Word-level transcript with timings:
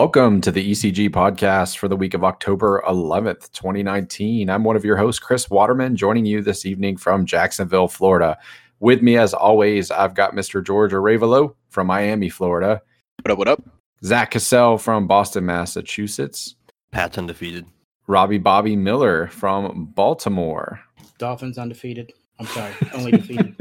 Welcome 0.00 0.40
to 0.40 0.50
the 0.50 0.70
ECG 0.70 1.10
podcast 1.10 1.76
for 1.76 1.86
the 1.86 1.94
week 1.94 2.14
of 2.14 2.24
October 2.24 2.82
11th, 2.88 3.52
2019. 3.52 4.48
I'm 4.48 4.64
one 4.64 4.74
of 4.74 4.82
your 4.82 4.96
hosts, 4.96 5.18
Chris 5.18 5.50
Waterman, 5.50 5.94
joining 5.94 6.24
you 6.24 6.40
this 6.40 6.64
evening 6.64 6.96
from 6.96 7.26
Jacksonville, 7.26 7.86
Florida. 7.86 8.38
With 8.78 9.02
me, 9.02 9.18
as 9.18 9.34
always, 9.34 9.90
I've 9.90 10.14
got 10.14 10.34
Mr. 10.34 10.64
George 10.64 10.92
Arevalo 10.92 11.54
from 11.68 11.88
Miami, 11.88 12.30
Florida. 12.30 12.80
What 13.20 13.32
up, 13.32 13.38
what 13.38 13.48
up? 13.48 13.62
Zach 14.02 14.30
Cassell 14.30 14.78
from 14.78 15.06
Boston, 15.06 15.44
Massachusetts. 15.44 16.54
Pat's 16.92 17.18
undefeated. 17.18 17.66
Robbie 18.06 18.38
Bobby 18.38 18.76
Miller 18.76 19.26
from 19.26 19.84
Baltimore. 19.94 20.80
Dolphins 21.18 21.58
undefeated. 21.58 22.14
I'm 22.38 22.46
sorry, 22.46 22.72
only 22.94 23.10
defeated. 23.10 23.54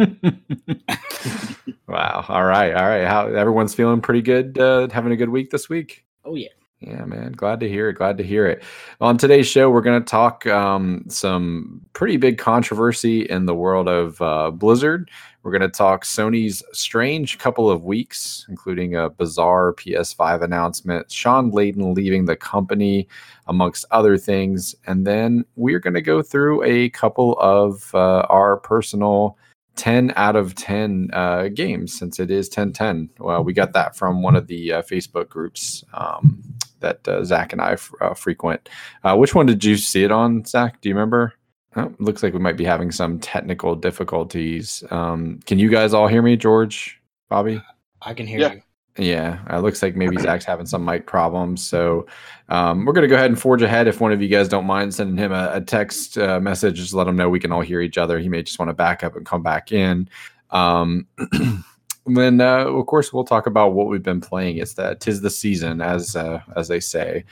wow. 1.86 2.24
All 2.30 2.46
right. 2.46 2.74
All 2.74 2.88
right. 2.88 3.06
How 3.06 3.28
everyone's 3.28 3.76
feeling 3.76 4.00
pretty 4.00 4.22
good, 4.22 4.58
uh, 4.58 4.88
having 4.88 5.12
a 5.12 5.18
good 5.18 5.28
week 5.28 5.50
this 5.50 5.68
week? 5.68 6.06
Oh 6.30 6.36
yeah. 6.36 6.50
Yeah, 6.80 7.04
man. 7.06 7.32
Glad 7.32 7.60
to 7.62 7.68
hear 7.68 7.90
it. 7.90 7.96
Glad 7.96 8.20
to 8.20 8.24
hear 8.24 8.46
it. 8.46 8.64
On 9.02 9.18
today's 9.18 9.48
show, 9.48 9.70
we're 9.70 9.82
going 9.82 10.00
to 10.00 10.10
talk 10.10 10.46
um, 10.46 11.04
some 11.10 11.82
pretty 11.94 12.18
big 12.18 12.38
controversy 12.38 13.24
in 13.24 13.48
the 13.48 13.56
world 13.56 13.90
of 13.90 14.22
uh, 14.22 14.52
Blizzard. 14.52 15.10
We're 15.42 15.52
going 15.52 15.70
to 15.70 15.70
talk 15.70 16.06
Sony's 16.06 16.62
strange 16.72 17.40
couple 17.40 17.70
of 17.70 17.84
weeks, 17.84 18.46
including 18.48 18.96
a 18.96 19.10
bizarre 19.10 19.74
PS5 19.74 20.44
announcement, 20.44 21.12
Shawn 21.12 21.52
Layden 21.52 21.96
leaving 21.96 22.26
the 22.26 22.38
company, 22.38 23.08
amongst 23.48 23.86
other 23.90 24.18
things. 24.18 24.76
And 24.86 25.06
then 25.06 25.44
we're 25.56 25.80
going 25.80 25.96
to 25.96 26.02
go 26.02 26.22
through 26.22 26.64
a 26.64 26.92
couple 26.92 27.38
of 27.40 27.90
uh, 27.96 28.22
our 28.30 28.56
personal 28.58 29.36
10 29.76 30.14
out 30.16 30.36
of 30.36 30.56
10 30.56 31.10
uh, 31.14 31.48
games 31.54 31.98
since 31.98 32.20
it 32.20 32.30
is 32.30 32.50
10 32.50 32.74
10. 32.74 33.10
Well, 33.20 33.44
we 33.44 33.54
got 33.54 33.74
that 33.74 33.96
from 33.96 34.22
one 34.22 34.36
of 34.36 34.48
the 34.48 34.74
uh, 34.74 34.82
Facebook 34.82 35.30
groups 35.30 35.84
um, 35.94 36.44
that 36.82 37.08
uh, 37.08 37.24
Zach 37.24 37.54
and 37.54 37.62
I 37.62 37.74
f- 37.74 37.92
uh, 38.02 38.14
frequent. 38.14 38.68
Uh, 39.04 39.16
which 39.16 39.34
one 39.36 39.46
did 39.46 39.64
you 39.64 39.78
see 39.78 40.04
it 40.04 40.12
on, 40.12 40.44
Zach? 40.46 40.82
Do 40.82 40.90
you 40.90 40.96
remember? 40.96 41.34
Oh, 41.76 41.94
looks 42.00 42.24
like 42.24 42.34
we 42.34 42.40
might 42.40 42.58
be 42.58 42.66
having 42.66 42.92
some 42.92 43.20
technical 43.20 43.76
difficulties. 43.76 44.84
Um, 44.92 45.40
can 45.46 45.60
you 45.60 45.70
guys 45.70 45.94
all 45.94 46.08
hear 46.08 46.22
me, 46.22 46.36
George, 46.36 47.00
Bobby? 47.30 47.62
I 48.02 48.14
can 48.14 48.26
hear 48.28 48.40
Yeah. 48.40 48.54
you. 48.54 48.62
Yeah, 48.98 49.40
it 49.56 49.62
looks 49.62 49.82
like 49.82 49.96
maybe 49.96 50.18
Zach's 50.18 50.44
having 50.44 50.66
some 50.66 50.84
mic 50.84 51.08
problems. 51.08 51.66
So 51.66 52.06
um, 52.50 52.86
we're 52.86 52.94
going 52.94 53.04
to 53.04 53.08
go 53.08 53.16
ahead 53.16 53.30
and 53.30 53.40
forge 53.40 53.62
ahead. 53.62 53.88
If 53.88 54.02
one 54.02 54.12
of 54.12 54.22
you 54.22 54.28
guys 54.28 54.50
don't 54.50 54.66
mind 54.66 54.94
sending 54.94 55.18
him 55.18 55.32
a, 55.32 55.52
a 55.54 55.62
text 55.62 56.18
uh, 56.18 56.40
message, 56.40 56.76
just 56.76 56.94
let 56.94 57.08
him 57.08 57.16
know 57.16 57.30
we 57.30 57.40
can 57.40 57.52
all 57.52 57.62
hear 57.62 57.82
each 57.82 57.98
other. 57.98 58.20
He 58.20 58.28
may 58.28 58.44
just 58.44 58.60
want 58.60 58.70
to 58.70 58.74
back 58.74 59.04
up 59.04 59.16
and 59.16 59.26
come 59.26 59.42
back 59.42 59.72
in. 59.72 60.10
Um, 60.52 61.08
then, 62.06 62.42
uh, 62.42 62.66
of 62.66 62.86
course, 62.88 63.14
we'll 63.14 63.24
talk 63.24 63.48
about 63.48 63.74
what 63.74 63.88
we've 63.88 64.04
been 64.04 64.22
playing. 64.22 64.58
It's 64.58 64.74
that 64.74 65.00
tis 65.00 65.22
the 65.22 65.30
season, 65.30 65.80
as 65.82 66.16
uh, 66.16 66.42
as 66.58 66.68
they 66.68 66.80
say. 66.82 67.24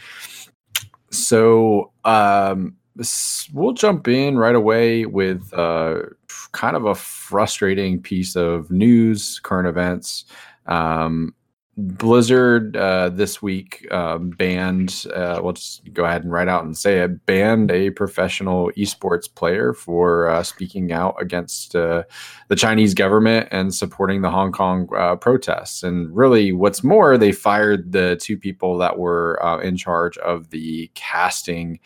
So 1.10 1.92
um, 2.06 2.76
we'll 3.54 3.74
jump 3.74 4.08
in 4.08 4.38
right 4.38 4.56
away 4.56 5.06
with 5.06 5.54
uh, 5.54 6.02
kind 6.52 6.76
of 6.76 6.86
a 6.86 6.96
frustrating 6.96 8.02
piece 8.02 8.36
of 8.36 8.72
news, 8.72 9.40
current 9.40 9.68
events. 9.68 10.26
Um, 10.66 11.34
Blizzard 11.80 12.76
uh, 12.76 13.10
this 13.10 13.40
week 13.40 13.88
uh, 13.92 14.18
banned, 14.18 15.06
uh, 15.14 15.40
we'll 15.44 15.54
just 15.54 15.94
go 15.94 16.06
ahead 16.06 16.24
and 16.24 16.32
write 16.32 16.48
out 16.48 16.64
and 16.64 16.76
say 16.76 17.02
it, 17.02 17.24
banned 17.28 17.70
a 17.70 17.92
professional 17.92 18.72
esports 18.72 19.34
player 19.34 19.74
for 19.74 20.28
uh, 20.28 20.42
speaking 20.42 20.92
out 20.92 21.16
against 21.22 21.76
uh, 21.76 22.02
the 22.48 22.56
Chinese 22.56 22.96
government 22.96 23.48
and 23.52 23.76
supporting 23.76 24.24
the 24.24 24.32
Hong 24.32 24.52
Kong 24.52 24.90
uh, 24.98 25.18
protests. 25.18 25.84
And 25.84 26.16
really, 26.16 26.52
what's 26.52 26.84
more, 26.84 27.16
they 27.16 27.32
fired 27.32 27.92
the 27.92 28.18
two 28.20 28.40
people 28.40 28.80
that 28.80 28.98
were 28.98 29.40
in 29.64 29.78
charge 29.78 30.18
of 30.18 30.50
the 30.50 30.90
casting, 30.96 31.80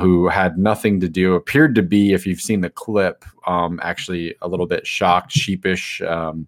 who 0.00 0.28
had 0.28 0.58
nothing 0.58 1.00
to 1.00 1.08
do, 1.08 1.34
appeared 1.34 1.74
to 1.76 1.82
be, 1.82 2.12
if 2.12 2.26
you've 2.26 2.42
seen 2.42 2.60
the 2.60 2.68
clip, 2.68 3.24
um, 3.46 3.80
actually 3.82 4.34
a 4.42 4.48
little 4.48 4.66
bit 4.66 4.86
shocked, 4.86 5.32
sheepish. 5.32 6.02
Um, 6.02 6.46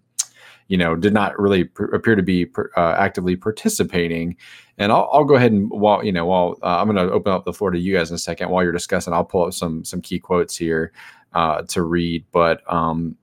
you 0.67 0.77
know, 0.77 0.95
did 0.95 1.13
not 1.13 1.39
really 1.39 1.65
pr- 1.65 1.85
appear 1.85 2.15
to 2.15 2.23
be 2.23 2.45
pr- 2.45 2.67
uh, 2.77 2.95
actively 2.97 3.35
participating. 3.35 4.35
And 4.77 4.91
I'll, 4.91 5.09
I'll 5.11 5.23
go 5.23 5.35
ahead 5.35 5.51
and 5.51 5.69
while 5.69 6.03
you 6.03 6.11
know, 6.11 6.25
while 6.25 6.57
uh, 6.63 6.79
I'm 6.79 6.87
going 6.87 7.07
to 7.07 7.13
open 7.13 7.31
up 7.31 7.45
the 7.45 7.53
floor 7.53 7.71
to 7.71 7.79
you 7.79 7.95
guys 7.95 8.09
in 8.09 8.15
a 8.15 8.19
second, 8.19 8.49
while 8.49 8.63
you're 8.63 8.71
discussing, 8.71 9.13
I'll 9.13 9.25
pull 9.25 9.45
up 9.45 9.53
some 9.53 9.83
some 9.85 10.01
key 10.01 10.19
quotes 10.19 10.57
here 10.57 10.91
uh, 11.33 11.63
to 11.63 11.83
read. 11.83 12.25
But 12.31 12.61
um, 12.71 13.15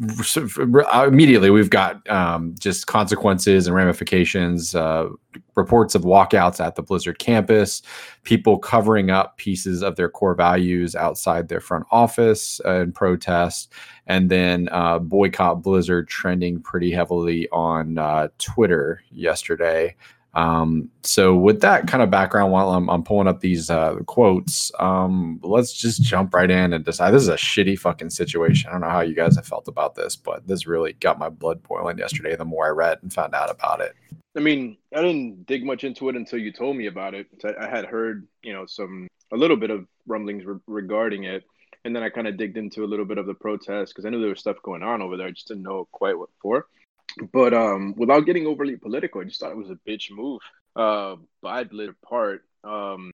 immediately 0.00 1.50
we've 1.50 1.70
got 1.70 2.08
um, 2.10 2.54
just 2.58 2.86
consequences 2.86 3.66
and 3.66 3.76
ramifications. 3.76 4.74
Uh, 4.74 5.08
reports 5.56 5.94
of 5.94 6.02
walkouts 6.02 6.64
at 6.64 6.74
the 6.74 6.82
Blizzard 6.82 7.18
campus, 7.18 7.82
people 8.24 8.58
covering 8.58 9.10
up 9.10 9.36
pieces 9.36 9.82
of 9.82 9.96
their 9.96 10.08
core 10.08 10.34
values 10.34 10.94
outside 10.94 11.48
their 11.48 11.60
front 11.60 11.86
office 11.90 12.60
uh, 12.64 12.80
in 12.80 12.92
protest, 12.92 13.72
and 14.06 14.30
then 14.30 14.68
uh, 14.72 14.98
boycott 14.98 15.62
Blizzard 15.62 16.08
trending 16.08 16.60
pretty 16.60 16.90
heavily 16.90 17.48
on 17.50 17.98
uh, 17.98 18.28
Twitter 18.38 19.02
yesterday. 19.10 19.94
Um, 20.34 20.90
so 21.02 21.36
with 21.36 21.60
that 21.60 21.86
kind 21.86 22.02
of 22.02 22.10
background, 22.10 22.52
while 22.52 22.70
I'm, 22.70 22.90
I'm 22.90 23.04
pulling 23.04 23.28
up 23.28 23.40
these 23.40 23.70
uh, 23.70 23.96
quotes, 24.06 24.72
um, 24.80 25.38
let's 25.42 25.72
just 25.72 26.02
jump 26.02 26.34
right 26.34 26.50
in 26.50 26.72
and 26.72 26.84
decide. 26.84 27.12
This 27.12 27.22
is 27.22 27.28
a 27.28 27.36
shitty 27.36 27.78
fucking 27.78 28.10
situation. 28.10 28.68
I 28.68 28.72
don't 28.72 28.80
know 28.80 28.90
how 28.90 29.00
you 29.00 29.14
guys 29.14 29.36
have 29.36 29.46
felt 29.46 29.68
about 29.68 29.94
this, 29.94 30.16
but 30.16 30.46
this 30.46 30.66
really 30.66 30.94
got 30.94 31.18
my 31.18 31.28
blood 31.28 31.62
boiling 31.62 31.98
yesterday. 31.98 32.34
The 32.34 32.44
more 32.44 32.66
I 32.66 32.70
read 32.70 32.98
and 33.02 33.12
found 33.12 33.34
out 33.34 33.50
about 33.50 33.80
it. 33.80 33.94
I 34.36 34.40
mean, 34.40 34.76
I 34.92 35.00
didn't 35.00 35.46
dig 35.46 35.64
much 35.64 35.84
into 35.84 36.08
it 36.08 36.16
until 36.16 36.40
you 36.40 36.52
told 36.52 36.76
me 36.76 36.86
about 36.86 37.14
it. 37.14 37.28
I, 37.44 37.66
I 37.66 37.68
had 37.68 37.84
heard, 37.84 38.26
you 38.42 38.52
know, 38.52 38.66
some 38.66 39.06
a 39.32 39.36
little 39.36 39.56
bit 39.56 39.70
of 39.70 39.86
rumblings 40.06 40.44
re- 40.44 40.58
regarding 40.66 41.24
it, 41.24 41.44
and 41.84 41.94
then 41.94 42.02
I 42.02 42.08
kind 42.08 42.26
of 42.26 42.36
digged 42.36 42.56
into 42.56 42.84
a 42.84 42.86
little 42.86 43.04
bit 43.04 43.18
of 43.18 43.26
the 43.26 43.34
protest 43.34 43.92
because 43.92 44.04
I 44.04 44.10
knew 44.10 44.20
there 44.20 44.30
was 44.30 44.40
stuff 44.40 44.56
going 44.62 44.82
on 44.82 45.02
over 45.02 45.16
there. 45.16 45.28
I 45.28 45.30
just 45.30 45.48
didn't 45.48 45.62
know 45.62 45.86
quite 45.92 46.18
what 46.18 46.30
for. 46.40 46.66
But 47.32 47.54
um, 47.54 47.94
without 47.96 48.26
getting 48.26 48.46
overly 48.46 48.76
political, 48.76 49.20
I 49.20 49.24
just 49.24 49.40
thought 49.40 49.52
it 49.52 49.56
was 49.56 49.70
a 49.70 49.78
bitch 49.88 50.10
move 50.10 50.40
uh, 50.76 51.16
by 51.42 51.64
Blizzard 51.64 52.00
part. 52.02 52.44
Um, 52.64 53.12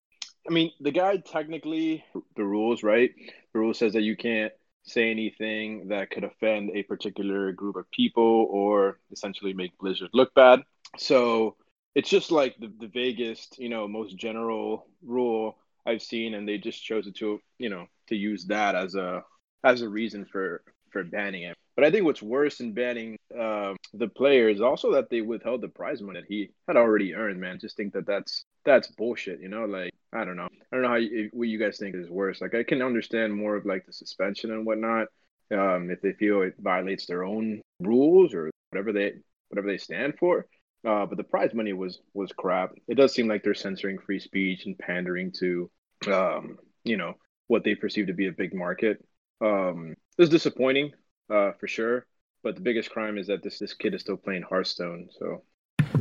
I 0.48 0.52
mean, 0.52 0.70
the 0.80 0.90
guy 0.90 1.18
technically 1.18 2.04
the 2.36 2.44
rules, 2.44 2.82
right? 2.82 3.10
The 3.52 3.58
rule 3.58 3.74
says 3.74 3.92
that 3.92 4.02
you 4.02 4.16
can't 4.16 4.52
say 4.84 5.10
anything 5.10 5.88
that 5.88 6.10
could 6.10 6.24
offend 6.24 6.70
a 6.74 6.82
particular 6.82 7.52
group 7.52 7.76
of 7.76 7.90
people 7.90 8.48
or 8.50 8.98
essentially 9.12 9.52
make 9.52 9.76
Blizzard 9.78 10.10
look 10.12 10.34
bad. 10.34 10.62
So 10.96 11.56
it's 11.94 12.08
just 12.08 12.30
like 12.30 12.56
the, 12.58 12.72
the 12.80 12.86
vaguest, 12.88 13.58
you 13.58 13.68
know, 13.68 13.86
most 13.86 14.16
general 14.16 14.86
rule 15.04 15.58
I've 15.86 16.02
seen, 16.02 16.34
and 16.34 16.48
they 16.48 16.58
just 16.58 16.82
chose 16.82 17.06
it 17.06 17.16
to, 17.16 17.40
you 17.58 17.68
know, 17.68 17.86
to 18.08 18.16
use 18.16 18.46
that 18.46 18.74
as 18.74 18.94
a 18.94 19.24
as 19.62 19.82
a 19.82 19.88
reason 19.88 20.24
for 20.24 20.62
for 20.90 21.04
banning 21.04 21.42
him. 21.42 21.54
But 21.80 21.86
I 21.86 21.92
think 21.92 22.04
what's 22.04 22.20
worse 22.20 22.58
than 22.58 22.74
banning 22.74 23.16
um, 23.34 23.74
the 23.94 24.08
player 24.08 24.50
is 24.50 24.60
also 24.60 24.92
that 24.92 25.08
they 25.08 25.22
withheld 25.22 25.62
the 25.62 25.68
prize 25.68 26.02
money 26.02 26.20
that 26.20 26.28
he 26.28 26.50
had 26.68 26.76
already 26.76 27.14
earned. 27.14 27.40
Man, 27.40 27.58
just 27.58 27.74
think 27.74 27.94
that 27.94 28.06
that's 28.06 28.44
that's 28.66 28.88
bullshit. 28.88 29.40
You 29.40 29.48
know, 29.48 29.64
like 29.64 29.90
I 30.12 30.26
don't 30.26 30.36
know, 30.36 30.48
I 30.52 30.76
don't 30.76 30.82
know 30.82 30.90
how 30.90 30.96
you, 30.96 31.30
what 31.32 31.48
you 31.48 31.58
guys 31.58 31.78
think 31.78 31.94
is 31.94 32.10
worse. 32.10 32.42
Like 32.42 32.54
I 32.54 32.64
can 32.64 32.82
understand 32.82 33.34
more 33.34 33.56
of 33.56 33.64
like 33.64 33.86
the 33.86 33.94
suspension 33.94 34.50
and 34.50 34.66
whatnot, 34.66 35.06
um, 35.52 35.90
if 35.90 36.02
they 36.02 36.12
feel 36.12 36.42
it 36.42 36.52
violates 36.58 37.06
their 37.06 37.24
own 37.24 37.62
rules 37.80 38.34
or 38.34 38.50
whatever 38.68 38.92
they 38.92 39.14
whatever 39.48 39.66
they 39.66 39.78
stand 39.78 40.18
for. 40.18 40.44
Uh, 40.86 41.06
but 41.06 41.16
the 41.16 41.24
prize 41.24 41.54
money 41.54 41.72
was 41.72 42.02
was 42.12 42.30
crap. 42.30 42.72
It 42.88 42.96
does 42.96 43.14
seem 43.14 43.26
like 43.26 43.42
they're 43.42 43.54
censoring 43.54 44.00
free 44.00 44.20
speech 44.20 44.66
and 44.66 44.78
pandering 44.78 45.32
to, 45.38 45.70
um, 46.12 46.58
you 46.84 46.98
know, 46.98 47.14
what 47.46 47.64
they 47.64 47.74
perceive 47.74 48.08
to 48.08 48.12
be 48.12 48.26
a 48.26 48.32
big 48.32 48.52
market. 48.52 49.02
Um, 49.40 49.94
it's 50.18 50.28
disappointing, 50.28 50.92
uh, 51.30 51.52
for 51.58 51.68
sure. 51.68 52.06
But 52.42 52.54
the 52.54 52.62
biggest 52.62 52.90
crime 52.90 53.18
is 53.18 53.26
that 53.26 53.42
this 53.42 53.58
this 53.58 53.74
kid 53.74 53.94
is 53.94 54.00
still 54.00 54.16
playing 54.16 54.42
Hearthstone. 54.42 55.08
So 55.18 55.42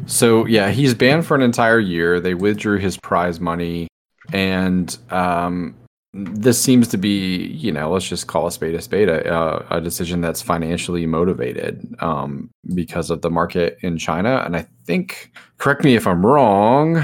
So 0.06 0.46
yeah, 0.46 0.70
he's 0.72 0.94
banned 0.94 1.26
for 1.26 1.36
an 1.36 1.42
entire 1.42 1.80
year. 1.80 2.20
They 2.20 2.34
withdrew 2.34 2.78
his 2.80 2.98
prize 2.98 3.40
money, 3.40 3.88
and 4.31 4.96
um, 5.10 5.76
this 6.13 6.59
seems 6.59 6.88
to 6.88 6.97
be, 6.97 7.47
you 7.47 7.71
know, 7.71 7.91
let's 7.91 8.07
just 8.07 8.25
call 8.25 8.47
a 8.47 8.51
spade 8.51 8.73
a 8.73 8.81
spade, 8.81 9.09
a, 9.09 9.65
a 9.69 9.79
decision 9.79 10.21
that's 10.21 10.41
financially 10.41 11.06
motivated 11.06 11.95
um, 12.00 12.50
because 12.73 13.11
of 13.11 13.21
the 13.21 13.29
market 13.29 13.77
in 13.81 13.97
China. 13.97 14.41
And 14.44 14.56
I 14.56 14.67
think, 14.85 15.31
correct 15.59 15.83
me 15.83 15.95
if 15.95 16.07
I'm 16.07 16.25
wrong, 16.25 17.03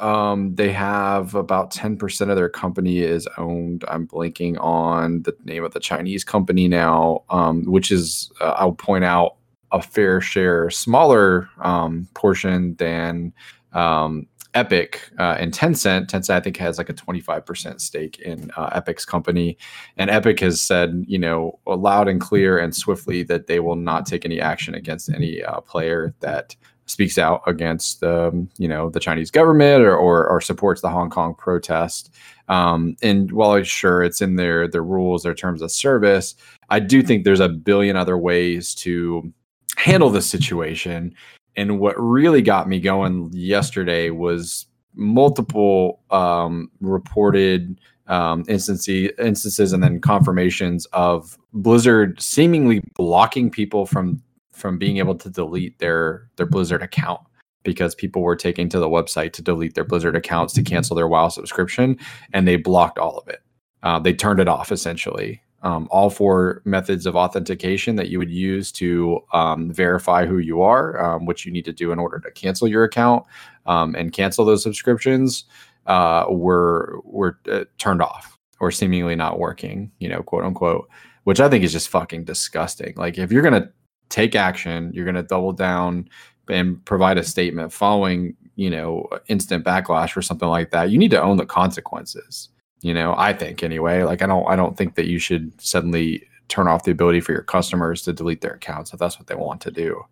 um, 0.00 0.54
they 0.54 0.72
have 0.72 1.34
about 1.34 1.70
10% 1.70 2.30
of 2.30 2.36
their 2.36 2.48
company 2.48 3.00
is 3.00 3.28
owned. 3.36 3.84
I'm 3.88 4.08
blanking 4.08 4.58
on 4.58 5.22
the 5.22 5.36
name 5.44 5.62
of 5.62 5.74
the 5.74 5.80
Chinese 5.80 6.24
company 6.24 6.66
now, 6.66 7.24
um, 7.28 7.64
which 7.64 7.92
is, 7.92 8.32
uh, 8.40 8.54
I'll 8.56 8.72
point 8.72 9.04
out, 9.04 9.36
a 9.72 9.82
fair 9.82 10.20
share 10.20 10.70
smaller 10.70 11.48
um, 11.60 12.08
portion 12.14 12.76
than 12.76 13.32
um, 13.72 14.26
Epic 14.56 15.10
uh, 15.18 15.36
and 15.38 15.52
Tencent. 15.52 16.06
Tencent, 16.06 16.30
I 16.34 16.40
think, 16.40 16.56
has 16.56 16.78
like 16.78 16.88
a 16.88 16.94
25% 16.94 17.80
stake 17.80 18.18
in 18.20 18.50
uh, 18.56 18.70
Epic's 18.72 19.04
company. 19.04 19.58
And 19.98 20.08
Epic 20.10 20.40
has 20.40 20.60
said, 20.60 21.04
you 21.06 21.18
know, 21.18 21.58
loud 21.66 22.08
and 22.08 22.20
clear 22.20 22.58
and 22.58 22.74
swiftly 22.74 23.22
that 23.24 23.46
they 23.46 23.60
will 23.60 23.76
not 23.76 24.06
take 24.06 24.24
any 24.24 24.40
action 24.40 24.74
against 24.74 25.10
any 25.10 25.44
uh, 25.44 25.60
player 25.60 26.14
that 26.20 26.56
speaks 26.86 27.18
out 27.18 27.42
against 27.46 28.02
um, 28.04 28.48
you 28.58 28.68
know 28.68 28.88
the 28.88 29.00
Chinese 29.00 29.30
government 29.30 29.82
or, 29.82 29.96
or, 29.96 30.26
or 30.28 30.40
supports 30.40 30.80
the 30.80 30.88
Hong 30.88 31.10
Kong 31.10 31.34
protest. 31.34 32.14
Um, 32.48 32.96
and 33.02 33.32
while 33.32 33.52
I'm 33.52 33.64
sure 33.64 34.02
it's 34.02 34.22
in 34.22 34.36
their 34.36 34.68
their 34.68 34.84
rules, 34.84 35.22
their 35.22 35.34
terms 35.34 35.62
of 35.62 35.70
service, 35.70 36.34
I 36.70 36.80
do 36.80 37.02
think 37.02 37.24
there's 37.24 37.40
a 37.40 37.48
billion 37.48 37.96
other 37.96 38.16
ways 38.16 38.74
to 38.76 39.32
handle 39.76 40.10
this 40.10 40.30
situation. 40.30 41.14
And 41.56 41.78
what 41.78 41.94
really 41.98 42.42
got 42.42 42.68
me 42.68 42.80
going 42.80 43.30
yesterday 43.32 44.10
was 44.10 44.66
multiple 44.94 46.00
um, 46.10 46.70
reported 46.80 47.78
um, 48.08 48.44
instances, 48.48 49.10
instances 49.18 49.72
and 49.72 49.82
then 49.82 50.00
confirmations 50.00 50.86
of 50.86 51.38
Blizzard 51.52 52.20
seemingly 52.20 52.80
blocking 52.94 53.50
people 53.50 53.86
from 53.86 54.22
from 54.52 54.78
being 54.78 54.96
able 54.96 55.14
to 55.14 55.28
delete 55.28 55.78
their 55.80 56.28
their 56.36 56.46
Blizzard 56.46 56.82
account 56.82 57.20
because 57.62 57.94
people 57.94 58.22
were 58.22 58.36
taking 58.36 58.68
to 58.68 58.78
the 58.78 58.88
website 58.88 59.32
to 59.32 59.42
delete 59.42 59.74
their 59.74 59.84
Blizzard 59.84 60.16
accounts 60.16 60.54
to 60.54 60.62
cancel 60.62 60.94
their 60.94 61.08
WoW 61.08 61.28
subscription, 61.28 61.98
and 62.32 62.46
they 62.46 62.56
blocked 62.56 62.98
all 62.98 63.18
of 63.18 63.28
it. 63.28 63.42
Uh, 63.82 63.98
they 63.98 64.14
turned 64.14 64.40
it 64.40 64.48
off 64.48 64.70
essentially. 64.72 65.42
Um, 65.66 65.88
all 65.90 66.10
four 66.10 66.62
methods 66.64 67.06
of 67.06 67.16
authentication 67.16 67.96
that 67.96 68.08
you 68.08 68.20
would 68.20 68.30
use 68.30 68.70
to 68.70 69.18
um, 69.32 69.72
verify 69.72 70.24
who 70.24 70.38
you 70.38 70.62
are, 70.62 70.96
um, 71.04 71.26
which 71.26 71.44
you 71.44 71.50
need 71.50 71.64
to 71.64 71.72
do 71.72 71.90
in 71.90 71.98
order 71.98 72.20
to 72.20 72.30
cancel 72.30 72.68
your 72.68 72.84
account 72.84 73.24
um, 73.66 73.96
and 73.96 74.12
cancel 74.12 74.44
those 74.44 74.62
subscriptions, 74.62 75.44
uh, 75.86 76.26
were 76.28 77.00
were 77.02 77.40
uh, 77.50 77.64
turned 77.78 78.00
off 78.00 78.38
or 78.60 78.70
seemingly 78.70 79.16
not 79.16 79.40
working. 79.40 79.90
You 79.98 80.08
know, 80.08 80.22
quote 80.22 80.44
unquote, 80.44 80.88
which 81.24 81.40
I 81.40 81.48
think 81.48 81.64
is 81.64 81.72
just 81.72 81.88
fucking 81.88 82.26
disgusting. 82.26 82.94
Like 82.96 83.18
if 83.18 83.32
you're 83.32 83.42
gonna 83.42 83.68
take 84.08 84.36
action, 84.36 84.92
you're 84.94 85.04
gonna 85.04 85.24
double 85.24 85.52
down 85.52 86.08
and 86.48 86.84
provide 86.84 87.18
a 87.18 87.24
statement 87.24 87.72
following 87.72 88.36
you 88.54 88.70
know 88.70 89.08
instant 89.26 89.64
backlash 89.64 90.16
or 90.16 90.22
something 90.22 90.48
like 90.48 90.70
that. 90.70 90.90
You 90.90 90.98
need 90.98 91.10
to 91.10 91.20
own 91.20 91.38
the 91.38 91.44
consequences 91.44 92.50
you 92.80 92.92
know 92.94 93.14
i 93.16 93.32
think 93.32 93.62
anyway 93.62 94.02
like 94.02 94.22
i 94.22 94.26
don't 94.26 94.46
i 94.46 94.54
don't 94.56 94.76
think 94.76 94.94
that 94.94 95.06
you 95.06 95.18
should 95.18 95.52
suddenly 95.60 96.26
turn 96.48 96.68
off 96.68 96.84
the 96.84 96.90
ability 96.92 97.20
for 97.20 97.32
your 97.32 97.42
customers 97.42 98.02
to 98.02 98.12
delete 98.12 98.40
their 98.40 98.52
accounts 98.52 98.92
if 98.92 98.98
that's 98.98 99.18
what 99.18 99.26
they 99.26 99.34
want 99.34 99.60
to 99.60 99.70
do 99.70 100.04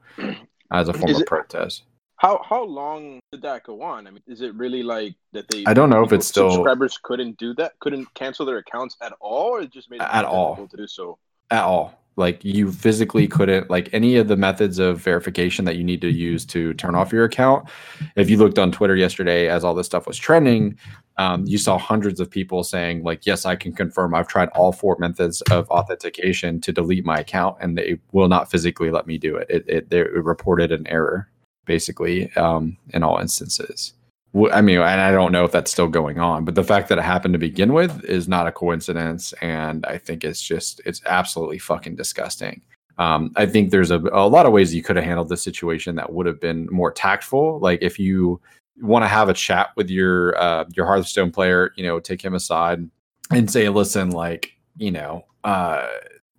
as 0.71 0.89
a 0.89 0.93
form 0.93 1.11
Is 1.11 1.17
of 1.17 1.23
it- 1.23 1.29
protest 1.29 1.83
How 2.17 2.41
how 2.49 2.65
long 2.65 3.21
did 3.33 3.43
that 3.43 3.65
go 3.65 3.83
on? 3.83 4.07
I 4.07 4.11
mean, 4.11 4.23
is 4.27 4.41
it 4.41 4.55
really 4.55 4.83
like 4.83 5.15
that 5.33 5.45
they? 5.51 5.65
I 5.67 5.75
don't 5.75 5.91
know 5.91 6.03
if 6.05 6.13
it's 6.13 6.27
still- 6.27 6.51
subscribers 6.53 6.99
couldn't 7.03 7.37
do 7.39 7.53
that, 7.55 7.73
couldn't 7.81 8.07
cancel 8.15 8.47
their 8.47 8.59
accounts 8.59 8.97
at 9.03 9.13
all, 9.21 9.49
or 9.55 9.61
it 9.63 9.71
just 9.73 9.91
made 9.91 10.01
it 10.01 10.09
At 10.21 10.25
all. 10.25 10.51
difficult 10.55 10.71
to 10.71 10.77
do 10.79 10.87
so. 10.87 11.19
at 11.51 11.65
all 11.65 11.87
like 12.17 12.45
you 12.45 12.71
physically 12.71 13.27
couldn't 13.27 13.71
like 13.71 13.89
any 13.93 14.17
of 14.17 14.29
the 14.29 14.37
methods 14.37 14.79
of 14.79 14.99
verification 14.99 15.65
that 15.65 15.77
you 15.77 15.85
need 15.85 16.01
to 16.01 16.11
use 16.11 16.45
to 16.47 16.75
turn 16.75 16.95
off 16.95 17.13
your 17.13 17.25
account. 17.25 17.69
If 18.17 18.31
you 18.31 18.37
looked 18.37 18.59
on 18.59 18.73
twitter 18.73 18.97
yesterday 18.97 19.49
as 19.49 19.65
all 19.65 19.75
this 19.75 19.87
stuff 19.87 20.07
was 20.07 20.19
trending 20.19 20.79
um, 21.17 21.45
you 21.47 21.59
saw 21.59 21.79
hundreds 21.79 22.19
of 22.19 22.31
people 22.31 22.65
saying 22.65 23.03
like 23.05 23.27
yes 23.27 23.47
i 23.47 23.57
can 23.57 23.73
confirm. 23.73 24.15
I've 24.15 24.29
tried 24.29 24.49
all 24.51 24.73
four 24.73 24.97
methods 24.99 25.43
of 25.43 25.69
authentication 25.71 26.61
to 26.63 26.73
delete 26.73 27.05
my 27.05 27.19
account 27.19 27.57
and 27.61 27.77
they 27.79 27.99
will 28.13 28.29
not 28.29 28.51
physically 28.51 28.91
let 28.91 29.07
me 29.07 29.19
do 29.19 29.37
it. 29.37 29.47
It, 29.51 29.65
it, 29.69 29.91
they 29.91 30.03
reported 30.03 30.73
an 30.73 30.87
error 30.89 31.29
basically 31.67 32.33
um, 32.37 32.77
in 32.91 33.03
all 33.03 33.19
instances 33.19 33.95
I 34.51 34.63
mean, 34.63 34.79
and 34.79 35.01
I 35.01 35.13
don't 35.13 35.31
know 35.31 35.45
if 35.45 35.53
that's 35.53 35.71
still 35.71 35.87
going 35.87 36.19
on, 36.19 36.45
but 36.45 36.57
the 36.57 36.65
fact 36.65 36.89
that 36.89 36.99
it 36.99 37.05
happened 37.05 37.35
to 37.35 37.39
begin 37.39 37.73
with 37.73 38.05
is 38.05 38.27
not 38.27 38.49
a 38.49 38.53
coincidence, 38.53 39.33
and 39.41 39.87
I 39.87 39.97
think 39.97 40.25
it's 40.25 40.43
just 40.43 40.81
it's 40.85 41.01
absolutely 41.07 41.59
fucking 41.59 41.95
disgusting. 41.95 42.61
Um, 42.99 43.33
I 43.37 43.47
think 43.47 43.71
there's 43.71 43.93
a, 43.93 43.99
a 44.13 44.29
lot 44.29 44.47
of 44.47 44.53
ways 44.53 44.75
you 44.75 44.83
could 44.83 44.97
have 44.97 45.05
handled 45.05 45.29
the 45.29 45.37
situation 45.37 45.95
that 45.97 46.13
would 46.13 46.27
have 46.27 46.41
been 46.41 46.69
more 46.71 46.91
tactful. 46.91 47.59
Like 47.61 47.81
if 47.83 47.99
you 47.99 48.41
want 48.81 49.05
to 49.05 49.09
have 49.09 49.29
a 49.29 49.35
chat 49.35 49.71
with 49.77 49.89
your 49.89 50.37
uh, 50.37 50.65
your 50.75 50.87
Hearthstone 50.87 51.31
player, 51.31 51.73
you 51.77 51.85
know, 51.85 52.01
take 52.01 52.23
him 52.23 52.35
aside 52.35 52.89
and 53.31 53.49
say, 53.49 53.69
"Listen, 53.69 54.11
like, 54.11 54.53
you 54.77 54.91
know, 54.91 55.25
uh, 55.45 55.87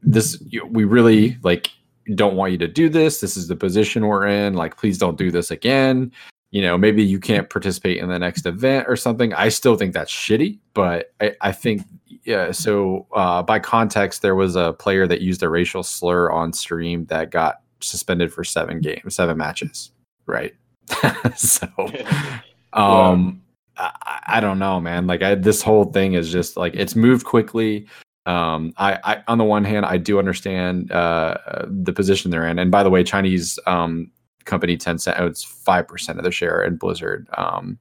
this 0.01 0.41
we 0.69 0.83
really 0.83 1.38
like 1.44 1.69
don't 2.13 2.36
want 2.36 2.51
you 2.51 2.57
to 2.57 2.68
do 2.68 2.89
this. 2.89 3.21
This 3.21 3.38
is 3.38 3.48
the 3.48 3.56
position 3.56 4.06
we're 4.06 4.27
in. 4.27 4.53
Like, 4.53 4.75
please 4.75 4.98
don't 4.98 5.18
do 5.18 5.31
this 5.31 5.50
again." 5.50 6.12
You 6.55 6.61
know, 6.61 6.77
maybe 6.77 7.03
you 7.03 7.19
can't 7.19 7.49
participate 7.49 7.97
in 7.97 8.07
the 8.07 8.17
next 8.17 8.45
event 8.45 8.85
or 8.87 8.95
something. 8.95 9.33
I 9.33 9.49
still 9.49 9.75
think 9.75 9.93
that's 9.93 10.09
shitty, 10.09 10.57
but 10.73 11.13
I, 11.19 11.35
I 11.41 11.51
think, 11.51 11.81
yeah. 12.23 12.51
So, 12.51 13.07
uh, 13.13 13.43
by 13.43 13.59
context, 13.59 14.21
there 14.21 14.35
was 14.35 14.55
a 14.55 14.71
player 14.71 15.05
that 15.05 15.19
used 15.19 15.43
a 15.43 15.49
racial 15.49 15.83
slur 15.83 16.31
on 16.31 16.53
stream 16.53 17.07
that 17.07 17.29
got 17.29 17.55
suspended 17.81 18.31
for 18.31 18.45
seven 18.45 18.79
games, 18.79 19.15
seven 19.15 19.35
matches, 19.35 19.91
right? 20.27 20.55
so, 21.35 21.67
um, 22.71 23.41
I, 23.75 24.21
I 24.25 24.39
don't 24.39 24.57
know, 24.57 24.79
man. 24.79 25.07
Like, 25.07 25.23
I, 25.23 25.35
this 25.35 25.61
whole 25.61 25.91
thing 25.91 26.13
is 26.13 26.31
just 26.31 26.55
like 26.55 26.73
it's 26.73 26.95
moved 26.95 27.25
quickly. 27.25 27.85
Um, 28.25 28.73
I, 28.77 28.97
I, 29.03 29.23
on 29.27 29.39
the 29.39 29.43
one 29.43 29.65
hand, 29.65 29.85
I 29.85 29.97
do 29.97 30.19
understand 30.19 30.89
uh, 30.89 31.35
the 31.65 31.91
position 31.91 32.31
they're 32.31 32.47
in, 32.47 32.59
and 32.59 32.71
by 32.71 32.81
the 32.81 32.89
way, 32.89 33.03
Chinese 33.03 33.59
um, 33.67 34.09
company 34.45 34.77
Tencent 34.77 35.19
owns 35.19 35.44
five 35.44 35.88
percent 35.88 36.18
of 36.18 36.24
the 36.25 36.31
share 36.31 36.63
in 36.63 36.77
Blizzard. 36.77 37.27
Um, 37.38 37.77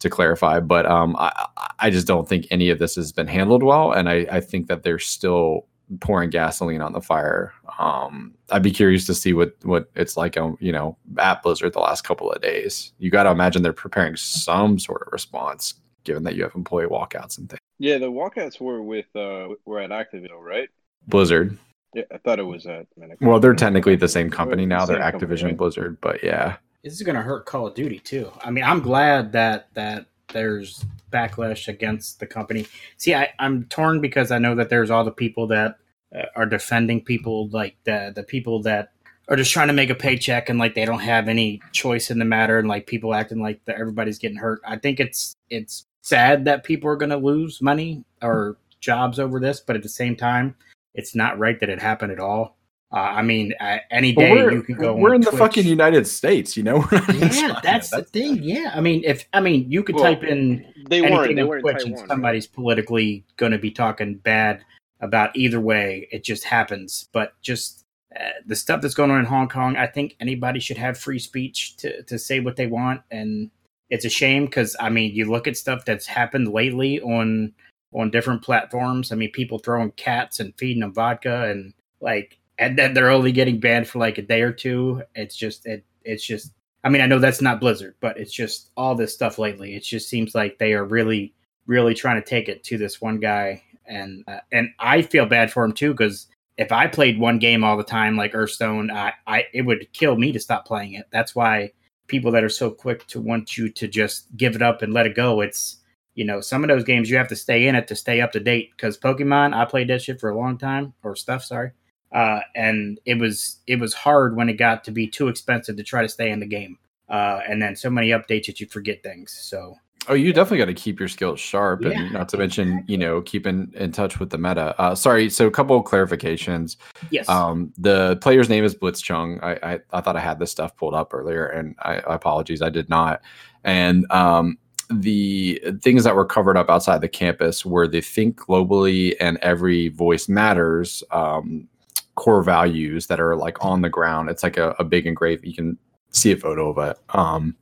to 0.00 0.10
clarify, 0.10 0.58
but 0.58 0.84
um, 0.84 1.14
I, 1.16 1.46
I 1.78 1.88
just 1.88 2.08
don't 2.08 2.28
think 2.28 2.48
any 2.50 2.70
of 2.70 2.80
this 2.80 2.96
has 2.96 3.12
been 3.12 3.28
handled 3.28 3.62
well, 3.62 3.92
and 3.92 4.08
I, 4.08 4.26
I 4.32 4.40
think 4.40 4.66
that 4.66 4.82
they're 4.82 4.98
still 4.98 5.68
pouring 6.00 6.30
gasoline 6.30 6.80
on 6.80 6.92
the 6.92 7.00
fire. 7.00 7.52
Um, 7.78 8.34
I'd 8.50 8.62
be 8.62 8.70
curious 8.70 9.06
to 9.06 9.14
see 9.14 9.32
what 9.32 9.54
what 9.62 9.90
it's 9.94 10.16
like, 10.16 10.36
um, 10.36 10.56
you 10.60 10.72
know, 10.72 10.96
at 11.18 11.42
Blizzard 11.42 11.72
the 11.72 11.80
last 11.80 12.02
couple 12.02 12.30
of 12.30 12.42
days. 12.42 12.92
You 12.98 13.10
got 13.10 13.24
to 13.24 13.30
imagine 13.30 13.62
they're 13.62 13.72
preparing 13.72 14.16
some 14.16 14.78
sort 14.78 15.02
of 15.06 15.12
response, 15.12 15.74
given 16.04 16.24
that 16.24 16.34
you 16.34 16.42
have 16.42 16.54
employee 16.54 16.86
walkouts 16.86 17.38
and 17.38 17.48
things. 17.48 17.60
Yeah, 17.78 17.98
the 17.98 18.10
walkouts 18.10 18.60
were 18.60 18.82
with 18.82 19.06
uh 19.14 19.48
were 19.64 19.80
at 19.80 19.90
Activision, 19.90 20.40
right? 20.40 20.68
Blizzard. 21.06 21.56
Yeah, 21.94 22.04
I 22.12 22.18
thought 22.18 22.38
it 22.38 22.46
was 22.46 22.66
a. 22.66 22.86
Man, 22.96 23.16
Well, 23.20 23.38
they're 23.38 23.54
technically 23.54 23.96
the 23.96 24.08
same 24.08 24.30
company 24.30 24.62
Same 24.62 24.70
now. 24.70 24.86
They're 24.86 24.98
company, 24.98 25.26
Activision 25.26 25.44
right? 25.44 25.56
Blizzard, 25.56 25.98
but 26.00 26.22
yeah. 26.22 26.56
This 26.82 26.94
is 26.94 27.02
going 27.02 27.16
to 27.16 27.22
hurt 27.22 27.46
Call 27.46 27.66
of 27.66 27.74
Duty 27.74 27.98
too. 27.98 28.30
I 28.42 28.50
mean, 28.50 28.64
I'm 28.64 28.80
glad 28.80 29.32
that 29.32 29.68
that 29.74 30.06
there's 30.32 30.84
backlash 31.12 31.68
against 31.68 32.18
the 32.18 32.26
company. 32.26 32.66
See, 32.96 33.14
I, 33.14 33.32
I'm 33.38 33.64
torn 33.64 34.00
because 34.00 34.30
I 34.30 34.38
know 34.38 34.54
that 34.54 34.70
there's 34.70 34.90
all 34.90 35.04
the 35.04 35.12
people 35.12 35.46
that 35.48 35.76
uh, 36.14 36.22
are 36.34 36.46
defending 36.46 37.02
people 37.02 37.48
like 37.48 37.76
the 37.84 38.12
the 38.14 38.22
people 38.22 38.62
that 38.62 38.92
are 39.28 39.36
just 39.36 39.52
trying 39.52 39.68
to 39.68 39.74
make 39.74 39.90
a 39.90 39.94
paycheck 39.94 40.48
and 40.48 40.58
like 40.58 40.74
they 40.74 40.84
don't 40.84 40.98
have 40.98 41.28
any 41.28 41.60
choice 41.72 42.10
in 42.10 42.18
the 42.18 42.24
matter 42.24 42.58
and 42.58 42.68
like 42.68 42.86
people 42.86 43.14
acting 43.14 43.40
like 43.40 43.64
that 43.66 43.76
everybody's 43.78 44.18
getting 44.18 44.36
hurt. 44.36 44.60
I 44.66 44.76
think 44.76 44.98
it's 44.98 45.36
it's 45.50 45.86
sad 46.00 46.44
that 46.46 46.64
people 46.64 46.90
are 46.90 46.96
going 46.96 47.10
to 47.10 47.16
lose 47.16 47.62
money 47.62 48.04
or 48.22 48.56
jobs 48.80 49.20
over 49.20 49.38
this, 49.38 49.60
but 49.60 49.76
at 49.76 49.82
the 49.82 49.88
same 49.88 50.16
time, 50.16 50.56
it's 50.94 51.14
not 51.14 51.38
right 51.38 51.58
that 51.60 51.68
it 51.68 51.80
happened 51.80 52.12
at 52.12 52.20
all. 52.20 52.56
Uh, 52.92 52.96
I 52.96 53.22
mean, 53.22 53.54
uh, 53.58 53.78
any 53.90 54.12
day 54.12 54.34
you 54.34 54.62
can 54.62 54.74
go. 54.76 54.94
we're 54.94 55.10
on 55.10 55.14
in 55.16 55.20
the 55.22 55.32
fucking 55.32 55.64
United 55.66 56.06
States, 56.06 56.58
you 56.58 56.62
know. 56.62 56.86
We're 56.92 56.98
not 56.98 57.08
in 57.08 57.20
Yeah, 57.20 57.28
China. 57.30 57.60
that's 57.62 57.88
the 57.88 58.02
thing. 58.02 58.42
Yeah, 58.42 58.70
I 58.74 58.82
mean, 58.82 59.02
if 59.06 59.26
I 59.32 59.40
mean, 59.40 59.70
you 59.70 59.82
could 59.82 59.94
Well, 59.94 60.04
type 60.04 60.22
in 60.24 60.66
They 60.90 61.00
weren't. 61.00 61.14
anything 61.14 61.36
They 61.36 61.42
on 61.42 61.48
were 61.48 61.56
in 61.56 61.62
Twitch, 61.62 61.76
Taiwan. 61.78 61.92
and 61.92 62.00
right? 62.00 62.08
somebody's 62.08 62.46
politically 62.46 63.24
going 63.38 63.52
to 63.52 63.58
be 63.58 63.70
talking 63.70 64.16
bad 64.16 64.62
about 65.00 65.34
either 65.34 65.58
way. 65.58 66.06
It 66.12 66.22
just 66.22 66.44
happens. 66.44 67.08
But 67.12 67.32
just 67.40 67.82
uh, 68.14 68.24
the 68.44 68.54
stuff 68.56 68.82
that's 68.82 68.92
going 68.94 69.10
on 69.10 69.20
in 69.20 69.24
Hong 69.24 69.48
Kong, 69.48 69.74
I 69.76 69.86
think 69.86 70.14
anybody 70.20 70.60
should 70.60 70.76
have 70.76 70.98
free 70.98 71.18
speech 71.18 71.78
to 71.78 72.02
to 72.02 72.18
say 72.18 72.40
what 72.40 72.56
they 72.56 72.66
want, 72.66 73.00
and 73.10 73.50
it's 73.88 74.04
a 74.04 74.10
shame 74.10 74.44
because 74.44 74.76
I 74.78 74.90
mean, 74.90 75.14
you 75.14 75.30
look 75.30 75.46
at 75.48 75.56
stuff 75.56 75.86
that's 75.86 76.06
happened 76.06 76.48
lately 76.52 77.00
on 77.00 77.54
on 77.94 78.10
different 78.10 78.42
platforms. 78.42 79.12
I 79.12 79.16
mean, 79.16 79.30
people 79.32 79.58
throwing 79.58 79.92
cats 79.92 80.40
and 80.40 80.54
feeding 80.56 80.80
them 80.80 80.94
vodka, 80.94 81.50
and 81.50 81.74
like, 82.00 82.38
and 82.58 82.78
then 82.78 82.94
they're 82.94 83.10
only 83.10 83.32
getting 83.32 83.60
banned 83.60 83.88
for 83.88 83.98
like 83.98 84.18
a 84.18 84.22
day 84.22 84.42
or 84.42 84.52
two. 84.52 85.02
It's 85.14 85.36
just 85.36 85.66
it. 85.66 85.84
It's 86.04 86.24
just 86.24 86.52
I 86.84 86.88
mean, 86.88 87.00
I 87.00 87.06
know 87.06 87.18
that's 87.18 87.40
not 87.40 87.60
Blizzard, 87.60 87.94
but 88.00 88.18
it's 88.18 88.32
just 88.32 88.70
all 88.76 88.94
this 88.94 89.14
stuff 89.14 89.38
lately. 89.38 89.74
It 89.76 89.84
just 89.84 90.08
seems 90.08 90.34
like 90.34 90.58
they 90.58 90.74
are 90.74 90.84
really, 90.84 91.32
really 91.66 91.94
trying 91.94 92.20
to 92.20 92.28
take 92.28 92.48
it 92.48 92.64
to 92.64 92.78
this 92.78 93.00
one 93.00 93.20
guy, 93.20 93.62
and 93.86 94.24
uh, 94.26 94.40
and 94.50 94.70
I 94.78 95.02
feel 95.02 95.26
bad 95.26 95.52
for 95.52 95.64
him 95.64 95.72
too 95.72 95.92
because 95.92 96.26
if 96.58 96.72
I 96.72 96.86
played 96.86 97.18
one 97.18 97.38
game 97.38 97.64
all 97.64 97.76
the 97.76 97.84
time 97.84 98.16
like 98.16 98.32
Hearthstone, 98.32 98.90
I, 98.90 99.12
I 99.26 99.46
it 99.52 99.62
would 99.62 99.92
kill 99.92 100.16
me 100.16 100.32
to 100.32 100.40
stop 100.40 100.66
playing 100.66 100.94
it. 100.94 101.06
That's 101.12 101.34
why 101.34 101.72
people 102.08 102.32
that 102.32 102.44
are 102.44 102.48
so 102.48 102.70
quick 102.70 103.06
to 103.06 103.20
want 103.20 103.56
you 103.56 103.68
to 103.70 103.88
just 103.88 104.26
give 104.36 104.56
it 104.56 104.62
up 104.62 104.82
and 104.82 104.92
let 104.92 105.06
it 105.06 105.14
go. 105.14 105.40
It's 105.40 105.78
you 106.14 106.24
know 106.24 106.40
some 106.40 106.62
of 106.64 106.68
those 106.68 106.84
games 106.84 107.08
you 107.10 107.16
have 107.16 107.28
to 107.28 107.36
stay 107.36 107.66
in 107.66 107.74
it 107.74 107.88
to 107.88 107.96
stay 107.96 108.20
up 108.20 108.32
to 108.32 108.40
date 108.40 108.70
because 108.76 108.98
Pokemon, 108.98 109.54
I 109.54 109.64
played 109.64 109.88
that 109.88 110.02
shit 110.02 110.20
for 110.20 110.30
a 110.30 110.38
long 110.38 110.58
time 110.58 110.94
or 111.02 111.16
stuff. 111.16 111.44
Sorry 111.44 111.72
uh, 112.12 112.40
and 112.54 113.00
it 113.04 113.18
was 113.18 113.58
it 113.66 113.80
was 113.80 113.94
hard 113.94 114.36
when 114.36 114.48
it 114.48 114.54
got 114.54 114.84
to 114.84 114.90
be 114.90 115.06
too 115.06 115.28
expensive 115.28 115.76
to 115.76 115.82
try 115.82 116.02
to 116.02 116.08
stay 116.08 116.30
in 116.30 116.40
the 116.40 116.46
game. 116.46 116.78
Uh, 117.08 117.40
and 117.48 117.60
then 117.60 117.76
so 117.76 117.90
many 117.90 118.08
updates 118.08 118.46
that 118.46 118.60
you 118.60 118.66
forget 118.66 119.02
things. 119.02 119.32
So 119.32 119.76
Oh, 120.08 120.14
you 120.14 120.32
definitely 120.32 120.58
got 120.58 120.64
to 120.64 120.74
keep 120.74 120.98
your 120.98 121.08
skills 121.08 121.38
sharp, 121.38 121.82
Yeah, 121.82 121.90
and 121.90 122.12
not 122.12 122.28
to 122.30 122.36
mention, 122.36 122.82
you 122.88 122.98
know, 122.98 123.22
keeping 123.22 123.72
in 123.76 123.92
touch 123.92 124.18
with 124.18 124.30
the 124.30 124.38
meta. 124.38 124.74
Uh, 124.80 124.96
sorry, 124.96 125.30
so 125.30 125.46
a 125.46 125.50
couple 125.50 125.76
of 125.76 125.84
clarifications. 125.84 126.76
Yes. 127.10 127.28
Um, 127.28 127.72
the 127.78 128.16
player's 128.16 128.48
name 128.48 128.64
is 128.64 128.74
Blitzchung. 128.74 129.40
I, 129.44 129.74
I 129.74 129.78
I 129.92 130.00
thought 130.00 130.16
I 130.16 130.20
had 130.20 130.40
this 130.40 130.50
stuff 130.50 130.76
pulled 130.76 130.94
up 130.94 131.14
earlier, 131.14 131.46
and 131.46 131.76
I, 131.78 131.98
I 132.00 132.16
apologize, 132.16 132.62
I 132.62 132.68
did 132.68 132.88
not. 132.88 133.22
And 133.62 134.10
um, 134.10 134.58
the 135.00 135.62
things 135.80 136.04
that 136.04 136.16
were 136.16 136.24
covered 136.24 136.56
up 136.56 136.70
outside 136.70 137.00
the 137.00 137.08
campus 137.08 137.64
were 137.64 137.86
the 137.86 138.00
think 138.00 138.38
globally 138.38 139.14
and 139.20 139.38
every 139.38 139.88
voice 139.88 140.28
matters 140.28 141.02
um, 141.10 141.68
core 142.14 142.42
values 142.42 143.06
that 143.06 143.20
are 143.20 143.36
like 143.36 143.64
on 143.64 143.82
the 143.82 143.88
ground. 143.88 144.28
It's 144.28 144.42
like 144.42 144.56
a, 144.56 144.74
a 144.78 144.84
big 144.84 145.06
engraved. 145.06 145.44
You 145.46 145.54
can 145.54 145.78
see 146.10 146.32
a 146.32 146.36
photo 146.36 146.70
of 146.70 146.90
it. 146.90 146.98
Um, 147.16 147.56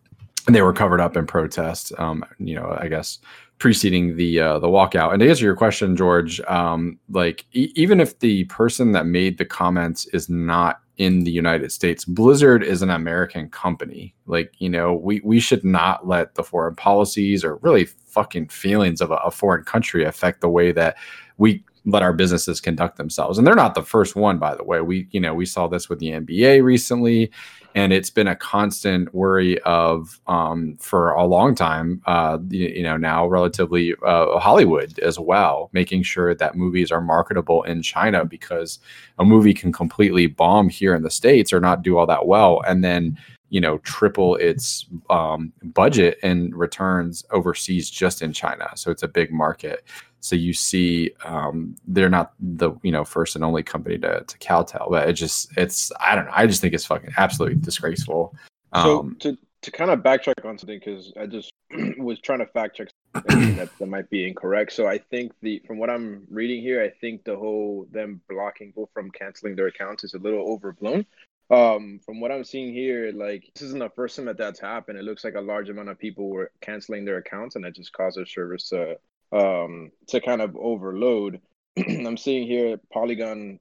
and 0.47 0.57
they 0.57 0.63
were 0.63 0.73
covered 0.73 1.01
up 1.01 1.17
in 1.17 1.27
protest. 1.27 1.93
Um, 1.99 2.25
you 2.39 2.55
know, 2.55 2.77
I 2.81 2.89
guess 2.89 3.19
preceding 3.59 4.17
the 4.17 4.41
uh, 4.41 4.59
the 4.59 4.67
walkout. 4.67 5.13
And 5.13 5.21
to 5.21 5.29
answer 5.29 5.45
your 5.45 5.55
question, 5.55 5.95
George, 5.95 6.41
um, 6.43 6.99
like 7.11 7.45
e- 7.53 7.73
even 7.77 8.01
if 8.01 8.19
the 8.19 8.45
person 8.45 8.93
that 8.93 9.07
made 9.07 9.39
the 9.39 9.45
comments 9.45 10.07
is 10.07 10.29
not 10.29 10.81
in 11.01 11.25
the 11.25 11.31
United 11.31 11.73
States, 11.73 12.05
Blizzard 12.05 12.63
is 12.63 12.83
an 12.83 12.91
American 12.91 13.49
company. 13.49 14.15
Like 14.27 14.53
you 14.59 14.69
know, 14.69 14.93
we 14.93 15.23
we 15.25 15.41
should 15.41 15.65
not 15.65 16.07
let 16.07 16.35
the 16.35 16.45
foreign 16.45 16.75
policies 16.75 17.43
or 17.43 17.57
really 17.63 17.87
fucking 17.87 18.49
feelings 18.49 19.01
of 19.01 19.11
a, 19.11 19.15
a 19.15 19.31
foreign 19.31 19.65
country 19.65 20.05
affect 20.05 20.43
the 20.43 20.51
way 20.51 20.73
that 20.73 20.99
we 21.39 21.65
let 21.87 22.03
our 22.03 22.13
businesses 22.13 22.61
conduct 22.61 22.99
themselves. 22.99 23.39
And 23.39 23.47
they're 23.47 23.55
not 23.55 23.75
the 23.75 23.83
first 23.83 24.15
one, 24.15 24.39
by 24.39 24.55
the 24.55 24.63
way. 24.63 24.83
We 24.83 25.09
you 25.11 25.21
know 25.21 25.33
we 25.33 25.47
saw 25.47 25.69
this 25.69 25.89
with 25.89 26.01
the 26.01 26.11
NBA 26.11 26.63
recently 26.63 27.31
and 27.75 27.93
it's 27.93 28.11
been 28.11 28.29
a 28.29 28.37
constant 28.37 29.13
worry 29.15 29.61
of 29.61 30.21
um, 30.27 30.77
for 30.81 31.11
a 31.13 31.25
long 31.25 31.55
time 31.55 32.03
uh, 32.07 32.39
you, 32.49 32.69
you 32.69 32.83
know 32.83 32.97
now 32.97 33.27
relatively 33.27 33.95
uh, 34.05 34.39
hollywood 34.39 34.99
as 35.01 35.19
well 35.19 35.71
making 35.73 36.03
sure 36.03 36.35
that 36.35 36.55
movies 36.55 36.91
are 36.91 37.01
marketable 37.01 37.63
in 37.65 37.83
china 37.83 38.25
because 38.25 38.79
a 39.19 39.25
movie 39.25 39.55
can 39.55 39.73
completely 39.73 40.27
bomb 40.27 40.69
here 40.69 40.95
in 40.95 41.03
the 41.03 41.11
states 41.11 41.53
or 41.53 41.61
not 41.61 41.83
do 41.83 41.99
all 41.99 42.07
that 42.07 42.27
well. 42.27 42.63
And 42.67 42.83
then 42.83 43.19
you 43.51 43.61
know 43.61 43.79
triple 43.79 44.37
its 44.37 44.87
um, 45.11 45.53
budget 45.63 46.19
and 46.23 46.55
returns 46.57 47.25
overseas 47.31 47.91
just 47.91 48.23
in 48.23 48.33
china 48.33 48.71
so 48.75 48.91
it's 48.91 49.03
a 49.03 49.09
big 49.09 49.31
market 49.31 49.85
so 50.21 50.37
you 50.37 50.53
see, 50.53 51.13
um, 51.25 51.77
they're 51.87 52.11
not 52.11 52.35
the 52.39 52.73
you 52.83 52.93
know 52.93 53.05
first 53.05 53.35
and 53.35 53.45
only 53.45 53.63
company 53.63 53.99
to 53.99 54.23
to 54.23 54.39
Caltel, 54.39 54.91
but 54.91 55.09
it 55.09 55.15
just 55.15 55.57
it's 55.57 55.91
I 55.99 56.15
don't 56.15 56.27
know. 56.27 56.33
I 56.35 56.47
just 56.47 56.61
think 56.61 56.75
it's 56.75 56.85
fucking 56.85 57.15
absolutely 57.17 57.59
disgraceful. 57.59 58.35
Um, 58.73 59.17
so 59.21 59.31
to 59.31 59.39
to 59.63 59.71
kind 59.71 59.91
of 59.91 60.01
backtrack 60.01 60.45
on 60.45 60.59
something 60.59 60.79
because 60.79 61.13
I 61.19 61.27
just 61.27 61.53
was 61.99 62.21
trying 62.21 62.39
to 62.41 62.47
fact 62.47 62.77
check 62.77 62.89
that 63.15 63.71
that 63.79 63.87
might 63.87 64.11
be 64.11 64.29
incorrect. 64.29 64.73
So 64.73 64.87
I 64.87 64.99
think 64.99 65.33
the 65.41 65.63
from 65.67 65.79
what 65.79 65.91
I'm 65.91 66.27
reading 66.31 66.61
here, 66.61 66.83
I 66.83 66.91
think 67.01 67.25
the 67.25 67.37
whole 67.37 67.87
them 67.91 68.21
blocking 68.29 68.69
people 68.69 68.91
from 68.93 69.11
canceling 69.11 69.57
their 69.57 69.69
accounts 69.69 70.05
is 70.05 70.15
a 70.15 70.19
little 70.19 70.53
overblown. 70.53 71.07
Um, 71.51 72.01
from 72.05 72.21
what 72.21 72.31
I'm 72.31 72.45
seeing 72.45 72.73
here, 72.73 73.11
like 73.13 73.51
this 73.55 73.63
isn't 73.65 73.81
the 73.81 73.91
first 73.91 74.17
time 74.17 74.27
that 74.27 74.39
that's 74.39 74.61
happened. 74.61 74.99
It 74.99 75.05
looks 75.05 75.25
like 75.25 75.35
a 75.35 75.41
large 75.41 75.69
amount 75.69 75.89
of 75.89 75.99
people 75.99 76.29
were 76.29 76.53
canceling 76.61 77.05
their 77.05 77.19
accounts, 77.19 77.57
and 77.57 77.65
that 77.65 77.75
just 77.75 77.93
caused 77.93 78.17
their 78.17 78.27
service 78.27 78.69
to 78.69 78.99
um, 79.33 79.91
to 80.09 80.21
kind 80.21 80.43
of 80.43 80.57
overload. 80.57 81.41
I'm 81.77 82.17
seeing 82.17 82.47
here 82.47 82.79
Polygon 82.93 83.59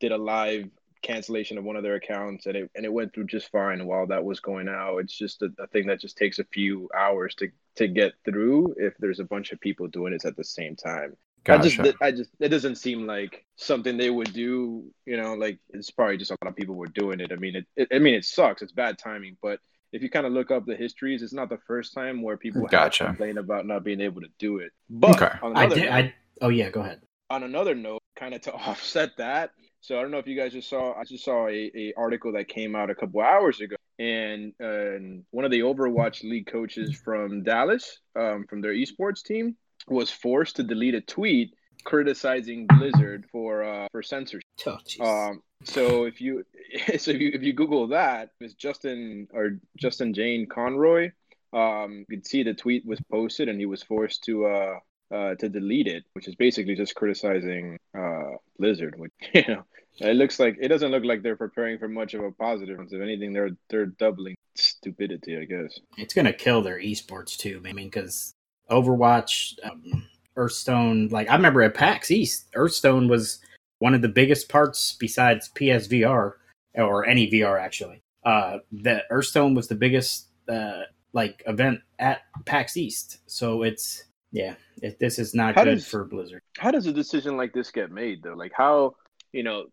did 0.00 0.12
a 0.12 0.18
live 0.18 0.70
cancellation 1.02 1.56
of 1.56 1.64
one 1.64 1.76
of 1.76 1.82
their 1.82 1.94
accounts 1.94 2.46
and 2.46 2.56
it 2.56 2.70
and 2.74 2.84
it 2.84 2.92
went 2.92 3.14
through 3.14 3.26
just 3.26 3.52
fine 3.52 3.86
while 3.86 4.06
that 4.06 4.24
was 4.24 4.40
going 4.40 4.68
out. 4.68 4.98
It's 4.98 5.16
just 5.16 5.42
a, 5.42 5.50
a, 5.58 5.66
thing 5.68 5.86
that 5.86 6.00
just 6.00 6.16
takes 6.16 6.38
a 6.38 6.44
few 6.44 6.88
hours 6.96 7.34
to 7.36 7.48
to 7.76 7.86
get 7.86 8.14
through 8.24 8.74
if 8.78 8.94
there's 8.98 9.20
a 9.20 9.24
bunch 9.24 9.52
of 9.52 9.60
people 9.60 9.86
doing 9.86 10.12
it 10.12 10.24
at 10.24 10.36
the 10.36 10.44
same 10.44 10.74
time. 10.74 11.16
Gotcha. 11.46 11.80
I 11.80 11.84
just 11.84 11.96
I 12.02 12.10
just 12.10 12.30
it 12.40 12.48
doesn't 12.48 12.74
seem 12.74 13.06
like 13.06 13.44
something 13.54 13.96
they 13.96 14.10
would 14.10 14.32
do, 14.32 14.84
you 15.04 15.16
know, 15.16 15.34
like 15.34 15.58
it's 15.70 15.92
probably 15.92 16.16
just 16.16 16.32
a 16.32 16.36
lot 16.42 16.50
of 16.50 16.56
people 16.56 16.74
were 16.74 16.88
doing 16.88 17.20
it. 17.20 17.30
I 17.32 17.36
mean 17.36 17.54
it, 17.54 17.66
it 17.76 17.88
I 17.92 18.00
mean 18.00 18.14
it 18.14 18.24
sucks. 18.24 18.62
It's 18.62 18.72
bad 18.72 18.98
timing, 18.98 19.36
but 19.40 19.60
if 19.92 20.02
you 20.02 20.10
kind 20.10 20.26
of 20.26 20.32
look 20.32 20.50
up 20.50 20.66
the 20.66 20.74
histories, 20.74 21.22
it's 21.22 21.32
not 21.32 21.48
the 21.48 21.58
first 21.66 21.94
time 21.94 22.20
where 22.20 22.36
people 22.36 22.66
gotcha. 22.66 23.04
complain 23.04 23.38
about 23.38 23.64
not 23.64 23.84
being 23.84 24.00
able 24.00 24.20
to 24.22 24.28
do 24.40 24.58
it. 24.58 24.72
But 24.90 25.22
okay. 25.22 25.38
I 25.42 25.66
did. 25.66 25.78
Note, 25.78 25.92
I, 25.92 26.14
oh 26.42 26.48
yeah, 26.48 26.70
go 26.70 26.80
ahead. 26.80 27.00
On 27.30 27.44
another 27.44 27.76
note, 27.76 28.02
kind 28.16 28.34
of 28.34 28.40
to 28.42 28.52
offset 28.66 29.16
that, 29.18 29.52
so 29.80 29.96
I 29.96 30.02
don't 30.02 30.10
know 30.10 30.18
if 30.18 30.26
you 30.26 30.36
guys 30.36 30.52
just 30.52 30.68
saw. 30.68 30.94
I 30.94 31.04
just 31.04 31.24
saw 31.24 31.46
a, 31.46 31.70
a 31.74 31.92
article 31.96 32.32
that 32.32 32.48
came 32.48 32.74
out 32.74 32.90
a 32.90 32.94
couple 32.96 33.20
hours 33.20 33.60
ago, 33.60 33.76
and 34.00 34.52
uh, 34.60 35.22
one 35.30 35.44
of 35.44 35.52
the 35.52 35.60
Overwatch 35.60 36.24
League 36.24 36.48
coaches 36.48 36.96
from 36.96 37.44
Dallas, 37.44 38.00
um, 38.16 38.46
from 38.48 38.60
their 38.60 38.72
esports 38.72 39.22
team, 39.22 39.56
was 39.88 40.10
forced 40.10 40.56
to 40.56 40.62
delete 40.62 40.94
a 40.94 41.00
tweet 41.00 41.54
criticizing 41.86 42.66
Blizzard 42.66 43.24
for 43.32 43.64
uh, 43.64 43.86
for 43.92 44.02
censorship. 44.02 44.42
Oh, 44.66 44.78
um, 45.00 45.42
so 45.64 46.04
if 46.04 46.20
you 46.20 46.44
so 46.98 47.12
if 47.12 47.20
you 47.20 47.30
if 47.32 47.42
you 47.42 47.54
Google 47.54 47.86
that, 47.88 48.30
it's 48.40 48.54
Justin 48.54 49.28
or 49.32 49.58
Justin 49.78 50.12
Jayne 50.12 50.46
Conroy. 50.46 51.12
Um, 51.52 52.04
you 52.08 52.16
could 52.18 52.26
see 52.26 52.42
the 52.42 52.52
tweet 52.52 52.84
was 52.84 53.00
posted, 53.10 53.48
and 53.48 53.58
he 53.58 53.66
was 53.66 53.82
forced 53.82 54.24
to 54.24 54.46
uh, 54.46 54.78
uh 55.14 55.34
to 55.36 55.48
delete 55.48 55.86
it, 55.86 56.04
which 56.12 56.28
is 56.28 56.34
basically 56.34 56.74
just 56.74 56.94
criticizing 56.94 57.78
uh 57.96 58.36
Blizzard. 58.58 58.98
Which 58.98 59.12
you 59.32 59.44
know, 59.48 59.64
it 60.00 60.16
looks 60.16 60.38
like 60.38 60.56
it 60.60 60.68
doesn't 60.68 60.90
look 60.90 61.04
like 61.04 61.22
they're 61.22 61.36
preparing 61.36 61.78
for 61.78 61.88
much 61.88 62.14
of 62.14 62.22
a 62.22 62.32
positive. 62.32 62.78
If 62.80 63.00
anything, 63.00 63.32
they're 63.32 63.56
they're 63.70 63.86
doubling 63.86 64.34
stupidity, 64.56 65.38
I 65.38 65.44
guess. 65.44 65.78
It's 65.96 66.14
gonna 66.14 66.32
kill 66.32 66.62
their 66.62 66.80
esports 66.80 67.36
too. 67.36 67.62
I 67.64 67.72
mean, 67.72 67.86
because 67.86 68.34
Overwatch, 68.70 69.58
um, 69.64 70.08
Hearthstone, 70.36 71.08
like 71.08 71.30
I 71.30 71.36
remember 71.36 71.62
at 71.62 71.74
PAX 71.74 72.10
East, 72.10 72.46
Hearthstone 72.54 73.08
was 73.08 73.40
one 73.78 73.94
of 73.94 74.02
the 74.02 74.08
biggest 74.08 74.48
parts 74.48 74.96
besides 74.98 75.50
PSVR 75.54 76.32
or 76.74 77.06
any 77.06 77.30
VR 77.30 77.60
actually. 77.60 78.02
Uh, 78.24 78.58
that 78.72 79.04
Hearthstone 79.08 79.54
was 79.54 79.68
the 79.68 79.74
biggest 79.74 80.26
uh, 80.48 80.82
like 81.12 81.42
event 81.46 81.80
at 81.98 82.22
PAX 82.44 82.76
East. 82.76 83.18
So 83.26 83.62
it's 83.62 84.04
yeah, 84.32 84.54
it, 84.82 84.98
this 84.98 85.18
is 85.18 85.34
not 85.34 85.54
how 85.54 85.64
good 85.64 85.76
does, 85.76 85.88
for 85.88 86.04
Blizzard. 86.04 86.42
How 86.58 86.70
does 86.70 86.86
a 86.86 86.92
decision 86.92 87.36
like 87.36 87.52
this 87.52 87.70
get 87.70 87.90
made 87.90 88.22
though? 88.22 88.34
Like 88.34 88.52
how 88.54 88.96
you 89.32 89.42
know 89.42 89.66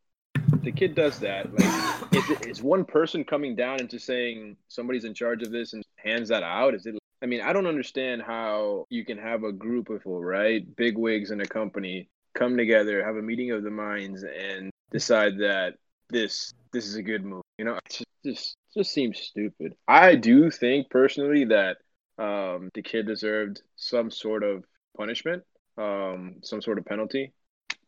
the 0.62 0.72
kid 0.72 0.96
does 0.96 1.20
that? 1.20 1.52
Like 1.54 2.14
is, 2.14 2.48
is 2.48 2.64
one 2.64 2.86
person 2.86 3.24
coming 3.24 3.56
down 3.56 3.80
and 3.80 3.90
just 3.90 4.06
saying 4.06 4.56
somebody's 4.68 5.04
in 5.04 5.14
charge 5.14 5.44
of 5.44 5.52
this 5.52 5.74
and 5.74 5.84
hands 5.96 6.30
that 6.30 6.44
out? 6.44 6.76
Is 6.76 6.86
it? 6.86 6.96
I 7.24 7.26
mean, 7.26 7.40
I 7.40 7.54
don't 7.54 7.68
understand 7.68 8.22
how 8.22 8.86
you 8.90 9.06
can 9.06 9.18
have 9.18 9.44
a 9.44 9.54
group 9.54 9.90
of 9.90 10.00
people, 10.00 10.22
right, 10.22 10.64
big 10.76 10.98
wigs 10.98 11.32
in 11.32 11.40
a 11.40 11.46
company 11.46 12.10
come 12.36 12.58
together, 12.58 13.04
have 13.04 13.16
a 13.16 13.22
meeting 13.22 13.52
of 13.52 13.64
the 13.64 13.72
minds, 13.72 14.24
and 14.24 14.70
decide 14.92 15.38
that 15.38 15.76
this 16.10 16.54
this 16.74 16.86
is 16.86 16.96
a 16.96 17.02
good 17.02 17.24
move. 17.24 17.44
You 17.58 17.66
know, 17.66 17.76
it 17.76 17.82
just 17.90 18.06
just, 18.26 18.58
just 18.76 18.92
seems 18.92 19.20
stupid. 19.20 19.76
I 19.88 20.16
do 20.16 20.52
think 20.52 20.90
personally 20.90 21.46
that 21.46 21.78
um, 22.18 22.70
the 22.74 22.82
kid 22.82 23.08
deserved 23.08 23.62
some 23.78 24.12
sort 24.12 24.44
of 24.44 24.66
punishment, 24.98 25.44
um, 25.78 26.36
some 26.44 26.62
sort 26.62 26.78
of 26.78 26.86
penalty, 26.86 27.32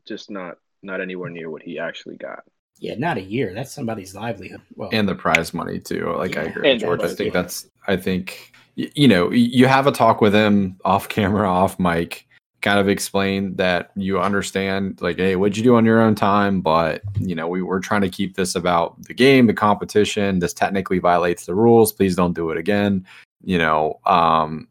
just 0.07 0.31
not 0.31 0.57
not 0.81 1.01
anywhere 1.01 1.29
near 1.29 1.49
what 1.49 1.61
he 1.61 1.77
actually 1.77 2.15
got. 2.15 2.43
Yeah, 2.79 2.95
not 2.95 3.17
a 3.17 3.21
year. 3.21 3.53
That's 3.53 3.73
somebody's 3.73 4.15
livelihood. 4.15 4.61
Well, 4.75 4.89
and 4.93 5.09
the 5.09 5.15
prize 5.15 5.53
money 5.53 5.79
too. 5.79 6.13
Like 6.17 6.35
yeah. 6.35 6.41
I 6.41 6.43
agree, 6.45 6.77
George. 6.77 7.01
I 7.01 7.07
think 7.09 7.33
yeah. 7.33 7.41
that's. 7.41 7.67
I 7.87 7.97
think 7.97 8.53
you 8.75 9.07
know 9.07 9.31
you 9.31 9.67
have 9.67 9.87
a 9.87 9.91
talk 9.91 10.21
with 10.21 10.33
him 10.33 10.77
off 10.85 11.09
camera, 11.09 11.49
off 11.49 11.79
mic, 11.79 12.27
kind 12.61 12.79
of 12.79 12.89
explain 12.89 13.55
that 13.55 13.91
you 13.95 14.19
understand 14.19 14.99
like 15.01 15.17
hey 15.17 15.35
what'd 15.35 15.55
you 15.55 15.63
do 15.63 15.75
on 15.75 15.85
your 15.85 16.01
own 16.01 16.15
time? 16.15 16.61
But 16.61 17.01
you 17.19 17.35
know 17.35 17.47
we 17.47 17.61
were 17.61 17.79
trying 17.79 18.01
to 18.01 18.09
keep 18.09 18.35
this 18.35 18.55
about 18.55 19.01
the 19.03 19.13
game 19.13 19.47
the 19.47 19.53
competition. 19.53 20.39
This 20.39 20.53
technically 20.53 20.99
violates 20.99 21.45
the 21.45 21.55
rules. 21.55 21.91
Please 21.91 22.15
don't 22.15 22.33
do 22.33 22.49
it 22.51 22.57
again. 22.57 23.05
You 23.43 23.57
know 23.57 23.99
um 24.05 24.67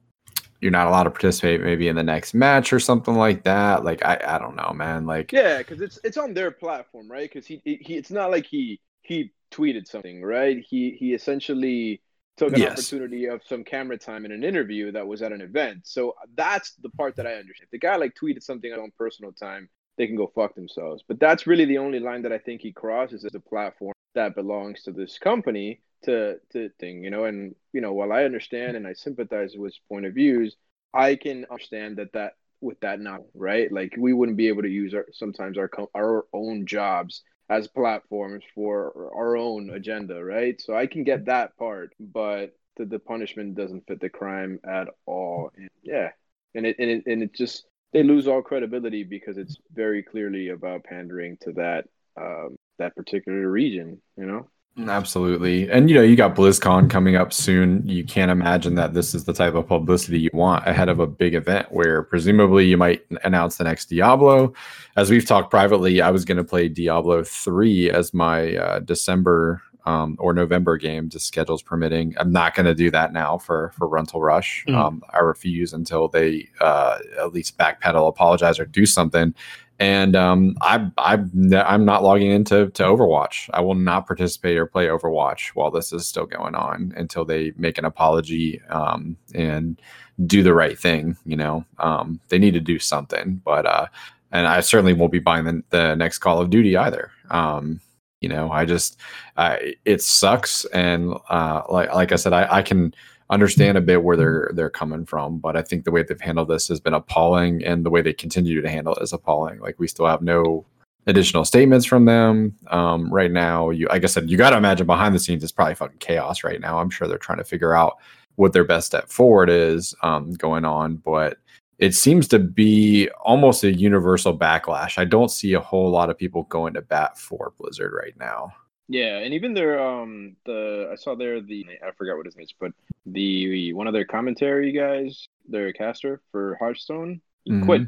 you're 0.61 0.70
not 0.70 0.87
allowed 0.87 1.02
to 1.02 1.11
participate 1.11 1.61
maybe 1.61 1.88
in 1.88 1.96
the 1.96 2.02
next 2.02 2.32
match 2.32 2.73
or 2.73 2.80
something 2.80 3.14
like 3.14 3.44
that. 3.44 3.84
Like 3.84 4.04
i 4.04 4.20
i 4.26 4.38
don't 4.38 4.56
know 4.56 4.73
man. 4.75 5.06
Like 5.06 5.32
yeah 5.32 5.58
because 5.58 5.80
it's 5.80 5.99
it's 6.04 6.16
on 6.16 6.34
their 6.34 6.50
platform 6.50 7.11
right? 7.11 7.30
Because 7.32 7.46
he, 7.46 7.62
he 7.64 7.96
it's 7.96 8.11
not 8.11 8.30
like 8.30 8.44
he 8.44 8.80
he 9.02 9.32
tweeted 9.52 9.87
something 9.87 10.23
right? 10.23 10.58
He 10.58 10.96
he 10.99 11.14
essentially 11.14 12.00
took 12.37 12.53
an 12.53 12.61
yes. 12.61 12.73
opportunity 12.73 13.26
of 13.26 13.43
some 13.47 13.64
camera 13.64 13.97
time 13.97 14.25
in 14.25 14.33
an 14.33 14.43
interview 14.43 14.91
that 14.93 15.07
was 15.07 15.23
at 15.23 15.33
an 15.33 15.41
event. 15.41 15.81
So 15.85 16.14
that's 16.35 16.75
the 16.83 16.91
part 16.91 17.17
that 17.17 17.26
I 17.26 17.35
understand. 17.35 17.67
If 17.67 17.71
the 17.71 17.79
guy 17.79 17.97
like 17.97 18.14
tweeted 18.14 18.43
something 18.43 18.73
on 18.73 18.91
personal 18.99 19.33
time, 19.33 19.69
they 19.97 20.07
can 20.07 20.17
go 20.17 20.31
fuck 20.35 20.55
themselves. 20.55 21.05
But 21.07 21.21
that's 21.21 21.47
really 21.47 21.64
the 21.64 21.79
only 21.79 22.00
line 22.00 22.23
that 22.23 22.33
I 22.33 22.38
think 22.38 22.61
he 22.61 22.73
crosses 22.73 23.25
as 23.25 23.35
a 23.35 23.41
platform 23.41 23.95
that 24.14 24.35
belongs 24.35 24.83
to 24.83 24.93
this 24.93 25.19
company 25.19 25.81
to 26.05 26.38
to 26.53 26.71
thing, 26.81 27.05
you 27.05 27.11
know. 27.11 27.25
And 27.25 27.55
you 27.73 27.81
know, 27.81 27.93
while 27.93 28.12
I 28.12 28.25
understand 28.25 28.76
and 28.76 28.87
I 28.87 28.95
sympathize 28.95 29.55
with 29.57 29.73
his 29.73 29.81
point 29.88 30.07
of 30.07 30.14
views, 30.14 30.57
I 30.93 31.17
can 31.17 31.47
understand 31.50 31.99
that 31.99 32.12
that 32.14 32.33
with 32.61 32.81
that 32.81 33.00
now, 33.00 33.26
right? 33.35 33.71
Like 33.71 33.95
we 33.97 34.12
wouldn't 34.12 34.38
be 34.38 34.49
able 34.49 34.62
to 34.62 34.69
use 34.69 34.95
our 34.95 35.07
sometimes 35.12 35.57
our 35.59 35.71
our 35.95 36.26
own 36.33 36.67
jobs 36.67 37.23
as 37.48 37.68
platforms 37.68 38.44
for 38.54 39.10
our 39.14 39.36
own 39.36 39.70
agenda, 39.70 40.22
right? 40.24 40.60
So 40.60 40.74
I 40.74 40.86
can 40.86 41.04
get 41.04 41.26
that 41.26 41.56
part, 41.56 41.94
but 42.00 42.56
the, 42.76 42.86
the 42.86 42.98
punishment 42.98 43.54
doesn't 43.54 43.86
fit 43.86 44.00
the 44.00 44.08
crime 44.08 44.58
at 44.64 44.88
all. 45.06 45.50
And 45.56 45.68
yeah, 45.82 46.10
and 46.54 46.66
it 46.66 46.76
and 46.78 46.90
it 46.90 47.02
and 47.06 47.22
it 47.22 47.34
just 47.34 47.66
they 47.92 48.02
lose 48.02 48.26
all 48.26 48.42
credibility 48.42 49.04
because 49.04 49.38
it's 49.38 49.56
very 49.72 50.02
clearly 50.02 50.48
about 50.48 50.84
pandering 50.84 51.36
to 51.42 51.52
that 51.52 51.86
um, 52.20 52.56
that 52.78 52.96
particular 52.96 53.50
region. 53.50 54.00
You 54.16 54.26
know. 54.26 54.48
Absolutely. 54.76 55.71
And 55.71 55.88
you 55.88 55.95
know, 55.95 56.02
you 56.02 56.16
got 56.16 56.35
BlizzCon 56.35 56.90
coming 56.90 57.14
up 57.14 57.33
soon. 57.33 57.87
You 57.88 58.04
can't 58.04 58.31
imagine 58.31 58.75
that 58.75 58.93
this 58.93 59.14
is 59.14 59.25
the 59.25 59.33
type 59.33 59.54
of 59.54 59.69
publicity 59.69 60.19
you 60.19 60.31
want 60.33 60.66
ahead 60.66 60.88
of 60.88 60.99
a 60.99 61.07
big 61.07 61.35
event 61.35 61.71
where 61.71 62.02
presumably 62.02 62.66
you 62.66 62.76
might 62.76 63.04
announce 63.23 63.57
the 63.57 63.64
next 63.64 63.87
Diablo. 63.87 64.52
As 64.97 65.11
we've 65.11 65.26
talked 65.26 65.50
privately, 65.50 66.00
I 66.00 66.11
was 66.11 66.25
going 66.25 66.38
to 66.38 66.45
play 66.45 66.69
Diablo 66.69 67.23
3 67.23 67.90
as 67.90 68.12
my 68.12 68.57
uh, 68.57 68.81
December 68.81 69.62
um, 69.87 70.16
or 70.19 70.33
November 70.33 70.76
game, 70.76 71.09
just 71.09 71.26
schedules 71.26 71.62
permitting. 71.62 72.14
I'm 72.19 72.33
not 72.33 72.54
going 72.54 72.66
to 72.66 72.75
do 72.75 72.90
that 72.90 73.12
now 73.12 73.38
for 73.38 73.73
for 73.76 73.87
Rental 73.87 74.21
Rush. 74.21 74.64
Mm. 74.66 74.75
Um, 74.75 75.02
I 75.11 75.19
refuse 75.19 75.73
until 75.73 76.09
they 76.09 76.49
uh, 76.61 76.99
at 77.21 77.33
least 77.33 77.59
backpedal, 77.59 78.09
apologize, 78.09 78.59
or 78.59 78.64
do 78.64 78.87
something. 78.87 79.35
And 79.81 80.14
um, 80.14 80.57
I, 80.61 80.88
I, 80.99 81.14
I'm 81.14 81.85
not 81.85 82.02
logging 82.02 82.31
into 82.31 82.71
to 82.71 82.83
Overwatch. 82.85 83.50
I 83.52 83.61
will 83.61 83.75
not 83.75 84.07
participate 84.07 84.57
or 84.57 84.66
play 84.66 84.87
Overwatch 84.87 85.49
while 85.49 85.71
this 85.71 85.93
is 85.93 86.07
still 86.07 86.26
going 86.26 86.54
on 86.54 86.93
until 86.97 87.25
they 87.25 87.52
make 87.57 87.76
an 87.78 87.85
apology 87.85 88.61
um, 88.71 89.16
and 89.35 89.81
do 90.26 90.43
the 90.43 90.54
right 90.54 90.78
thing. 90.78 91.16
You 91.26 91.37
know, 91.37 91.64
um, 91.78 92.21
they 92.28 92.38
need 92.38 92.54
to 92.54 92.61
do 92.61 92.78
something. 92.78 93.43
But 93.45 93.66
uh, 93.66 93.87
and 94.31 94.47
I 94.47 94.61
certainly 94.61 94.93
won't 94.93 95.12
be 95.12 95.19
buying 95.19 95.45
the, 95.45 95.62
the 95.71 95.95
next 95.97 96.19
Call 96.19 96.40
of 96.40 96.50
Duty 96.50 96.76
either. 96.76 97.11
Um, 97.31 97.81
you 98.21 98.28
know, 98.28 98.50
I 98.50 98.64
just 98.64 98.99
uh, 99.37 99.57
it 99.85 100.02
sucks, 100.02 100.64
and 100.66 101.14
uh, 101.28 101.62
like 101.69 101.93
like 101.93 102.12
I 102.12 102.16
said, 102.16 102.33
I, 102.33 102.59
I 102.59 102.62
can 102.62 102.95
understand 103.31 103.78
a 103.78 103.81
bit 103.81 104.02
where 104.02 104.16
they're 104.16 104.50
they're 104.54 104.71
coming 104.71 105.07
from, 105.07 105.38
but 105.38 105.57
I 105.57 105.62
think 105.62 105.85
the 105.85 105.90
way 105.90 106.02
they've 106.02 106.21
handled 106.21 106.49
this 106.49 106.69
has 106.69 106.81
been 106.81 106.95
appalling, 106.95 107.64
and 107.64 107.85
the 107.85 107.90
way 107.90 108.02
they 108.02 108.12
continue 108.12 108.61
to 108.61 108.69
handle 108.69 108.95
it 108.95 109.02
is 109.02 109.12
appalling. 109.12 109.61
Like 109.61 109.78
we 109.78 109.88
still 109.88 110.07
have 110.07 110.23
no 110.23 110.64
additional 111.07 111.45
statements 111.45 111.87
from 111.87 112.04
them 112.07 112.57
um, 112.69 113.12
right 113.12 113.31
now. 113.31 113.71
You, 113.71 113.87
like 113.88 114.04
I 114.04 114.07
said, 114.07 114.31
you 114.31 114.37
got 114.37 114.50
to 114.50 114.57
imagine 114.57 114.87
behind 114.87 115.14
the 115.14 115.19
scenes 115.19 115.43
it's 115.43 115.52
probably 115.52 115.75
fucking 115.75 115.99
chaos 115.99 116.45
right 116.45 116.61
now. 116.61 116.78
I'm 116.78 116.90
sure 116.90 117.07
they're 117.07 117.19
trying 117.19 117.38
to 117.38 117.45
figure 117.45 117.75
out 117.75 117.99
what 118.37 118.52
their 118.52 118.64
best 118.64 118.87
step 118.87 119.09
forward 119.09 119.50
is 119.50 119.95
um, 120.02 120.33
going 120.33 120.64
on, 120.64 120.97
but 120.97 121.38
it 121.78 121.95
seems 121.95 122.28
to 122.28 122.38
be 122.38 123.09
almost 123.23 123.64
a 123.64 123.73
universal 123.73 124.37
backlash. 124.37 124.99
I 124.99 125.04
don't 125.04 125.31
see 125.31 125.52
a 125.52 125.61
whole 125.61 125.90
lot 125.90 126.11
of 126.11 126.19
people 126.19 126.45
going 126.45 126.75
to 126.75 126.83
bat 126.83 127.19
for 127.19 127.52
Blizzard 127.59 127.93
right 127.93 128.14
now. 128.19 128.52
Yeah, 128.88 129.19
and 129.19 129.33
even 129.33 129.55
their 129.55 129.81
um 129.81 130.37
the 130.45 130.91
I 130.93 130.97
saw 130.97 131.14
there 131.14 131.41
the 131.41 131.67
I 131.87 131.91
forgot 131.93 132.17
what 132.17 132.26
his 132.26 132.37
name 132.37 132.45
is, 132.45 132.55
but 132.59 132.73
the 133.07 133.73
one 133.73 133.87
of 133.87 133.93
their 133.93 134.05
commentary 134.05 134.73
guys, 134.73 135.29
their 135.49 135.73
caster 135.73 136.21
for 136.31 136.57
Hearthstone, 136.57 137.21
he 137.45 137.53
mm-hmm. 137.53 137.64
quit. 137.64 137.83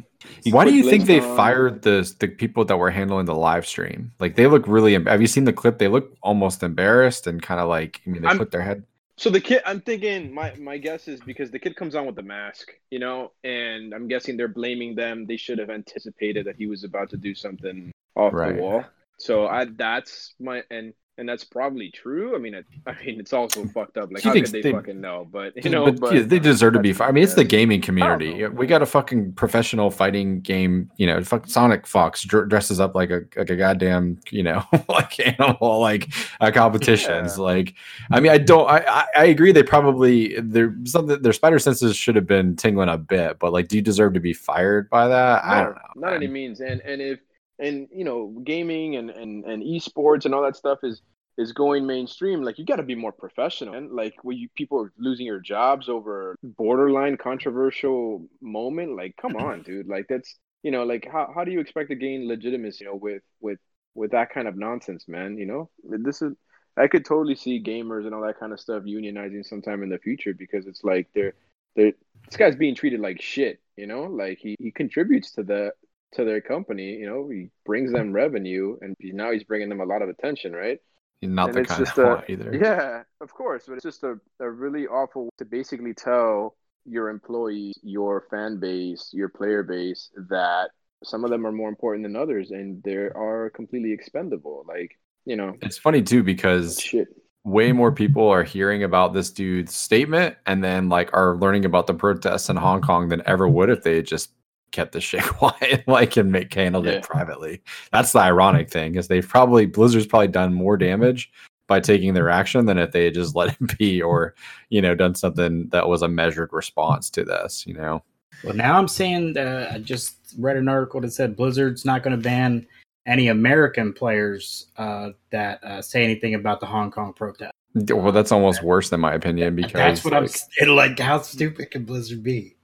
He 0.44 0.52
Why 0.52 0.64
quit 0.64 0.72
do 0.72 0.78
you 0.78 0.88
think 0.88 1.06
they 1.06 1.20
fired 1.20 1.82
the 1.82 2.10
the 2.20 2.28
people 2.28 2.64
that 2.66 2.76
were 2.76 2.90
handling 2.90 3.24
the 3.24 3.34
live 3.34 3.66
stream? 3.66 4.12
Like 4.20 4.36
they 4.36 4.46
look 4.46 4.66
really. 4.68 4.92
Have 4.92 5.20
you 5.20 5.26
seen 5.26 5.44
the 5.44 5.52
clip? 5.52 5.78
They 5.78 5.88
look 5.88 6.14
almost 6.22 6.62
embarrassed 6.62 7.26
and 7.26 7.42
kind 7.42 7.60
of 7.60 7.68
like. 7.68 8.02
I 8.06 8.10
mean, 8.10 8.22
they 8.22 8.28
I'm, 8.28 8.38
put 8.38 8.50
their 8.50 8.60
head. 8.60 8.84
So 9.16 9.30
the 9.30 9.40
kid, 9.40 9.62
I'm 9.64 9.80
thinking 9.80 10.32
my 10.32 10.54
my 10.56 10.76
guess 10.76 11.08
is 11.08 11.20
because 11.20 11.50
the 11.50 11.58
kid 11.58 11.74
comes 11.74 11.94
on 11.94 12.04
with 12.04 12.16
the 12.16 12.22
mask, 12.22 12.72
you 12.90 12.98
know, 12.98 13.32
and 13.44 13.94
I'm 13.94 14.08
guessing 14.08 14.36
they're 14.36 14.46
blaming 14.46 14.94
them. 14.94 15.26
They 15.26 15.38
should 15.38 15.58
have 15.58 15.70
anticipated 15.70 16.46
that 16.46 16.56
he 16.56 16.66
was 16.66 16.84
about 16.84 17.08
to 17.10 17.16
do 17.16 17.34
something 17.34 17.90
off 18.14 18.34
right. 18.34 18.56
the 18.56 18.62
wall. 18.62 18.84
So 19.18 19.46
I 19.46 19.64
that's 19.64 20.34
my 20.38 20.62
and 20.70 20.92
and 21.18 21.26
that's 21.26 21.44
probably 21.44 21.90
true. 21.90 22.34
I 22.34 22.38
mean, 22.38 22.54
it, 22.54 22.66
I 22.86 22.94
mean, 23.04 23.18
it's 23.18 23.32
also 23.32 23.64
fucked 23.66 23.96
up. 23.96 24.12
Like, 24.12 24.22
how 24.22 24.32
could 24.32 24.46
they, 24.46 24.60
they, 24.60 24.72
fucking 24.72 25.00
know? 25.00 25.26
But 25.30 25.64
you 25.64 25.70
know, 25.70 25.86
but, 25.86 26.00
but 26.00 26.14
yeah, 26.14 26.22
they 26.22 26.38
deserve 26.38 26.74
to 26.74 26.80
be. 26.80 26.92
Fired. 26.92 27.08
I 27.08 27.12
mean, 27.12 27.24
it's 27.24 27.34
the 27.34 27.44
gaming 27.44 27.80
community. 27.80 28.46
We 28.46 28.66
got 28.66 28.82
a 28.82 28.86
fucking 28.86 29.32
professional 29.32 29.90
fighting 29.90 30.40
game. 30.40 30.90
You 30.96 31.06
know, 31.06 31.22
fucking 31.22 31.48
Sonic 31.48 31.86
Fox 31.86 32.22
dresses 32.22 32.80
up 32.80 32.94
like 32.94 33.10
a 33.10 33.22
like 33.36 33.50
a 33.50 33.56
goddamn 33.56 34.20
you 34.30 34.42
know 34.42 34.64
like 34.88 35.18
animal 35.20 35.80
like 35.80 36.12
uh, 36.40 36.50
competitions. 36.50 37.38
Yeah. 37.38 37.44
Like, 37.44 37.74
I 38.10 38.20
mean, 38.20 38.32
I 38.32 38.38
don't. 38.38 38.68
I, 38.68 38.84
I, 38.86 39.06
I 39.16 39.24
agree. 39.26 39.52
They 39.52 39.62
probably 39.62 40.38
their 40.40 40.74
something 40.84 41.20
their 41.22 41.32
spider 41.32 41.58
senses 41.58 41.96
should 41.96 42.16
have 42.16 42.26
been 42.26 42.56
tingling 42.56 42.88
a 42.88 42.98
bit. 42.98 43.38
But 43.38 43.52
like, 43.52 43.68
do 43.68 43.76
you 43.76 43.82
deserve 43.82 44.14
to 44.14 44.20
be 44.20 44.34
fired 44.34 44.90
by 44.90 45.08
that? 45.08 45.44
No, 45.44 45.50
I 45.50 45.62
don't 45.62 45.74
know. 45.74 45.80
Not 45.96 46.10
man. 46.12 46.14
any 46.16 46.28
means. 46.28 46.60
And 46.60 46.80
and 46.82 47.00
if 47.00 47.20
and 47.58 47.88
you 47.92 48.04
know 48.04 48.34
gaming 48.44 48.96
and, 48.96 49.10
and 49.10 49.44
and 49.44 49.62
esports 49.62 50.24
and 50.24 50.34
all 50.34 50.42
that 50.42 50.56
stuff 50.56 50.78
is 50.82 51.02
is 51.38 51.52
going 51.52 51.86
mainstream 51.86 52.42
like 52.42 52.58
you 52.58 52.64
got 52.64 52.76
to 52.76 52.82
be 52.82 52.94
more 52.94 53.12
professional. 53.12 53.74
And 53.74 53.92
like 53.92 54.14
when 54.22 54.38
you 54.38 54.48
people 54.54 54.80
are 54.80 54.92
losing 54.98 55.26
your 55.26 55.40
jobs 55.40 55.88
over 55.88 56.36
borderline 56.42 57.16
controversial 57.16 58.26
moment 58.40 58.96
like 58.96 59.16
come 59.20 59.36
on 59.36 59.62
dude. 59.62 59.88
Like 59.88 60.06
that's 60.08 60.38
you 60.62 60.70
know 60.70 60.84
like 60.84 61.06
how, 61.10 61.30
how 61.34 61.44
do 61.44 61.52
you 61.52 61.60
expect 61.60 61.90
to 61.90 61.94
gain 61.94 62.26
legitimacy 62.28 62.84
you 62.84 62.90
know 62.90 62.96
with 62.96 63.22
with 63.40 63.58
with 63.94 64.12
that 64.12 64.30
kind 64.30 64.48
of 64.48 64.56
nonsense 64.56 65.06
man 65.08 65.36
you 65.36 65.46
know? 65.46 65.70
This 65.84 66.22
is 66.22 66.34
i 66.78 66.86
could 66.86 67.06
totally 67.06 67.34
see 67.34 67.62
gamers 67.62 68.04
and 68.04 68.14
all 68.14 68.20
that 68.20 68.38
kind 68.38 68.52
of 68.52 68.60
stuff 68.60 68.82
unionizing 68.82 69.44
sometime 69.44 69.82
in 69.82 69.88
the 69.88 69.98
future 69.98 70.34
because 70.34 70.66
it's 70.66 70.84
like 70.84 71.08
they're 71.14 71.32
they're 71.74 71.92
this 72.26 72.36
guy's 72.36 72.56
being 72.56 72.74
treated 72.74 73.00
like 73.00 73.20
shit 73.22 73.60
you 73.76 73.86
know? 73.86 74.04
Like 74.04 74.38
he, 74.38 74.56
he 74.58 74.70
contributes 74.70 75.32
to 75.32 75.42
the 75.42 75.72
to 76.12 76.24
their 76.24 76.40
company. 76.40 76.94
You 76.94 77.06
know, 77.06 77.28
he 77.28 77.50
brings 77.64 77.92
them 77.92 78.12
revenue, 78.12 78.76
and 78.80 78.96
now 79.00 79.32
he's 79.32 79.44
bringing 79.44 79.68
them 79.68 79.80
a 79.80 79.84
lot 79.84 80.02
of 80.02 80.08
attention, 80.08 80.52
right? 80.52 80.78
Not 81.22 81.48
and 81.48 81.56
the 81.56 81.64
kind 81.64 81.82
of 81.82 81.98
a, 81.98 82.24
either. 82.30 82.54
Yeah, 82.54 83.02
of 83.20 83.32
course, 83.32 83.64
but 83.66 83.74
it's 83.74 83.84
just 83.84 84.04
a, 84.04 84.18
a 84.40 84.50
really 84.50 84.86
awful 84.86 85.30
to 85.38 85.44
basically 85.44 85.94
tell 85.94 86.56
your 86.84 87.08
employees, 87.08 87.78
your 87.82 88.26
fan 88.30 88.60
base, 88.60 89.10
your 89.12 89.28
player 89.28 89.62
base 89.62 90.10
that 90.28 90.70
some 91.02 91.24
of 91.24 91.30
them 91.30 91.46
are 91.46 91.52
more 91.52 91.68
important 91.68 92.04
than 92.04 92.16
others, 92.16 92.50
and 92.50 92.82
they 92.82 92.94
are 92.94 93.50
completely 93.54 93.92
expendable. 93.92 94.64
Like 94.68 94.98
you 95.24 95.36
know, 95.36 95.56
it's 95.62 95.78
funny 95.78 96.02
too 96.02 96.22
because 96.22 96.80
shit 96.80 97.08
way 97.46 97.70
more 97.70 97.92
people 97.92 98.28
are 98.28 98.42
hearing 98.42 98.82
about 98.82 99.12
this 99.12 99.30
dude's 99.30 99.72
statement 99.72 100.34
and 100.46 100.64
then 100.64 100.88
like 100.88 101.08
are 101.16 101.36
learning 101.36 101.64
about 101.64 101.86
the 101.86 101.94
protests 101.94 102.48
in 102.48 102.56
Hong 102.56 102.82
Kong 102.82 103.08
than 103.08 103.22
ever 103.24 103.46
would 103.46 103.70
if 103.70 103.84
they 103.84 104.02
just 104.02 104.30
kept 104.72 104.92
the 104.92 105.00
shit 105.00 105.22
quiet, 105.24 105.86
like 105.86 106.16
and 106.16 106.32
make 106.32 106.52
handled 106.52 106.86
yeah. 106.86 106.92
it 106.92 107.02
privately. 107.04 107.62
That's 107.92 108.12
the 108.12 108.20
ironic 108.20 108.70
thing 108.70 108.94
is 108.94 109.08
they've 109.08 109.26
probably 109.26 109.66
Blizzard's 109.66 110.06
probably 110.06 110.28
done 110.28 110.54
more 110.54 110.76
damage 110.76 111.30
by 111.66 111.80
taking 111.80 112.14
their 112.14 112.30
action 112.30 112.66
than 112.66 112.78
if 112.78 112.92
they 112.92 113.04
had 113.04 113.14
just 113.14 113.34
let 113.34 113.56
it 113.60 113.78
be 113.78 114.00
or 114.02 114.34
you 114.70 114.80
know 114.80 114.94
done 114.94 115.14
something 115.14 115.68
that 115.68 115.88
was 115.88 116.02
a 116.02 116.08
measured 116.08 116.52
response 116.52 117.10
to 117.10 117.24
this. 117.24 117.66
You 117.66 117.74
know. 117.74 118.02
Well, 118.44 118.54
now 118.54 118.78
I'm 118.78 118.88
saying 118.88 119.38
uh, 119.38 119.72
I 119.74 119.78
just 119.78 120.34
read 120.38 120.56
an 120.56 120.68
article 120.68 121.00
that 121.00 121.12
said 121.12 121.36
Blizzard's 121.36 121.84
not 121.84 122.02
going 122.02 122.16
to 122.16 122.22
ban 122.22 122.66
any 123.06 123.28
American 123.28 123.92
players 123.92 124.66
uh, 124.76 125.10
that 125.30 125.62
uh, 125.64 125.80
say 125.80 126.04
anything 126.04 126.34
about 126.34 126.60
the 126.60 126.66
Hong 126.66 126.90
Kong 126.90 127.12
protest. 127.12 127.52
Well, 127.74 128.12
that's 128.12 128.32
almost 128.32 128.62
worse 128.62 128.88
than 128.88 129.00
my 129.00 129.14
opinion 129.14 129.54
because 129.54 129.72
that's 129.72 130.04
what 130.04 130.12
like, 130.12 130.22
I'm 130.22 130.28
saying. 130.28 130.46
Like, 130.76 130.98
how 130.98 131.20
stupid 131.20 131.70
can 131.70 131.84
Blizzard 131.84 132.22
be? 132.22 132.55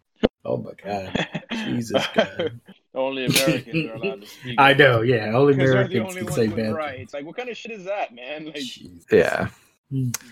Oh 0.44 0.56
my 0.56 0.72
god, 0.84 1.28
Jesus 1.52 2.04
God! 2.14 2.60
only 2.94 3.26
Americans 3.26 3.90
are 3.90 3.94
allowed 3.94 4.22
to 4.22 4.26
speak. 4.26 4.56
I 4.58 4.74
know, 4.74 5.02
yeah, 5.02 5.32
only 5.32 5.54
Americans 5.54 6.08
only 6.08 6.24
can 6.24 6.32
say 6.32 6.48
bad. 6.48 6.74
Rights. 6.74 7.14
Like, 7.14 7.24
what 7.24 7.36
kind 7.36 7.48
of 7.48 7.56
shit 7.56 7.72
is 7.72 7.84
that, 7.84 8.14
man? 8.14 8.46
Like, 8.46 8.56
Jesus. 8.56 9.04
yeah. 9.10 9.48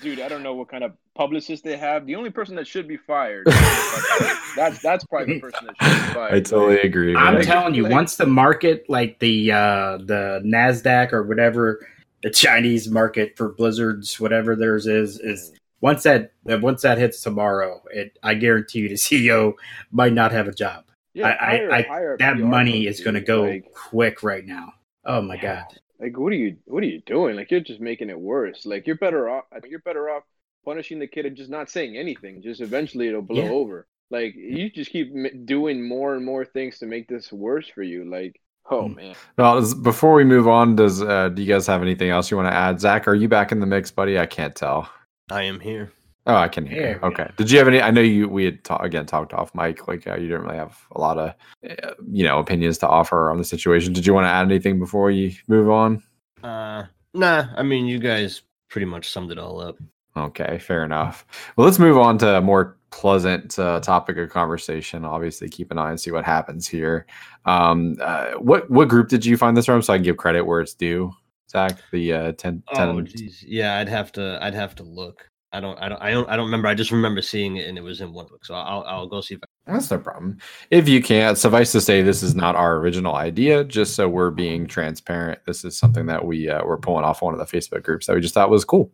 Dude, 0.01 0.20
I 0.20 0.29
don't 0.29 0.42
know 0.42 0.55
what 0.55 0.68
kind 0.68 0.83
of 0.83 0.94
publicist 1.14 1.64
they 1.64 1.77
have. 1.77 2.07
The 2.07 2.16
only 2.16 2.31
person 2.31 2.57
that 2.57 2.66
should 2.66 2.88
be 2.88 2.96
fired, 2.96 3.46
that's 4.57 4.81
that's 4.81 5.05
probably 5.05 5.35
the 5.35 5.40
person 5.40 5.66
that 5.66 5.77
should 5.81 6.07
be 6.09 6.14
fired. 6.14 6.35
I 6.35 6.40
totally 6.40 6.81
agree. 6.81 7.14
I'm 7.14 7.35
man. 7.35 7.44
telling 7.44 7.75
you, 7.75 7.87
once 7.87 8.16
the 8.16 8.27
market, 8.27 8.88
like 8.88 9.18
the 9.18 9.53
uh 9.53 9.99
the 9.99 10.40
Nasdaq 10.46 11.12
or 11.12 11.25
whatever, 11.25 11.87
the 12.23 12.31
Chinese 12.31 12.88
market 12.88 13.37
for 13.37 13.51
Blizzards, 13.51 14.18
whatever 14.18 14.57
theirs 14.57 14.87
is, 14.87 15.20
is 15.20 15.53
once 15.81 16.03
that 16.03 16.33
once 16.45 16.83
that 16.83 16.99
hits 16.99 17.23
tomorrow, 17.23 17.83
it 17.90 18.19
I 18.23 18.35
guarantee 18.35 18.81
you 18.81 18.88
the 18.88 18.95
CEO 18.97 19.55
might 19.90 20.12
not 20.12 20.33
have 20.33 20.49
a 20.49 20.53
job. 20.53 20.85
Yeah, 21.12 21.29
I, 21.29 21.45
hire, 21.45 21.73
I, 21.73 21.83
hire 21.83 22.16
that 22.19 22.38
money 22.38 22.87
is 22.87 23.01
going 23.01 23.14
to 23.14 23.21
go 23.21 23.43
like, 23.43 23.73
quick 23.73 24.23
right 24.23 24.47
now. 24.47 24.75
Oh 25.05 25.21
my 25.21 25.35
yeah. 25.35 25.64
god! 25.64 25.81
Like, 25.99 26.19
what 26.19 26.33
are 26.33 26.37
you 26.37 26.57
what 26.66 26.83
are 26.83 26.87
you 26.87 27.01
doing? 27.05 27.37
Like, 27.37 27.51
you're 27.51 27.61
just 27.61 27.81
making 27.81 28.11
it 28.11 28.21
worse. 28.21 28.64
Like, 28.64 28.87
you're 28.87 28.97
better 28.97 29.29
off. 29.29 29.45
You're 29.69 29.81
better 29.81 30.09
off 30.11 30.23
punishing 30.64 30.99
the 30.99 31.07
kid 31.07 31.27
and 31.27 31.37
just 31.37 31.51
not 31.51 31.71
saying 31.71 31.97
anything. 31.97 32.43
Just 32.43 32.61
eventually 32.61 33.09
it'll 33.09 33.23
blow 33.23 33.43
yeah. 33.43 33.51
over. 33.51 33.87
Like, 34.11 34.35
you 34.35 34.71
just 34.71 34.90
keep 34.90 35.12
doing 35.47 35.87
more 35.87 36.14
and 36.14 36.25
more 36.25 36.45
things 36.45 36.79
to 36.79 36.87
make 36.87 37.09
this 37.09 37.33
worse 37.33 37.69
for 37.69 37.83
you. 37.83 38.05
Like, 38.05 38.40
Oh 38.71 38.88
hmm. 38.88 38.95
man. 38.95 39.14
Well, 39.37 39.75
before 39.75 40.14
we 40.14 40.25
move 40.25 40.47
on, 40.47 40.77
does 40.77 41.03
uh, 41.03 41.31
do 41.31 41.43
you 41.43 41.49
guys 41.53 41.66
have 41.66 41.83
anything 41.83 42.11
else 42.11 42.31
you 42.31 42.37
want 42.37 42.49
to 42.49 42.55
add? 42.55 42.81
Zach, 42.81 43.09
are 43.09 43.14
you 43.14 43.29
back 43.29 43.53
in 43.53 43.61
the 43.61 43.66
mix, 43.66 43.90
buddy? 43.90 44.19
I 44.19 44.27
can't 44.27 44.55
tell. 44.55 44.88
I 45.31 45.43
am 45.43 45.61
here. 45.61 45.93
Oh, 46.27 46.35
I 46.35 46.49
can 46.49 46.66
hear. 46.66 46.99
Yeah, 47.01 47.07
okay. 47.07 47.31
Did 47.37 47.51
you 47.51 47.59
have 47.59 47.66
any? 47.66 47.81
I 47.81 47.90
know 47.90 48.03
you. 48.03 48.29
We 48.29 48.45
had 48.45 48.62
ta- 48.62 48.77
again 48.77 49.07
talked 49.07 49.33
off 49.33 49.55
mic. 49.55 49.88
Like 49.88 50.07
uh, 50.07 50.16
you 50.16 50.29
didn't 50.29 50.43
really 50.43 50.59
have 50.59 50.79
a 50.93 51.01
lot 51.01 51.19
of, 51.19 51.35
uh, 51.69 51.95
you 52.11 52.25
know, 52.25 52.38
opinions 52.38 52.79
to 52.79 52.88
offer 52.88 53.31
on 53.31 53.38
the 53.38 53.45
situation. 53.45 53.93
Did 53.93 54.07
you 54.07 54.12
want 54.12 54.27
to 54.27 54.31
add 54.31 54.45
anything 54.45 54.79
before 54.79 55.11
you 55.11 55.33
move 55.49 55.71
on? 55.71 56.03
Uh, 56.43 56.85
nah. 57.14 57.47
I 57.57 57.62
mean, 57.62 57.87
you 57.87 57.99
guys 57.99 58.43
pretty 58.69 58.85
much 58.85 59.11
summed 59.11 59.33
it 59.33 59.38
all 59.38 59.61
up. 59.61 59.79
Okay, 60.16 60.59
fair 60.59 60.85
enough. 60.85 61.25
Well, 61.57 61.64
let's 61.64 61.79
move 61.79 61.97
on 61.97 62.19
to 62.19 62.37
a 62.37 62.40
more 62.40 62.77
pleasant 62.90 63.59
uh, 63.59 63.81
topic 63.81 64.16
of 64.19 64.29
conversation. 64.29 65.05
Obviously, 65.05 65.49
keep 65.49 65.71
an 65.71 65.79
eye 65.79 65.90
and 65.90 66.01
see 66.01 66.11
what 66.11 66.25
happens 66.25 66.69
here. 66.69 67.07
Um, 67.47 67.97
uh, 68.01 68.33
what 68.33 68.71
what 68.71 68.88
group 68.88 69.09
did 69.09 69.25
you 69.25 69.37
find 69.37 69.57
this 69.57 69.66
from? 69.66 69.81
So 69.83 69.93
I 69.93 69.97
can 69.97 70.05
give 70.05 70.16
credit 70.16 70.43
where 70.43 70.61
it's 70.61 70.75
due. 70.75 71.12
Zach, 71.51 71.79
the 71.93 72.13
uh, 72.13 72.33
10, 72.33 72.63
10 72.75 72.89
Oh, 72.89 73.01
geez. 73.03 73.43
yeah. 73.47 73.79
I'd 73.79 73.89
have 73.89 74.13
to. 74.13 74.39
I'd 74.41 74.55
have 74.55 74.75
to 74.77 74.83
look. 74.85 75.27
I 75.53 75.59
don't. 75.59 75.77
I 75.81 75.89
don't. 75.89 76.01
I 76.01 76.13
don't. 76.13 76.29
I 76.31 76.37
don't 76.37 76.45
remember. 76.47 76.69
I 76.69 76.75
just 76.75 76.93
remember 76.93 77.21
seeing 77.21 77.57
it, 77.57 77.67
and 77.67 77.77
it 77.77 77.81
was 77.81 78.01
in 78.01 78.13
one 78.13 78.27
book. 78.27 78.45
So 78.45 78.55
I'll. 78.55 78.85
I'll 78.85 79.09
go 79.09 79.21
see 79.21 79.35
if. 79.35 79.41
I, 79.67 79.73
That's 79.73 79.91
no 79.91 79.99
problem. 79.99 80.39
If 80.71 80.89
you 80.89 81.03
can't, 81.03 81.37
suffice 81.37 81.73
to 81.73 81.81
say, 81.81 82.03
this 82.03 82.23
is 82.23 82.37
not 82.37 82.55
our 82.55 82.77
original 82.77 83.17
idea. 83.17 83.65
Just 83.65 83.97
so 83.97 84.09
we're 84.09 84.31
being 84.31 84.69
transparent, 84.69 85.41
this 85.47 85.65
is 85.65 85.77
something 85.77 86.07
that 86.07 86.25
we 86.25 86.49
uh, 86.49 86.65
we're 86.65 86.77
pulling 86.79 87.05
off 87.05 87.21
one 87.21 87.35
of 87.35 87.41
the 87.41 87.59
Facebook 87.59 87.83
groups 87.83 88.07
that 88.07 88.15
we 88.15 88.21
just 88.21 88.35
thought 88.35 88.49
was 88.49 88.65
cool. 88.65 88.93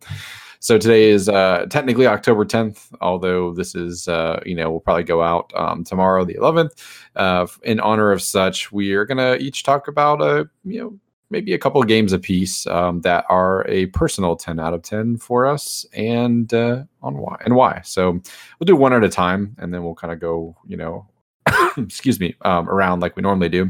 So 0.59 0.79
today 0.79 1.11
is 1.11 1.29
uh, 1.29 1.67
technically 1.69 2.07
October 2.07 2.43
10th, 2.43 2.87
although 3.01 3.53
this 3.53 3.75
is 3.75 4.07
uh, 4.07 4.41
you 4.43 4.55
know 4.55 4.71
we'll 4.71 4.79
probably 4.79 5.03
go 5.03 5.21
out 5.21 5.53
um, 5.55 5.83
tomorrow, 5.83 6.25
the 6.25 6.33
11th. 6.33 6.71
Uh, 7.15 7.45
in 7.61 7.79
honor 7.79 8.11
of 8.11 8.23
such, 8.23 8.71
we 8.71 8.93
are 8.93 9.05
gonna 9.05 9.35
each 9.39 9.61
talk 9.61 9.87
about 9.87 10.23
a 10.23 10.49
you 10.63 10.79
know 10.81 10.99
maybe 11.29 11.53
a 11.53 11.57
couple 11.57 11.81
of 11.81 11.87
games 11.87 12.13
apiece 12.13 12.65
um, 12.67 13.01
that 13.01 13.25
are 13.29 13.65
a 13.67 13.87
personal 13.87 14.35
10 14.35 14.59
out 14.59 14.73
of 14.73 14.81
10 14.81 15.17
for 15.17 15.45
us 15.45 15.85
and 15.93 16.53
uh, 16.53 16.83
on 17.01 17.17
why 17.17 17.37
and 17.45 17.55
why. 17.55 17.81
So 17.83 18.11
we'll 18.13 18.65
do 18.65 18.75
one 18.75 18.93
at 18.93 19.03
a 19.03 19.09
time 19.09 19.55
and 19.59 19.73
then 19.73 19.83
we'll 19.83 19.95
kind 19.95 20.13
of 20.13 20.19
go, 20.19 20.55
you 20.65 20.77
know, 20.77 21.07
excuse 21.77 22.19
me, 22.19 22.35
um, 22.41 22.69
around 22.69 23.01
like 23.01 23.15
we 23.15 23.21
normally 23.21 23.49
do. 23.49 23.69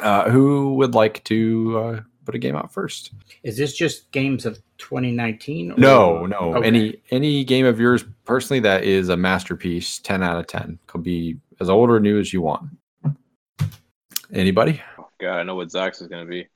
Uh, 0.00 0.30
who 0.30 0.74
would 0.74 0.94
like 0.94 1.22
to 1.24 1.78
uh, 1.78 2.00
put 2.24 2.34
a 2.34 2.38
game 2.38 2.56
out 2.56 2.72
first? 2.72 3.12
Is 3.42 3.56
this 3.56 3.74
just 3.74 4.10
games 4.12 4.46
of 4.46 4.58
2019? 4.78 5.72
or- 5.72 5.76
No, 5.76 6.26
no. 6.26 6.54
Okay. 6.56 6.66
Any 6.66 7.02
any 7.10 7.44
game 7.44 7.66
of 7.66 7.78
yours 7.80 8.04
personally 8.24 8.60
that 8.60 8.84
is 8.84 9.08
a 9.08 9.16
masterpiece, 9.16 9.98
10 9.98 10.22
out 10.22 10.38
of 10.38 10.46
10. 10.46 10.78
Could 10.86 11.02
be 11.02 11.38
as 11.60 11.68
old 11.68 11.90
or 11.90 11.98
new 12.00 12.18
as 12.18 12.32
you 12.32 12.40
want. 12.40 12.70
Anybody? 14.32 14.80
Oh, 14.98 15.08
God, 15.20 15.38
I 15.38 15.42
know 15.42 15.56
what 15.56 15.70
Zach's 15.70 16.00
is 16.00 16.06
gonna 16.08 16.24
be. 16.24 16.46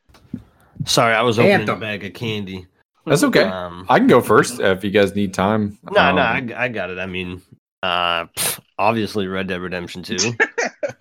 Sorry, 0.86 1.14
I 1.14 1.22
was 1.22 1.38
opening 1.38 1.52
Anthem. 1.60 1.76
a 1.76 1.80
bag 1.80 2.04
of 2.04 2.14
candy. 2.14 2.66
That's 3.06 3.22
okay. 3.24 3.44
Um, 3.44 3.86
I 3.88 3.98
can 3.98 4.08
go 4.08 4.20
first 4.20 4.60
if 4.60 4.82
you 4.82 4.90
guys 4.90 5.14
need 5.14 5.34
time. 5.34 5.78
no, 5.90 6.00
Um, 6.00 6.16
no, 6.16 6.22
I, 6.22 6.64
I 6.64 6.68
got 6.68 6.90
it. 6.90 6.98
I 6.98 7.06
mean, 7.06 7.42
uh, 7.82 8.24
pff, 8.26 8.60
obviously, 8.78 9.26
Red 9.26 9.46
Dead 9.48 9.60
Redemption 9.60 10.02
Two. 10.02 10.16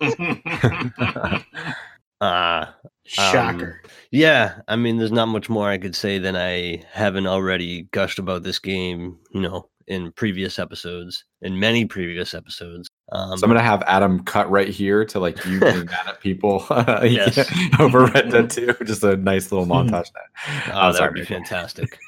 uh, 2.20 2.66
Shocker. 3.06 3.82
yeah. 4.10 4.60
I 4.68 4.76
mean, 4.76 4.98
there's 4.98 5.12
not 5.12 5.26
much 5.26 5.48
more 5.48 5.68
I 5.68 5.78
could 5.78 5.96
say 5.96 6.18
than 6.18 6.36
I 6.36 6.82
haven't 6.92 7.26
already 7.26 7.82
gushed 7.92 8.18
about 8.18 8.42
this 8.42 8.58
game. 8.58 9.18
You 9.32 9.40
know, 9.40 9.68
in 9.86 10.12
previous 10.12 10.58
episodes, 10.58 11.24
in 11.42 11.58
many 11.58 11.84
previous 11.84 12.34
episodes. 12.34 12.88
Um, 13.12 13.36
So 13.36 13.44
I'm 13.44 13.50
gonna 13.50 13.62
have 13.62 13.82
Adam 13.86 14.24
cut 14.24 14.50
right 14.50 14.68
here 14.68 15.04
to 15.06 15.18
like 15.20 15.44
you 15.44 15.60
getting 15.60 15.86
mad 15.86 16.06
at 16.08 16.20
people 16.20 16.64
Yes. 17.02 17.50
over 17.80 18.06
Red 18.06 18.30
Dead 18.30 18.50
2. 18.50 18.76
Just 18.84 19.02
a 19.04 19.16
nice 19.16 19.52
little 19.52 19.66
montage. 19.66 20.08
oh, 20.48 20.70
Oh, 20.72 20.92
that 20.92 21.02
would 21.02 21.14
be 21.14 21.24
fantastic. 21.24 21.98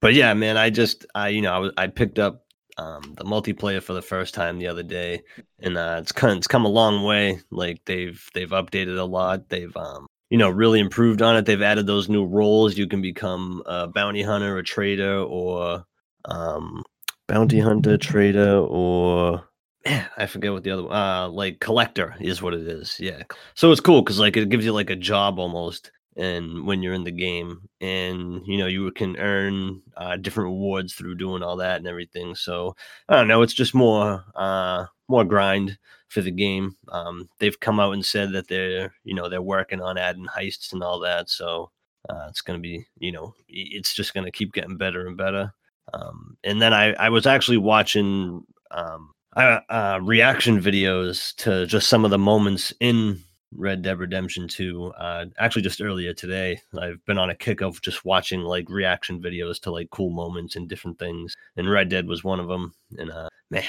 but 0.00 0.14
yeah, 0.14 0.32
man, 0.34 0.56
I 0.56 0.70
just 0.70 1.06
I 1.14 1.28
you 1.28 1.42
know 1.42 1.52
I 1.52 1.58
was 1.58 1.72
I 1.76 1.86
picked 1.88 2.18
up 2.18 2.44
um, 2.78 3.14
the 3.18 3.24
multiplayer 3.24 3.82
for 3.82 3.92
the 3.92 4.02
first 4.02 4.32
time 4.34 4.58
the 4.58 4.68
other 4.68 4.82
day, 4.82 5.22
and 5.58 5.76
uh, 5.76 5.98
it's 6.00 6.12
come 6.12 6.36
it's 6.38 6.46
come 6.46 6.64
a 6.64 6.68
long 6.68 7.02
way. 7.04 7.40
Like 7.50 7.80
they've 7.84 8.22
they've 8.34 8.48
updated 8.50 8.98
a 8.98 9.04
lot. 9.04 9.48
They've 9.48 9.76
um 9.76 10.06
you 10.30 10.38
know 10.38 10.48
really 10.48 10.80
improved 10.80 11.20
on 11.22 11.36
it. 11.36 11.44
They've 11.46 11.60
added 11.60 11.86
those 11.86 12.08
new 12.08 12.24
roles. 12.24 12.76
You 12.78 12.86
can 12.86 13.02
become 13.02 13.62
a 13.66 13.86
bounty 13.88 14.22
hunter, 14.22 14.56
a 14.58 14.62
trader, 14.62 15.18
or 15.20 15.84
um 16.26 16.84
bounty 17.28 17.60
hunter, 17.60 17.96
trader, 17.96 18.58
or 18.58 19.44
man, 19.84 20.08
I 20.16 20.26
forget 20.26 20.52
what 20.52 20.64
the 20.64 20.70
other 20.72 20.90
uh 20.90 21.28
like 21.28 21.60
collector 21.60 22.16
is 22.20 22.42
what 22.42 22.54
it 22.54 22.66
is. 22.66 22.98
Yeah, 23.00 23.22
so 23.54 23.70
it's 23.72 23.80
cool 23.80 24.02
because 24.02 24.18
like 24.18 24.36
it 24.36 24.48
gives 24.48 24.64
you 24.64 24.72
like 24.72 24.90
a 24.90 24.96
job 24.96 25.38
almost 25.38 25.90
and 26.16 26.66
when 26.66 26.82
you're 26.82 26.94
in 26.94 27.04
the 27.04 27.10
game 27.10 27.68
and 27.80 28.42
you 28.46 28.58
know 28.58 28.66
you 28.66 28.90
can 28.92 29.16
earn 29.16 29.80
uh, 29.96 30.16
different 30.16 30.48
rewards 30.48 30.92
through 30.92 31.14
doing 31.14 31.42
all 31.42 31.56
that 31.56 31.78
and 31.78 31.86
everything 31.86 32.34
so 32.34 32.74
i 33.08 33.16
don't 33.16 33.28
know 33.28 33.42
it's 33.42 33.54
just 33.54 33.74
more 33.74 34.24
uh 34.34 34.84
more 35.08 35.24
grind 35.24 35.78
for 36.08 36.20
the 36.20 36.30
game 36.30 36.76
um 36.88 37.28
they've 37.38 37.60
come 37.60 37.78
out 37.78 37.92
and 37.92 38.04
said 38.04 38.32
that 38.32 38.48
they're 38.48 38.92
you 39.04 39.14
know 39.14 39.28
they're 39.28 39.42
working 39.42 39.80
on 39.80 39.96
adding 39.96 40.26
heists 40.26 40.72
and 40.72 40.82
all 40.82 40.98
that 40.98 41.28
so 41.28 41.70
uh, 42.08 42.26
it's 42.28 42.40
to 42.58 42.62
be 42.62 42.84
you 42.98 43.12
know 43.12 43.34
it's 43.48 43.94
just 43.94 44.12
to 44.24 44.32
keep 44.32 44.52
getting 44.52 44.76
better 44.76 45.06
and 45.06 45.16
better 45.16 45.52
um 45.94 46.36
and 46.44 46.60
then 46.60 46.72
i 46.72 46.92
i 46.94 47.08
was 47.08 47.26
actually 47.26 47.56
watching 47.56 48.42
um 48.70 49.12
uh, 49.36 49.60
uh 49.68 49.98
reaction 50.02 50.60
videos 50.60 51.34
to 51.36 51.66
just 51.66 51.88
some 51.88 52.04
of 52.04 52.10
the 52.10 52.18
moments 52.18 52.72
in 52.80 53.20
Red 53.52 53.82
Dead 53.82 53.98
Redemption 53.98 54.46
2. 54.46 54.92
Uh, 54.96 55.24
actually, 55.38 55.62
just 55.62 55.80
earlier 55.80 56.14
today, 56.14 56.60
I've 56.78 57.04
been 57.04 57.18
on 57.18 57.30
a 57.30 57.34
kick 57.34 57.60
of 57.60 57.82
just 57.82 58.04
watching 58.04 58.42
like 58.42 58.68
reaction 58.68 59.20
videos 59.20 59.60
to 59.62 59.72
like 59.72 59.90
cool 59.90 60.10
moments 60.10 60.56
and 60.56 60.68
different 60.68 60.98
things. 60.98 61.34
And 61.56 61.68
Red 61.68 61.88
Dead 61.88 62.06
was 62.06 62.22
one 62.22 62.38
of 62.38 62.48
them. 62.48 62.72
And 62.96 63.10
uh, 63.10 63.28
man, 63.50 63.64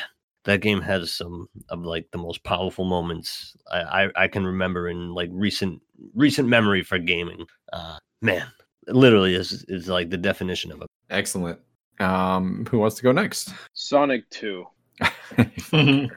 that 0.46 0.62
game 0.62 0.82
has 0.82 1.14
some 1.14 1.48
of 1.70 1.84
like 1.84 2.08
the 2.12 2.18
most 2.18 2.44
powerful 2.44 2.86
moments 2.86 3.56
I, 3.72 3.80
I, 3.80 4.24
I 4.24 4.28
can 4.28 4.46
remember 4.46 4.88
in 4.88 5.14
like 5.14 5.30
recent 5.32 5.82
recent 6.16 6.48
memory 6.48 6.84
for 6.84 6.98
gaming. 6.98 7.46
Uh, 7.74 7.98
man, 8.22 8.48
it 8.88 8.96
literally 8.96 9.36
is 9.36 9.66
is 9.68 9.88
like 9.88 10.10
the 10.10 10.18
definition 10.18 10.72
of 10.72 10.82
it. 10.82 10.88
Excellent. 11.10 11.60
Um, 12.00 12.66
who 12.70 12.80
wants 12.80 12.98
to 12.98 13.04
go 13.04 13.12
next? 13.12 13.54
Sonic 13.74 14.30
Two. 14.30 14.66
Not 15.00 15.14
a, 15.74 16.10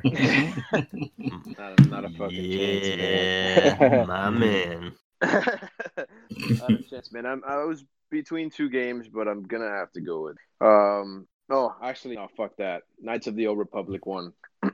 not 1.89 2.05
a 2.05 2.11
fucking 2.11 2.45
yeah, 2.45 3.77
chance. 3.77 4.09
my 4.09 4.31
man. 4.31 4.93
Not 5.23 6.71
a 6.71 6.83
chance, 6.91 7.13
man. 7.13 7.27
I'm, 7.27 7.43
I 7.47 7.65
was 7.65 7.85
between 8.11 8.51
two 8.51 8.69
games, 8.69 9.09
but 9.09 9.29
I'm 9.29 9.45
gonna 9.45 9.71
have 9.71 9.93
to 9.93 10.01
go 10.01 10.25
with. 10.25 10.37
Um. 10.61 11.27
Oh, 11.51 11.75
actually, 11.83 12.17
no. 12.17 12.29
Fuck 12.37 12.57
that. 12.57 12.83
Knights 13.01 13.27
of 13.27 13.37
the 13.37 13.47
Old 13.47 13.59
Republic 13.59 14.07
one. 14.07 14.33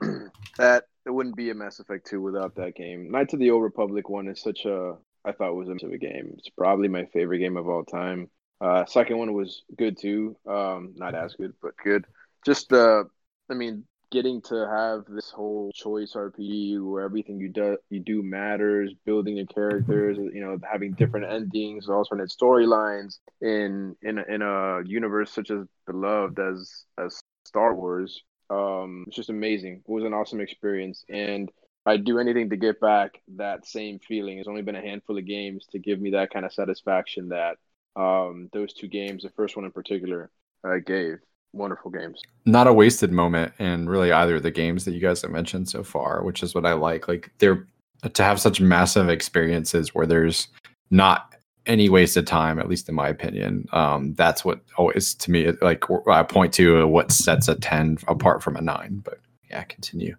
that 0.59 0.85
it 1.05 1.11
wouldn't 1.11 1.37
be 1.37 1.51
a 1.51 1.55
Mass 1.55 1.81
Effect 1.81 2.07
two 2.07 2.23
without 2.23 2.55
that 2.57 2.77
game. 2.77 3.11
Knights 3.11 3.35
of 3.35 3.41
the 3.41 3.51
Old 3.51 3.63
Republic 3.63 4.09
one 4.09 4.29
is 4.29 4.41
such 4.41 4.65
a. 4.65 4.95
I 5.25 5.33
thought 5.33 5.51
it 5.51 5.55
was 5.55 5.69
a 5.69 5.99
game. 5.99 6.35
It's 6.39 6.49
probably 6.49 6.89
my 6.89 7.05
favorite 7.07 7.41
game 7.41 7.59
of 7.59 7.69
all 7.69 7.85
time. 7.85 8.31
Uh, 8.61 8.85
second 8.85 9.19
one 9.19 9.33
was 9.33 9.63
good 9.77 9.97
too. 9.99 10.37
Um, 10.47 10.93
not 10.97 11.15
as 11.15 11.35
good, 11.35 11.55
but 11.63 11.73
good. 11.83 12.05
Just 12.45 12.73
uh, 12.73 13.05
I 13.51 13.55
mean, 13.55 13.85
getting 14.11 14.43
to 14.43 14.69
have 14.69 15.05
this 15.09 15.31
whole 15.31 15.71
choice 15.73 16.13
RPG 16.15 16.85
where 16.85 17.05
everything 17.05 17.39
you 17.39 17.49
do 17.49 17.79
you 17.89 18.01
do 18.01 18.23
matters, 18.23 18.93
building 19.07 19.37
your 19.37 19.47
characters, 19.47 20.19
you 20.19 20.41
know, 20.41 20.59
having 20.71 20.93
different 20.93 21.31
endings, 21.31 21.89
alternate 21.89 22.31
storylines 22.31 23.19
in 23.41 23.97
in 24.03 24.19
a, 24.19 24.25
in 24.29 24.43
a 24.43 24.83
universe 24.85 25.31
such 25.33 25.51
as 25.51 25.67
beloved 25.87 26.39
as 26.39 26.85
as 26.99 27.21
Star 27.45 27.75
Wars. 27.75 28.23
Um, 28.51 29.05
it's 29.07 29.17
just 29.17 29.31
amazing. 29.31 29.83
It 29.87 29.91
was 29.91 30.05
an 30.05 30.13
awesome 30.13 30.41
experience, 30.41 31.05
and 31.09 31.51
I'd 31.87 32.05
do 32.05 32.19
anything 32.19 32.51
to 32.51 32.57
get 32.57 32.81
back 32.81 33.21
that 33.37 33.67
same 33.67 34.01
feeling. 34.01 34.39
It's 34.39 34.49
only 34.49 34.63
been 34.63 34.77
a 34.77 34.83
handful 34.83 35.17
of 35.17 35.25
games 35.25 35.67
to 35.71 35.79
give 35.79 36.01
me 36.01 36.11
that 36.11 36.31
kind 36.31 36.45
of 36.45 36.53
satisfaction 36.53 37.29
that 37.29 37.57
um, 37.97 38.49
those 38.53 38.73
two 38.73 38.89
games, 38.89 39.23
the 39.23 39.31
first 39.31 39.57
one 39.57 39.65
in 39.65 39.73
particular, 39.73 40.31
uh, 40.65 40.79
gave. 40.85 41.19
Wonderful 41.53 41.91
games. 41.91 42.23
Not 42.47 42.69
a 42.69 42.73
wasted 42.73 43.11
moment 43.11 43.53
in 43.59 43.89
really 43.89 44.13
either 44.13 44.37
of 44.37 44.45
the 44.45 44.53
games 44.53 44.85
that 44.85 44.93
you 44.95 45.01
guys 45.01 45.23
have 45.23 45.33
mentioned 45.33 45.69
so 45.69 45.83
far, 45.83 46.23
which 46.23 46.45
is 46.45 46.55
what 46.55 46.65
I 46.65 46.75
like. 46.75 47.09
Like 47.09 47.33
they're 47.39 47.67
to 48.13 48.23
have 48.23 48.41
such 48.41 48.61
massive 48.61 49.09
experiences 49.09 49.95
where 49.95 50.07
there's 50.07 50.49
not 50.91 51.35
any 51.67 51.89
wasted 51.89 52.27
time, 52.27 52.59
at 52.59 52.69
least 52.69 52.89
in 52.89 52.95
my 52.95 53.09
opinion. 53.09 53.67
Um, 53.73 54.15
that's 54.15 54.45
what 54.45 54.61
always 54.77 55.15
to 55.15 55.31
me 55.31 55.51
like 55.61 55.85
I 56.09 56.23
point 56.23 56.55
to 56.55 56.87
what 56.87 57.11
sets 57.11 57.49
a 57.49 57.57
ten 57.57 57.99
apart 58.07 58.43
from 58.43 58.57
a 58.57 58.61
nine. 58.61 59.03
But 59.05 59.19
yeah, 59.51 59.65
continue. 59.65 60.17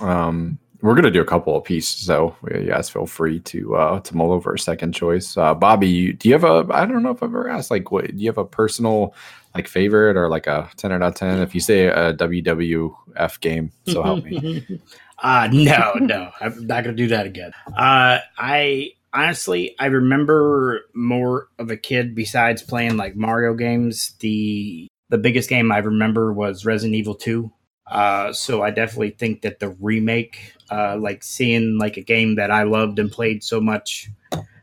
Um, 0.00 0.58
we're 0.84 0.94
gonna 0.94 1.10
do 1.10 1.22
a 1.22 1.24
couple 1.24 1.56
of 1.56 1.64
pieces, 1.64 2.04
so 2.04 2.36
you 2.52 2.66
guys 2.66 2.90
feel 2.90 3.06
free 3.06 3.40
to 3.40 3.74
uh, 3.74 4.00
to 4.00 4.14
mull 4.14 4.32
over 4.32 4.52
a 4.52 4.58
second 4.58 4.92
choice. 4.92 5.34
Uh, 5.34 5.54
Bobby, 5.54 5.88
you, 5.88 6.12
do 6.12 6.28
you 6.28 6.34
have 6.34 6.44
a? 6.44 6.66
I 6.70 6.84
don't 6.84 7.02
know 7.02 7.10
if 7.10 7.22
I've 7.22 7.30
ever 7.30 7.48
asked. 7.48 7.70
Like, 7.70 7.90
what 7.90 8.06
do 8.06 8.22
you 8.22 8.28
have 8.28 8.36
a 8.36 8.44
personal 8.44 9.14
like 9.54 9.66
favorite 9.66 10.18
or 10.18 10.28
like 10.28 10.46
a 10.46 10.70
ten 10.76 10.92
out 10.92 11.00
of 11.00 11.14
ten? 11.14 11.40
If 11.40 11.54
you 11.54 11.62
say 11.62 11.86
a 11.86 12.12
WWF 12.12 13.40
game, 13.40 13.72
so 13.86 14.02
help 14.02 14.24
me. 14.24 14.80
Uh, 15.22 15.48
no, 15.52 15.92
no, 15.94 16.32
I'm 16.40 16.66
not 16.66 16.84
gonna 16.84 16.96
do 16.96 17.06
that 17.06 17.24
again. 17.24 17.52
Uh, 17.68 18.18
I 18.36 18.90
honestly, 19.14 19.74
I 19.78 19.86
remember 19.86 20.80
more 20.92 21.48
of 21.58 21.70
a 21.70 21.78
kid 21.78 22.14
besides 22.14 22.62
playing 22.62 22.98
like 22.98 23.16
Mario 23.16 23.54
games. 23.54 24.16
The 24.18 24.88
the 25.08 25.16
biggest 25.16 25.48
game 25.48 25.70
I 25.72 25.78
remember 25.78 26.32
was 26.32 26.66
Resident 26.66 26.96
Evil 26.96 27.14
Two. 27.14 27.52
Uh, 27.86 28.32
so 28.32 28.62
I 28.62 28.70
definitely 28.70 29.10
think 29.10 29.42
that 29.42 29.58
the 29.58 29.70
remake, 29.80 30.52
uh, 30.70 30.96
like 30.96 31.22
seeing 31.22 31.78
like 31.78 31.96
a 31.96 32.02
game 32.02 32.36
that 32.36 32.50
I 32.50 32.62
loved 32.62 32.98
and 32.98 33.10
played 33.10 33.44
so 33.44 33.60
much, 33.60 34.10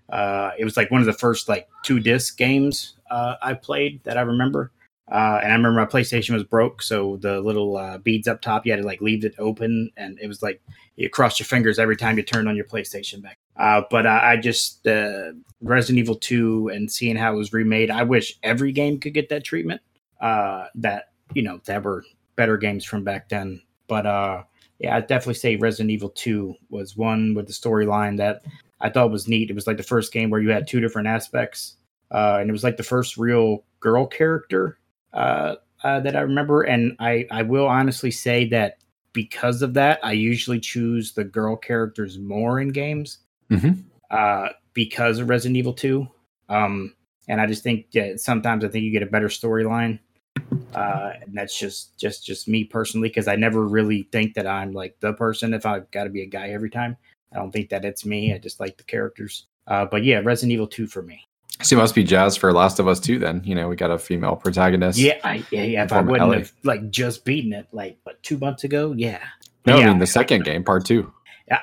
uh, 0.09 0.51
it 0.57 0.65
was 0.65 0.75
like 0.75 0.91
one 0.91 1.01
of 1.01 1.07
the 1.07 1.13
first 1.13 1.47
like 1.47 1.67
two 1.83 1.99
disc 1.99 2.37
games 2.37 2.95
uh, 3.09 3.35
I 3.41 3.53
played 3.53 4.03
that 4.03 4.17
I 4.17 4.21
remember. 4.21 4.71
Uh, 5.11 5.39
and 5.43 5.51
I 5.51 5.55
remember 5.55 5.81
my 5.81 5.85
PlayStation 5.85 6.33
was 6.33 6.43
broke, 6.43 6.81
so 6.81 7.17
the 7.17 7.41
little 7.41 7.75
uh, 7.75 7.97
beads 7.97 8.29
up 8.29 8.41
top, 8.41 8.65
you 8.65 8.71
had 8.71 8.79
to 8.79 8.87
like 8.87 9.01
leave 9.01 9.25
it 9.25 9.35
open, 9.37 9.91
and 9.97 10.17
it 10.21 10.27
was 10.27 10.41
like 10.41 10.61
you 10.95 11.09
crossed 11.09 11.37
your 11.37 11.47
fingers 11.47 11.79
every 11.79 11.97
time 11.97 12.15
you 12.15 12.23
turned 12.23 12.47
on 12.47 12.55
your 12.55 12.63
PlayStation 12.63 13.21
back. 13.21 13.37
Uh, 13.57 13.81
but 13.91 14.07
I 14.07 14.37
just 14.37 14.87
uh, 14.87 15.33
Resident 15.59 15.99
Evil 15.99 16.15
2 16.15 16.69
and 16.69 16.89
seeing 16.89 17.17
how 17.17 17.33
it 17.33 17.35
was 17.35 17.51
remade, 17.51 17.91
I 17.91 18.03
wish 18.03 18.39
every 18.41 18.71
game 18.71 18.99
could 19.01 19.13
get 19.13 19.27
that 19.29 19.43
treatment. 19.43 19.81
Uh, 20.21 20.67
that 20.75 21.09
you 21.33 21.41
know 21.41 21.59
that 21.65 21.83
were 21.83 22.05
better 22.41 22.57
games 22.57 22.83
from 22.83 23.03
back 23.03 23.29
then. 23.29 23.61
But 23.87 24.07
uh, 24.07 24.41
yeah, 24.79 24.95
I'd 24.95 25.05
definitely 25.05 25.35
say 25.35 25.57
Resident 25.57 25.91
Evil 25.91 26.09
2 26.09 26.55
was 26.71 26.97
one 26.97 27.35
with 27.35 27.45
the 27.45 27.53
storyline 27.53 28.17
that 28.17 28.41
I 28.79 28.89
thought 28.89 29.11
was 29.11 29.27
neat. 29.27 29.51
It 29.51 29.53
was 29.53 29.67
like 29.67 29.77
the 29.77 29.83
first 29.83 30.11
game 30.11 30.31
where 30.31 30.41
you 30.41 30.49
had 30.49 30.65
two 30.65 30.79
different 30.79 31.07
aspects, 31.07 31.75
uh, 32.09 32.37
and 32.41 32.49
it 32.49 32.51
was 32.51 32.63
like 32.63 32.77
the 32.77 32.83
first 32.83 33.15
real 33.15 33.63
girl 33.79 34.07
character 34.07 34.79
uh, 35.13 35.55
uh, 35.83 35.99
that 35.99 36.15
I 36.15 36.21
remember. 36.21 36.63
And 36.63 36.95
I, 36.99 37.27
I 37.29 37.43
will 37.43 37.67
honestly 37.67 38.09
say 38.09 38.47
that 38.49 38.77
because 39.13 39.61
of 39.61 39.75
that, 39.75 39.99
I 40.01 40.13
usually 40.13 40.59
choose 40.59 41.11
the 41.13 41.23
girl 41.23 41.55
characters 41.55 42.17
more 42.17 42.59
in 42.59 42.69
games 42.69 43.19
Mhm. 43.51 43.83
uh, 44.09 44.49
because 44.73 45.19
of 45.19 45.29
Resident 45.29 45.57
Evil 45.57 45.73
2. 45.73 46.07
Um, 46.49 46.95
and 47.27 47.39
I 47.39 47.45
just 47.45 47.61
think 47.61 47.91
that 47.91 48.19
sometimes 48.19 48.63
I 48.65 48.67
think 48.67 48.83
you 48.83 48.91
get 48.91 49.03
a 49.03 49.11
better 49.11 49.27
storyline. 49.27 49.99
Uh, 50.75 51.13
and 51.21 51.33
that's 51.33 51.57
just 51.57 51.97
just 51.97 52.25
just 52.25 52.47
me 52.47 52.63
personally 52.63 53.09
because 53.09 53.27
I 53.27 53.35
never 53.35 53.67
really 53.67 54.03
think 54.11 54.33
that 54.35 54.47
I'm 54.47 54.71
like 54.71 54.99
the 54.99 55.13
person 55.13 55.53
if 55.53 55.65
I've 55.65 55.89
got 55.91 56.05
to 56.05 56.09
be 56.09 56.21
a 56.21 56.27
guy 56.27 56.49
every 56.49 56.69
time. 56.69 56.97
I 57.33 57.37
don't 57.37 57.51
think 57.51 57.69
that 57.69 57.85
it's 57.85 58.05
me. 58.05 58.33
I 58.33 58.37
just 58.37 58.59
like 58.59 58.77
the 58.77 58.83
characters. 58.83 59.47
Uh, 59.67 59.85
but 59.85 60.03
yeah, 60.03 60.19
Resident 60.23 60.51
Evil 60.51 60.67
2 60.67 60.87
for 60.87 61.01
me. 61.01 61.27
So 61.61 61.75
you 61.75 61.81
must 61.81 61.95
be 61.95 62.03
jazzed 62.03 62.39
for 62.39 62.51
Last 62.51 62.79
of 62.79 62.87
Us 62.87 62.99
2 62.99 63.19
then. 63.19 63.41
You 63.45 63.55
know, 63.55 63.69
we 63.69 63.75
got 63.75 63.91
a 63.91 63.99
female 63.99 64.35
protagonist. 64.35 64.97
Yeah, 64.97 65.19
I, 65.23 65.45
yeah, 65.51 65.63
yeah. 65.63 65.83
If 65.83 65.93
I 65.93 66.01
wouldn't 66.01 66.29
LA. 66.29 66.39
have 66.39 66.51
like 66.63 66.89
just 66.89 67.23
beaten 67.23 67.53
it 67.53 67.67
like 67.71 67.97
what 68.03 68.21
two 68.23 68.37
months 68.37 68.63
ago, 68.63 68.93
yeah. 68.93 69.23
No, 69.65 69.77
yeah, 69.77 69.85
I 69.85 69.89
mean 69.89 69.99
the 69.99 70.07
second 70.07 70.43
game, 70.43 70.63
part 70.63 70.85
two. 70.85 71.13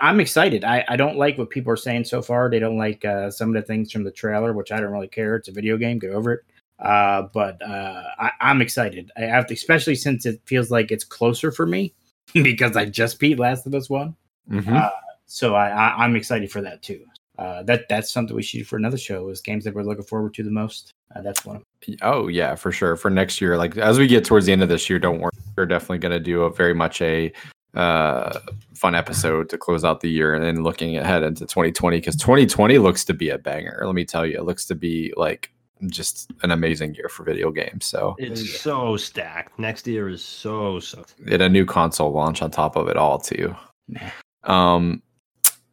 I'm 0.00 0.20
excited. 0.20 0.64
I, 0.64 0.84
I 0.88 0.96
don't 0.96 1.16
like 1.16 1.38
what 1.38 1.50
people 1.50 1.72
are 1.72 1.76
saying 1.76 2.04
so 2.04 2.20
far. 2.20 2.50
They 2.50 2.58
don't 2.58 2.76
like 2.76 3.04
uh, 3.04 3.30
some 3.30 3.48
of 3.48 3.54
the 3.54 3.62
things 3.62 3.90
from 3.90 4.04
the 4.04 4.10
trailer, 4.10 4.52
which 4.52 4.70
I 4.70 4.80
don't 4.80 4.92
really 4.92 5.08
care. 5.08 5.36
It's 5.36 5.48
a 5.48 5.52
video 5.52 5.78
game. 5.78 5.98
Get 5.98 6.10
over 6.10 6.32
it. 6.34 6.40
Uh, 6.78 7.22
but 7.34 7.60
uh, 7.62 8.02
I, 8.18 8.30
I'm 8.40 8.62
excited. 8.62 9.10
I 9.16 9.22
have 9.22 9.46
to, 9.48 9.54
especially 9.54 9.94
since 9.96 10.26
it 10.26 10.40
feels 10.44 10.70
like 10.70 10.90
it's 10.90 11.04
closer 11.04 11.50
for 11.50 11.66
me 11.66 11.94
because 12.34 12.76
I 12.76 12.84
just 12.84 13.18
beat 13.18 13.38
Last 13.38 13.66
of 13.66 13.74
Us 13.74 13.90
One. 13.90 14.14
Mhm. 14.50 14.72
Uh, 14.72 14.90
so 15.26 15.54
I, 15.54 15.94
I'm 16.02 16.16
excited 16.16 16.50
for 16.50 16.62
that 16.62 16.82
too. 16.82 17.04
Uh, 17.38 17.62
that 17.62 17.88
that's 17.88 18.10
something 18.10 18.34
we 18.34 18.42
should 18.42 18.58
do 18.58 18.64
for 18.64 18.76
another 18.76 18.98
show. 18.98 19.28
Is 19.28 19.40
games 19.40 19.62
that 19.64 19.74
we're 19.74 19.82
looking 19.84 20.04
forward 20.04 20.34
to 20.34 20.42
the 20.42 20.50
most. 20.50 20.92
Uh, 21.14 21.20
that's 21.22 21.44
one. 21.44 21.56
of 21.56 21.62
Oh 22.02 22.26
yeah, 22.28 22.54
for 22.56 22.72
sure. 22.72 22.96
For 22.96 23.10
next 23.10 23.40
year, 23.40 23.56
like 23.56 23.76
as 23.76 23.98
we 23.98 24.08
get 24.08 24.24
towards 24.24 24.46
the 24.46 24.52
end 24.52 24.62
of 24.62 24.68
this 24.68 24.90
year, 24.90 24.98
don't 24.98 25.20
worry. 25.20 25.30
We're 25.56 25.66
definitely 25.66 25.98
going 25.98 26.12
to 26.12 26.20
do 26.20 26.42
a 26.42 26.52
very 26.52 26.74
much 26.74 27.00
a 27.00 27.32
uh 27.74 28.40
fun 28.74 28.94
episode 28.94 29.50
to 29.50 29.58
close 29.58 29.84
out 29.84 30.00
the 30.00 30.08
year 30.10 30.34
and 30.34 30.42
then 30.42 30.62
looking 30.64 30.96
ahead 30.96 31.22
into 31.22 31.44
2020 31.44 31.98
because 31.98 32.16
2020 32.16 32.78
looks 32.78 33.04
to 33.04 33.14
be 33.14 33.28
a 33.28 33.38
banger. 33.38 33.82
Let 33.84 33.94
me 33.94 34.04
tell 34.04 34.26
you, 34.26 34.38
it 34.38 34.44
looks 34.44 34.64
to 34.66 34.74
be 34.74 35.12
like 35.16 35.52
just 35.86 36.30
an 36.42 36.50
amazing 36.50 36.94
year 36.94 37.08
for 37.08 37.22
video 37.22 37.50
games. 37.50 37.86
So 37.86 38.16
It's 38.18 38.60
so 38.60 38.96
stacked. 38.96 39.58
Next 39.58 39.86
year 39.86 40.08
is 40.08 40.24
so 40.24 40.80
so. 40.80 41.04
and 41.30 41.42
a 41.42 41.48
new 41.48 41.64
console 41.64 42.12
launch 42.12 42.42
on 42.42 42.50
top 42.50 42.76
of 42.76 42.88
it 42.88 42.96
all 42.96 43.18
too. 43.18 43.54
Um 44.44 45.02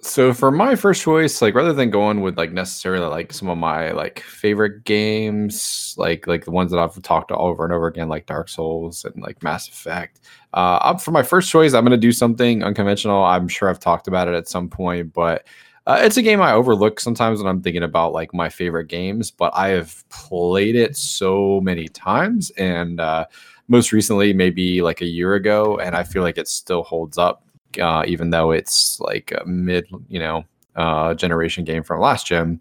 so 0.05 0.33
for 0.33 0.51
my 0.51 0.75
first 0.75 1.01
choice, 1.01 1.41
like 1.41 1.55
rather 1.55 1.73
than 1.73 1.89
going 1.89 2.21
with 2.21 2.37
like 2.37 2.51
necessarily 2.51 3.07
like 3.07 3.33
some 3.33 3.49
of 3.49 3.57
my 3.57 3.91
like 3.91 4.19
favorite 4.19 4.83
games, 4.83 5.95
like 5.97 6.27
like 6.27 6.45
the 6.45 6.51
ones 6.51 6.69
that 6.71 6.79
I've 6.79 7.01
talked 7.01 7.31
all 7.31 7.47
over 7.47 7.63
and 7.63 7.73
over 7.73 7.87
again, 7.87 8.07
like 8.07 8.27
Dark 8.27 8.49
Souls 8.49 9.03
and 9.03 9.21
like 9.21 9.41
Mass 9.41 9.67
Effect. 9.67 10.19
Uh 10.53 10.77
up 10.81 11.01
for 11.01 11.11
my 11.11 11.23
first 11.23 11.49
choice, 11.49 11.73
I'm 11.73 11.83
gonna 11.83 11.97
do 11.97 12.11
something 12.11 12.63
unconventional. 12.63 13.23
I'm 13.23 13.47
sure 13.47 13.67
I've 13.69 13.79
talked 13.79 14.07
about 14.07 14.27
it 14.27 14.35
at 14.35 14.47
some 14.47 14.69
point, 14.69 15.11
but 15.13 15.47
uh, 15.87 15.99
it's 16.01 16.17
a 16.17 16.21
game 16.21 16.41
I 16.41 16.53
overlook 16.53 16.99
sometimes 16.99 17.39
when 17.39 17.47
I'm 17.47 17.61
thinking 17.61 17.83
about 17.83 18.13
like 18.13 18.33
my 18.33 18.49
favorite 18.49 18.87
games, 18.87 19.31
but 19.31 19.51
I 19.55 19.69
have 19.69 20.07
played 20.09 20.75
it 20.75 20.97
so 20.97 21.61
many 21.61 21.87
times 21.87 22.51
and 22.51 22.99
uh 22.99 23.25
most 23.67 23.91
recently 23.91 24.33
maybe 24.33 24.81
like 24.81 25.01
a 25.01 25.05
year 25.05 25.35
ago 25.35 25.77
and 25.79 25.95
i 25.95 26.03
feel 26.03 26.21
like 26.21 26.37
it 26.37 26.47
still 26.47 26.83
holds 26.83 27.17
up 27.17 27.43
uh, 27.81 28.05
even 28.07 28.29
though 28.29 28.51
it's 28.51 29.01
like 29.01 29.33
a 29.37 29.45
mid 29.45 29.85
you 30.07 30.19
know 30.19 30.45
uh, 30.77 31.13
generation 31.13 31.65
game 31.65 31.83
from 31.83 31.99
last 31.99 32.25
gen 32.25 32.59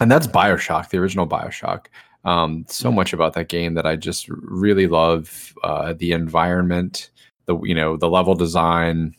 and 0.00 0.10
that's 0.10 0.26
bioshock 0.26 0.88
the 0.88 0.98
original 0.98 1.26
bioshock. 1.26 1.86
Um, 2.24 2.64
so 2.68 2.90
much 2.90 3.12
about 3.12 3.34
that 3.34 3.48
game 3.48 3.74
that 3.74 3.86
i 3.86 3.96
just 3.96 4.28
really 4.28 4.86
love 4.86 5.54
uh, 5.62 5.92
the 5.92 6.12
environment 6.12 7.10
the 7.46 7.58
you 7.60 7.74
know 7.74 7.96
the 7.98 8.08
level 8.08 8.34
design 8.34 9.14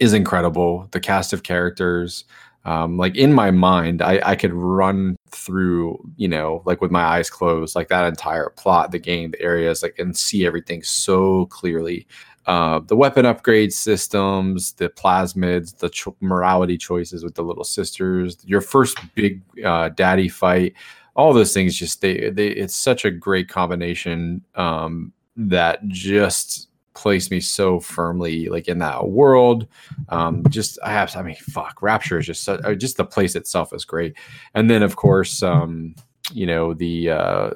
is 0.00 0.12
incredible 0.12 0.86
the 0.90 1.00
cast 1.00 1.32
of 1.32 1.42
characters 1.42 2.24
um, 2.64 2.96
like 2.96 3.16
in 3.16 3.32
my 3.32 3.50
mind 3.50 4.02
I, 4.02 4.20
I 4.24 4.36
could 4.36 4.52
run 4.52 5.16
through 5.30 5.98
you 6.16 6.28
know 6.28 6.62
like 6.66 6.80
with 6.80 6.90
my 6.90 7.02
eyes 7.02 7.30
closed 7.30 7.74
like 7.74 7.88
that 7.88 8.06
entire 8.06 8.50
plot 8.50 8.90
the 8.90 8.98
game 8.98 9.30
the 9.30 9.40
areas 9.40 9.82
like 9.82 9.98
and 9.98 10.16
see 10.16 10.46
everything 10.46 10.82
so 10.82 11.46
clearly. 11.46 12.06
Uh, 12.46 12.80
the 12.86 12.96
weapon 12.96 13.26
upgrade 13.26 13.72
systems 13.72 14.72
the 14.72 14.88
plasmids 14.88 15.76
the 15.76 15.90
cho- 15.90 16.16
morality 16.20 16.78
choices 16.78 17.22
with 17.22 17.34
the 17.34 17.42
little 17.42 17.64
sisters 17.64 18.38
your 18.44 18.62
first 18.62 18.98
big 19.14 19.42
uh, 19.62 19.90
daddy 19.90 20.28
fight 20.28 20.72
all 21.16 21.34
those 21.34 21.52
things 21.52 21.76
just 21.76 22.00
they, 22.00 22.30
they 22.30 22.48
it's 22.48 22.74
such 22.74 23.04
a 23.04 23.10
great 23.10 23.46
combination 23.48 24.42
um, 24.54 25.12
that 25.36 25.86
just 25.88 26.69
placed 26.94 27.30
me 27.30 27.40
so 27.40 27.80
firmly 27.80 28.48
like 28.48 28.68
in 28.68 28.78
that 28.78 29.08
world. 29.08 29.66
Um 30.08 30.44
just 30.48 30.78
i 30.84 30.90
have 30.90 31.14
i 31.16 31.22
mean 31.22 31.36
fuck 31.36 31.82
rapture 31.82 32.18
is 32.18 32.26
just 32.26 32.44
so, 32.44 32.54
uh, 32.64 32.74
just 32.74 32.96
the 32.96 33.04
place 33.04 33.36
itself 33.36 33.72
is 33.72 33.84
great. 33.84 34.16
And 34.54 34.70
then 34.70 34.82
of 34.82 34.96
course 34.96 35.42
um 35.42 35.94
you 36.32 36.46
know 36.46 36.74
the 36.74 37.10
uh 37.10 37.50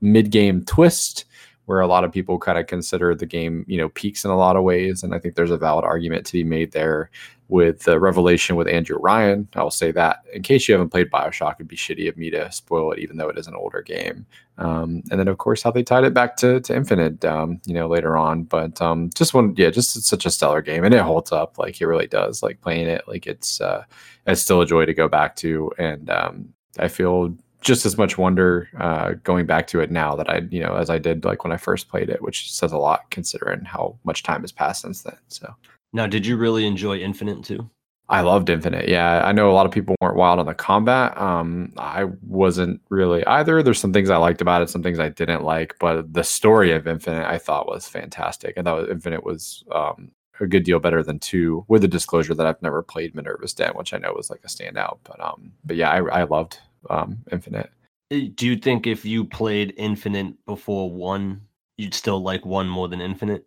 mid-game 0.00 0.64
twist 0.64 1.24
where 1.66 1.80
a 1.80 1.86
lot 1.86 2.02
of 2.02 2.10
people 2.10 2.36
kind 2.38 2.58
of 2.58 2.66
consider 2.66 3.14
the 3.14 3.26
game 3.26 3.64
you 3.68 3.78
know 3.78 3.88
peaks 3.90 4.24
in 4.24 4.30
a 4.30 4.36
lot 4.36 4.56
of 4.56 4.64
ways 4.64 5.02
and 5.02 5.14
i 5.14 5.18
think 5.18 5.34
there's 5.34 5.50
a 5.50 5.56
valid 5.56 5.84
argument 5.84 6.26
to 6.26 6.32
be 6.32 6.44
made 6.44 6.72
there 6.72 7.10
with 7.50 7.82
the 7.82 7.98
revelation 7.98 8.56
with 8.56 8.68
andrew 8.68 8.98
ryan. 8.98 9.48
I'll 9.54 9.70
say 9.70 9.90
that 9.92 10.22
in 10.32 10.42
case 10.42 10.68
you 10.68 10.74
haven't 10.74 10.90
played 10.90 11.10
bioshock 11.10 11.54
it'd 11.54 11.68
be 11.68 11.76
shitty 11.76 12.08
of 12.08 12.16
me 12.16 12.30
to 12.30 12.50
spoil 12.52 12.92
it 12.92 13.00
even 13.00 13.16
though 13.16 13.28
it 13.28 13.38
is 13.38 13.46
an 13.46 13.54
older 13.54 13.82
game. 13.82 14.26
Um, 14.58 15.02
and 15.10 15.18
then 15.18 15.28
of 15.28 15.38
course 15.38 15.62
how 15.62 15.70
they 15.70 15.82
tied 15.82 16.04
it 16.04 16.14
back 16.14 16.36
to, 16.38 16.60
to 16.60 16.76
infinite 16.76 17.24
um, 17.24 17.60
you 17.66 17.74
know 17.74 17.88
later 17.88 18.16
on. 18.16 18.44
But 18.44 18.80
um, 18.80 19.10
just 19.14 19.34
one 19.34 19.54
yeah 19.56 19.70
just 19.70 20.02
such 20.04 20.26
a 20.26 20.30
stellar 20.30 20.62
game 20.62 20.84
and 20.84 20.94
it 20.94 21.02
holds 21.02 21.32
up 21.32 21.58
like 21.58 21.80
it 21.80 21.86
really 21.86 22.06
does. 22.06 22.42
Like 22.42 22.60
playing 22.60 22.86
it 22.86 23.06
like 23.08 23.26
it's 23.26 23.60
uh, 23.60 23.84
it's 24.26 24.42
still 24.42 24.60
a 24.60 24.66
joy 24.66 24.86
to 24.86 24.94
go 24.94 25.08
back 25.08 25.36
to. 25.36 25.72
And 25.78 26.08
um, 26.10 26.54
i 26.78 26.88
feel 26.88 27.34
just 27.60 27.84
as 27.84 27.98
much 27.98 28.16
wonder 28.16 28.68
uh, 28.78 29.14
going 29.24 29.44
back 29.46 29.66
to 29.66 29.80
it 29.80 29.90
now 29.90 30.14
that 30.14 30.30
i 30.30 30.38
you 30.50 30.62
know 30.62 30.74
as 30.76 30.88
i 30.88 30.98
did 30.98 31.24
like 31.24 31.44
when 31.44 31.52
i 31.52 31.56
first 31.56 31.88
played 31.88 32.08
it 32.08 32.22
which 32.22 32.52
says 32.52 32.72
a 32.72 32.78
lot 32.78 33.10
considering 33.10 33.64
how 33.64 33.98
much 34.04 34.22
time 34.22 34.42
has 34.42 34.52
passed 34.52 34.82
since 34.82 35.02
then. 35.02 35.16
So 35.28 35.54
Now, 35.92 36.06
did 36.06 36.26
you 36.26 36.36
really 36.36 36.66
enjoy 36.66 36.98
Infinite 36.98 37.44
too? 37.44 37.68
I 38.08 38.22
loved 38.22 38.50
Infinite. 38.50 38.88
Yeah, 38.88 39.24
I 39.24 39.30
know 39.30 39.48
a 39.48 39.52
lot 39.52 39.66
of 39.66 39.72
people 39.72 39.94
weren't 40.00 40.16
wild 40.16 40.40
on 40.40 40.46
the 40.46 40.54
combat. 40.54 41.16
Um, 41.16 41.72
I 41.76 42.06
wasn't 42.22 42.80
really 42.88 43.24
either. 43.26 43.62
There's 43.62 43.78
some 43.78 43.92
things 43.92 44.10
I 44.10 44.16
liked 44.16 44.40
about 44.40 44.62
it, 44.62 44.68
some 44.68 44.82
things 44.82 44.98
I 44.98 45.10
didn't 45.10 45.44
like, 45.44 45.76
but 45.78 46.12
the 46.12 46.24
story 46.24 46.72
of 46.72 46.88
Infinite 46.88 47.28
I 47.28 47.38
thought 47.38 47.68
was 47.68 47.86
fantastic. 47.86 48.58
I 48.58 48.62
thought 48.62 48.90
Infinite 48.90 49.24
was 49.24 49.62
um, 49.70 50.10
a 50.40 50.46
good 50.48 50.64
deal 50.64 50.80
better 50.80 51.04
than 51.04 51.20
two, 51.20 51.64
with 51.68 51.82
the 51.82 51.88
disclosure 51.88 52.34
that 52.34 52.46
I've 52.46 52.60
never 52.62 52.82
played 52.82 53.14
Minerva's 53.14 53.54
Den, 53.54 53.74
which 53.74 53.94
I 53.94 53.98
know 53.98 54.12
was 54.16 54.28
like 54.28 54.40
a 54.44 54.48
standout. 54.48 54.98
But 55.04 55.20
um, 55.20 55.52
but 55.64 55.76
yeah, 55.76 55.90
I, 55.90 56.22
I 56.22 56.22
loved 56.24 56.58
um, 56.88 57.18
Infinite. 57.30 57.70
Uh, 58.12 58.26
Do 58.34 58.46
you 58.48 58.56
think 58.56 58.88
if 58.88 59.04
you 59.04 59.24
played 59.24 59.72
Infinite 59.76 60.34
before 60.46 60.90
one, 60.90 61.42
you'd 61.78 61.94
still 61.94 62.20
like 62.20 62.44
one 62.44 62.68
more 62.68 62.88
than 62.88 63.00
Infinite? 63.00 63.46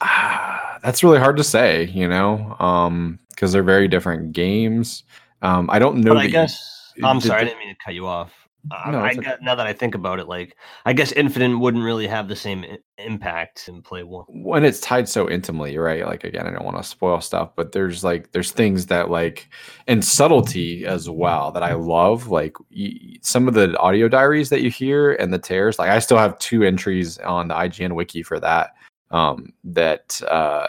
Ah, 0.00 0.47
that's 0.82 1.02
really 1.04 1.18
hard 1.18 1.36
to 1.36 1.44
say, 1.44 1.84
you 1.86 2.08
know, 2.08 2.56
um, 2.58 3.18
because 3.30 3.52
they're 3.52 3.62
very 3.62 3.88
different 3.88 4.32
games. 4.32 5.04
Um, 5.42 5.68
I 5.70 5.78
don't 5.78 5.98
know. 5.98 6.14
But 6.14 6.20
I 6.22 6.26
guess 6.28 6.92
I'm 7.02 7.20
the- 7.20 7.26
sorry, 7.28 7.42
I 7.42 7.44
didn't 7.44 7.58
mean 7.60 7.68
to 7.74 7.78
cut 7.84 7.94
you 7.94 8.06
off. 8.06 8.32
Uh, 8.72 8.90
No, 8.90 8.98
I 8.98 9.10
it's 9.10 9.18
okay. 9.18 9.28
got, 9.28 9.40
now 9.42 9.54
that 9.54 9.68
I 9.68 9.72
think 9.72 9.94
about 9.94 10.18
it, 10.18 10.26
like 10.26 10.56
I 10.84 10.92
guess 10.92 11.12
Infinite 11.12 11.56
wouldn't 11.58 11.84
really 11.84 12.08
have 12.08 12.26
the 12.26 12.34
same 12.36 12.64
I- 12.64 12.78
impact 12.98 13.68
in 13.68 13.80
play 13.80 14.02
one. 14.02 14.24
when 14.28 14.64
it's 14.64 14.80
tied 14.80 15.08
so 15.08 15.30
intimately 15.30 15.78
right 15.78 16.04
like 16.04 16.24
again 16.24 16.48
i 16.48 16.50
don't 16.50 16.64
want 16.64 16.76
to 16.76 16.82
spoil 16.82 17.20
stuff 17.20 17.50
but 17.54 17.70
there's 17.70 18.02
like 18.02 18.32
there's 18.32 18.50
things 18.50 18.86
that 18.86 19.08
like 19.08 19.48
and 19.86 20.04
subtlety 20.04 20.84
as 20.84 21.08
well 21.08 21.52
that 21.52 21.62
i 21.62 21.74
love 21.74 22.26
like 22.26 22.56
y- 22.76 22.90
some 23.22 23.46
of 23.46 23.54
the 23.54 23.78
audio 23.78 24.08
diaries 24.08 24.48
that 24.50 24.62
you 24.62 24.68
hear 24.70 25.12
and 25.12 25.32
the 25.32 25.38
tears 25.38 25.78
like 25.78 25.90
i 25.90 26.00
still 26.00 26.18
have 26.18 26.36
two 26.40 26.64
entries 26.64 27.18
on 27.18 27.46
the 27.46 27.54
ign 27.54 27.92
wiki 27.92 28.20
for 28.24 28.40
that 28.40 28.70
um 29.10 29.52
that 29.64 30.20
uh 30.28 30.66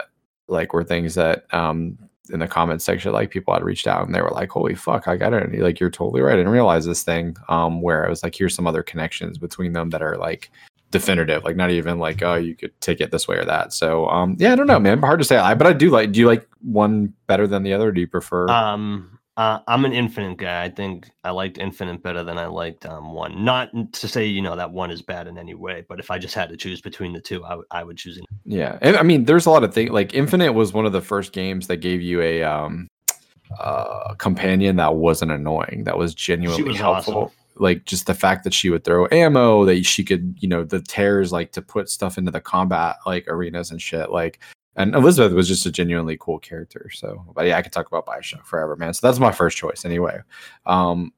like 0.48 0.74
were 0.74 0.84
things 0.84 1.16
that 1.16 1.46
um 1.54 1.98
in 2.32 2.40
the 2.40 2.48
comment 2.48 2.82
section 2.82 3.12
like 3.12 3.32
people 3.32 3.54
had 3.54 3.64
reached 3.64 3.88
out 3.88 4.06
and 4.06 4.14
they 4.14 4.22
were 4.22 4.30
like 4.30 4.50
holy 4.50 4.76
fuck 4.76 5.08
i 5.08 5.18
got 5.18 5.34
it 5.34 5.60
like 5.60 5.80
you're 5.80 5.90
totally 5.90 6.22
right 6.22 6.34
i 6.34 6.38
didn't 6.38 6.52
realize 6.52 6.86
this 6.86 7.04
thing 7.04 7.36
um 7.50 7.82
where 7.82 8.06
i 8.06 8.10
was 8.10 8.24
like 8.24 8.36
here's 8.36 8.54
some 8.54 8.68
other 8.68 8.84
connections 8.84 9.38
between 9.38 9.74
them 9.74 9.90
that 9.90 10.02
are 10.02 10.18
like 10.18 10.52
definitive, 10.92 11.44
like 11.44 11.56
not 11.56 11.70
even 11.70 12.00
like 12.00 12.22
oh 12.22 12.36
you 12.36 12.56
could 12.56 12.80
take 12.82 13.02
it 13.02 13.12
this 13.12 13.28
way 13.28 13.38
or 13.38 13.46
that. 13.46 13.74
So 13.74 14.08
um 14.10 14.36
yeah, 14.40 14.54
I 14.54 14.56
don't 14.56 14.68
know, 14.68 14.80
man. 14.80 15.00
Hard 15.00 15.20
to 15.20 15.26
say. 15.26 15.38
I 15.38 15.54
but 15.54 15.68
I 15.68 15.74
do 15.74 15.90
like. 15.90 16.12
Do 16.12 16.20
you 16.20 16.28
like 16.28 16.48
one 16.62 17.14
better 17.28 17.48
than 17.48 17.64
the 17.64 17.74
other? 17.74 17.92
do 17.92 18.02
you 18.02 18.08
prefer? 18.08 18.48
Um, 18.50 19.19
uh, 19.40 19.62
I'm 19.70 19.86
an 19.86 19.94
Infinite 19.94 20.38
guy. 20.38 20.66
I 20.66 20.70
think 20.70 21.10
I 21.24 21.30
liked 21.30 21.60
Infinite 21.60 22.04
better 22.04 22.26
than 22.26 22.38
I 22.38 22.48
liked 22.48 22.86
um, 22.86 23.14
one. 23.14 23.46
Not 23.46 23.70
to 23.94 24.06
say 24.06 24.26
you 24.26 24.42
know 24.42 24.54
that 24.58 24.70
one 24.70 24.92
is 24.92 25.02
bad 25.02 25.28
in 25.28 25.38
any 25.38 25.54
way, 25.54 25.86
but 25.88 25.98
if 25.98 26.12
I 26.12 26.20
just 26.20 26.36
had 26.36 26.50
to 26.50 26.58
choose 26.58 26.82
between 26.82 27.14
the 27.14 27.22
two, 27.22 27.46
I, 27.46 27.52
w- 27.52 27.68
I 27.72 27.86
would 27.86 27.96
choose 27.96 28.18
it. 28.18 28.26
Yeah, 28.44 28.78
and 28.82 28.98
I 28.98 29.04
mean, 29.04 29.24
there's 29.24 29.46
a 29.46 29.50
lot 29.50 29.64
of 29.64 29.74
things. 29.74 29.92
Like 29.92 30.14
Infinite 30.14 30.52
was 30.52 30.74
one 30.74 30.86
of 30.86 30.92
the 30.92 31.00
first 31.00 31.32
games 31.32 31.68
that 31.68 31.78
gave 31.78 32.02
you 32.02 32.22
a 32.22 32.44
um 32.44 32.90
uh 33.62 34.14
companion 34.16 34.76
that 34.76 34.96
wasn't 34.96 35.32
annoying. 35.32 35.86
That 35.86 35.98
was 35.98 36.14
genuinely 36.14 36.64
was 36.64 36.78
helpful. 36.78 37.18
awesome. 37.18 37.36
Like 37.56 37.86
just 37.86 38.08
the 38.08 38.14
fact 38.16 38.44
that 38.44 38.54
she 38.54 38.70
would 38.70 38.84
throw 38.84 39.08
ammo, 39.10 39.64
that 39.64 39.86
she 39.86 40.04
could, 40.04 40.36
you 40.40 40.50
know, 40.50 40.66
the 40.66 40.82
tears 40.82 41.32
like 41.32 41.54
to 41.54 41.62
put 41.62 41.90
stuff 41.90 42.18
into 42.18 42.32
the 42.32 42.42
combat 42.42 42.98
like 43.06 43.26
arenas 43.30 43.72
and 43.72 43.82
shit. 43.82 44.12
Like, 44.12 44.42
and 44.80 44.96
Elizabeth 44.96 45.34
was 45.34 45.48
just 45.48 45.66
a 45.66 45.72
genuinely 45.72 46.18
cool 46.18 46.40
character. 46.40 46.90
So, 46.94 47.24
but 47.36 47.46
yeah, 47.46 47.58
I 47.58 47.62
could 47.62 47.74
talk 47.74 47.88
about 47.88 48.06
Bioshock 48.06 48.46
forever, 48.46 48.78
man. 48.78 48.94
So 48.94 49.06
that's 49.06 49.20
my 49.20 49.32
first 49.32 49.58
choice 49.58 49.84
anyway. 49.84 50.22
Um, 50.66 51.14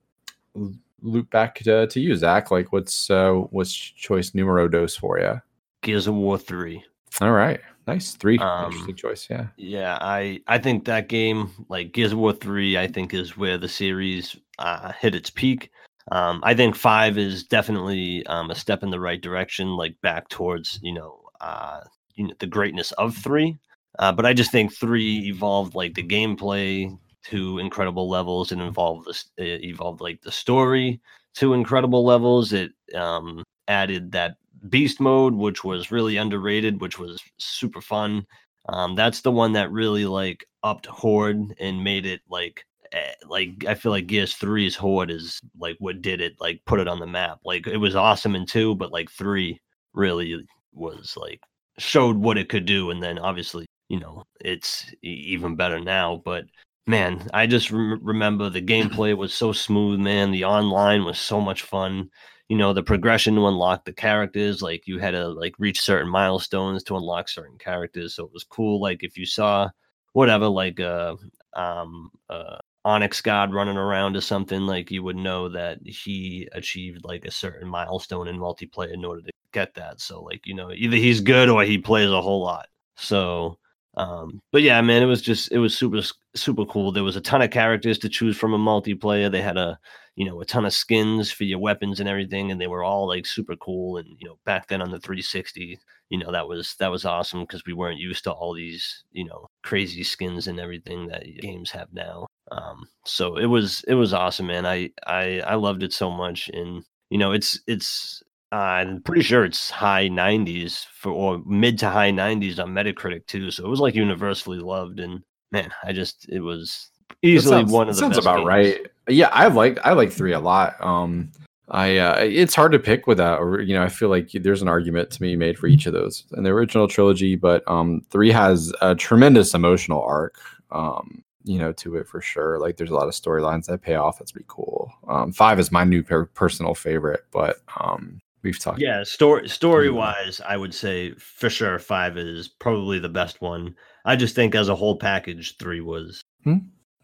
loop 1.02 1.30
back 1.30 1.60
to, 1.60 1.86
to 1.86 2.00
you, 2.00 2.16
Zach. 2.16 2.50
Like, 2.50 2.74
what's 2.74 3.10
uh, 3.10 3.34
what's 3.52 3.72
choice 3.74 4.34
numero 4.34 4.68
dos 4.68 4.96
for 4.96 5.20
you? 5.20 5.40
Gears 5.84 6.08
of 6.08 6.16
War 6.16 6.40
three. 6.40 6.84
All 7.22 7.32
right, 7.34 7.60
nice 7.86 8.14
three. 8.14 8.40
Um, 8.40 8.66
Interesting 8.66 8.96
choice. 8.96 9.28
Yeah. 9.30 9.48
Yeah, 9.58 9.98
I 10.02 10.42
I 10.48 10.58
think 10.58 10.86
that 10.86 11.08
game, 11.08 11.52
like 11.70 11.92
Gears 11.94 12.14
of 12.14 12.18
War 12.18 12.34
three, 12.34 12.80
I 12.80 12.88
think 12.88 13.14
is 13.14 13.38
where 13.38 13.60
the 13.60 13.70
series 13.70 14.36
uh, 14.58 14.92
hit 14.94 15.14
its 15.14 15.30
peak. 15.30 15.70
Um, 16.12 16.42
I 16.44 16.56
think 16.56 16.76
five 16.76 17.20
is 17.20 17.44
definitely 17.44 18.26
um, 18.26 18.50
a 18.50 18.56
step 18.56 18.82
in 18.82 18.90
the 18.90 19.00
right 19.00 19.22
direction, 19.22 19.76
like 19.76 20.02
back 20.02 20.30
towards 20.30 20.80
you 20.82 20.94
know, 20.94 21.22
uh, 21.42 21.82
you 22.16 22.28
know 22.28 22.34
the 22.40 22.48
greatness 22.48 22.92
of 22.94 23.16
three. 23.16 23.58
Uh, 24.00 24.12
but 24.12 24.26
I 24.26 24.34
just 24.34 24.52
think 24.52 24.74
three 24.74 25.28
evolved 25.28 25.76
like 25.76 25.94
the 25.94 26.04
gameplay 26.04 26.98
to 27.26 27.60
incredible 27.60 28.10
levels. 28.10 28.52
It 28.52 28.60
involved 28.60 29.08
this, 29.08 29.30
evolved 29.38 30.02
like 30.02 30.22
the 30.22 30.32
story 30.32 31.02
to 31.36 31.54
incredible 31.54 32.06
levels. 32.06 32.54
It 32.54 32.72
um, 32.96 33.44
added 33.68 34.12
that 34.14 34.36
beast 34.70 35.00
mode, 35.00 35.34
which 35.34 35.64
was 35.64 35.92
really 35.92 36.18
underrated, 36.18 36.82
which 36.82 37.00
was 37.00 37.22
super 37.38 37.82
fun. 37.82 38.26
Um, 38.70 38.96
that's 38.96 39.22
the 39.22 39.32
one 39.32 39.54
that 39.54 39.72
really 39.72 40.06
like 40.06 40.46
upped 40.64 40.86
Horde 40.86 41.54
and 41.60 41.84
made 41.84 42.06
it 42.06 42.22
like 42.30 42.64
eh, 42.92 43.14
like 43.28 43.66
I 43.68 43.74
feel 43.76 43.92
like 43.92 44.08
Gears 44.08 44.36
3's 44.36 44.76
Horde 44.76 45.12
is 45.12 45.42
like 45.60 45.78
what 45.80 46.02
did 46.02 46.22
it 46.22 46.36
like 46.40 46.62
put 46.66 46.80
it 46.80 46.88
on 46.88 47.00
the 47.00 47.08
map. 47.08 47.40
Like 47.44 47.68
it 47.68 47.78
was 47.78 47.96
awesome 47.96 48.36
in 48.36 48.46
two, 48.46 48.76
but 48.76 48.92
like 48.92 49.10
three 49.10 49.60
really 49.94 50.46
was 50.74 51.16
like 51.18 51.42
showed 51.78 52.18
what 52.18 52.38
it 52.38 52.50
could 52.50 52.66
do, 52.66 52.92
and 52.92 53.02
then 53.02 53.20
obviously 53.20 53.66
you 53.90 54.00
know 54.00 54.24
it's 54.40 54.92
even 55.02 55.56
better 55.56 55.80
now. 55.80 56.22
But 56.24 56.46
man, 56.88 57.28
I 57.34 57.48
just 57.48 57.72
rem- 57.72 58.00
remember 58.04 58.50
the 58.50 58.62
gameplay 58.74 59.16
was 59.16 59.34
so 59.34 59.52
smooth, 59.52 60.00
man. 60.00 60.32
The 60.32 60.46
online 60.46 61.06
was 61.06 61.20
so 61.20 61.42
much 61.42 61.64
fun 61.64 62.10
you 62.52 62.58
know 62.58 62.74
the 62.74 62.84
progression 62.84 63.36
to 63.36 63.48
unlock 63.48 63.86
the 63.86 63.94
characters 63.94 64.62
like 64.62 64.86
you 64.86 65.00
had 65.00 65.12
to 65.12 65.30
like 65.30 65.56
reach 65.58 65.80
certain 65.80 66.10
milestones 66.10 66.84
to 66.84 66.98
unlock 66.98 67.30
certain 67.30 67.58
characters 67.58 68.16
so 68.16 68.26
it 68.26 68.34
was 68.34 68.44
cool 68.44 68.82
like 68.82 69.04
if 69.04 69.18
you 69.18 69.26
saw 69.26 69.70
whatever 70.12 70.50
like 70.50 70.78
uh 70.82 71.16
um 71.54 72.12
uh 72.30 72.58
Onyx 72.84 73.22
Guard 73.22 73.54
running 73.54 73.78
around 73.78 74.16
or 74.16 74.22
something 74.22 74.62
like 74.62 74.90
you 74.90 75.04
would 75.04 75.16
know 75.16 75.50
that 75.50 75.80
he 75.86 76.48
achieved 76.54 77.06
like 77.06 77.26
a 77.26 77.32
certain 77.32 77.68
milestone 77.68 78.28
in 78.28 78.38
multiplayer 78.38 78.94
in 78.94 79.06
order 79.06 79.22
to 79.22 79.32
get 79.54 79.74
that. 79.76 80.02
So 80.02 80.22
like 80.24 80.46
you 80.46 80.56
know 80.56 80.72
either 80.72 80.98
he's 80.98 81.22
good 81.22 81.50
or 81.50 81.64
he 81.64 81.78
plays 81.78 82.10
a 82.10 82.22
whole 82.22 82.42
lot. 82.42 82.68
So 82.96 83.58
um 83.98 84.40
but 84.54 84.62
yeah 84.62 84.80
man 84.82 85.04
it 85.04 85.06
was 85.06 85.22
just 85.22 85.52
it 85.52 85.60
was 85.60 85.78
super 85.78 86.02
super 86.36 86.66
cool. 86.66 86.92
There 86.92 87.04
was 87.04 87.16
a 87.16 87.22
ton 87.22 87.42
of 87.42 87.52
characters 87.52 88.00
to 88.00 88.10
choose 88.10 88.38
from 88.38 88.54
a 88.54 88.58
multiplayer. 88.58 89.32
They 89.32 89.42
had 89.42 89.58
a 89.58 89.78
you 90.16 90.26
know 90.26 90.42
a 90.42 90.46
ton 90.46 90.66
of 90.66 90.74
skins 90.74 91.32
for 91.32 91.44
your 91.44 91.60
weapons 91.60 92.00
and 92.00 92.10
everything 92.10 92.52
and 92.52 92.60
they 92.60 92.68
were 92.68 92.84
all 92.84 93.08
like 93.08 93.26
super 93.28 93.56
cool. 93.58 93.98
And 93.98 94.08
you 94.20 94.28
know 94.28 94.40
back 94.46 94.68
then 94.68 94.82
on 94.82 94.92
the 94.92 95.00
360 95.00 95.80
you 96.10 96.18
know 96.18 96.32
that 96.32 96.48
was 96.48 96.76
that 96.80 96.92
was 96.92 97.06
awesome 97.06 97.42
because 97.42 97.64
we 97.66 97.74
weren't 97.74 98.00
used 98.00 98.24
to 98.24 98.32
all 98.32 98.54
these 98.56 99.04
you 99.12 99.26
know 99.26 99.48
crazy 99.64 100.04
skins 100.04 100.48
and 100.48 100.60
everything 100.60 101.08
that 101.08 101.24
games 101.42 101.72
have 101.72 101.88
now 101.94 102.26
um 102.52 102.88
so 103.06 103.38
it 103.38 103.46
was 103.46 103.84
it 103.88 103.96
was 103.96 104.14
awesome 104.14 104.48
man 104.48 104.66
i 104.66 104.90
i 105.08 105.42
i 105.42 105.56
loved 105.56 105.84
it 105.84 105.94
so 105.94 106.12
much 106.12 106.50
and 106.50 106.84
you 107.10 107.18
know 107.18 107.32
it's 107.32 107.60
it's 107.68 108.22
uh, 108.52 108.56
i'm 108.56 109.02
pretty 109.02 109.22
sure 109.22 109.46
it's 109.46 109.70
high 109.70 110.08
90s 110.08 110.86
for 110.94 111.12
or 111.12 111.42
mid 111.46 111.80
to 111.80 111.90
high 111.90 112.12
90s 112.12 112.60
on 112.60 112.72
metacritic 112.72 113.26
too 113.26 113.50
so 113.50 113.66
it 113.66 113.70
was 113.70 113.80
like 113.80 113.96
universally 113.96 114.60
loved 114.60 115.00
and 115.00 115.24
man 115.52 115.72
i 115.84 115.92
just 115.92 116.28
it 116.30 116.42
was 116.42 116.92
easily 117.22 117.58
sounds, 117.58 117.72
one 117.72 117.90
of 117.90 117.96
the 117.96 118.00
sounds 118.00 118.18
best 118.18 118.26
about 118.26 118.38
games. 118.38 118.48
right. 118.48 118.88
Yeah, 119.08 119.30
I 119.30 119.48
like 119.48 119.80
I 119.84 119.94
like 119.94 120.12
three 120.12 120.34
a 120.34 120.40
lot. 120.40 120.76
Um, 120.84 121.32
I 121.70 121.98
uh, 121.98 122.20
it's 122.20 122.56
hard 122.56 122.72
to 122.74 122.80
pick 122.80 123.08
with 123.08 123.18
that. 123.18 123.40
Or 123.40 123.62
you 123.62 123.74
know, 123.74 123.84
I 123.84 123.90
feel 123.90 124.10
like 124.10 124.32
there's 124.34 124.62
an 124.62 124.68
argument 124.68 125.12
to 125.12 125.20
be 125.20 125.36
made 125.36 125.58
for 125.58 125.68
each 125.68 125.86
of 125.86 125.94
those 125.94 126.26
in 126.36 126.44
the 126.44 126.50
original 126.50 126.88
trilogy, 126.88 127.36
but 127.36 127.64
um, 127.68 128.02
three 128.10 128.32
has 128.32 128.72
a 128.82 128.96
tremendous 128.96 129.54
emotional 129.54 130.02
arc. 130.04 130.40
Um, 130.72 131.24
you 131.44 131.60
know, 131.60 131.72
to 131.74 131.96
it 131.98 132.08
for 132.08 132.22
sure. 132.22 132.60
Like, 132.60 132.78
there's 132.78 132.92
a 132.92 132.96
lot 132.96 133.08
of 133.08 133.14
storylines 133.14 133.66
that 133.66 133.82
pay 133.82 133.96
off. 133.96 134.20
That's 134.20 134.32
pretty 134.32 134.46
cool. 134.48 134.92
Um, 135.08 135.32
five 135.32 135.60
is 135.60 135.72
my 135.72 135.84
new 135.84 136.04
per- 136.04 136.26
personal 136.26 136.76
favorite, 136.76 137.26
but 137.32 137.58
um, 137.80 138.20
we've 138.44 138.60
talked. 138.60 138.80
Yeah, 138.80 139.04
story 139.04 139.48
story 139.50 139.90
wise, 139.90 140.42
I 140.46 140.58
would 140.58 140.74
say 140.74 141.14
for 141.14 141.50
sure 141.50 141.80
five 141.80 142.18
is 142.18 142.48
probably 142.48 143.00
the 143.00 143.10
best 143.10 143.42
one. 143.42 143.76
I 144.06 144.16
just 144.16 144.36
think 144.36 144.56
as 144.56 144.70
a 144.70 144.76
whole 144.76 144.96
package, 144.96 145.58
three 145.58 145.82
was 145.82 146.24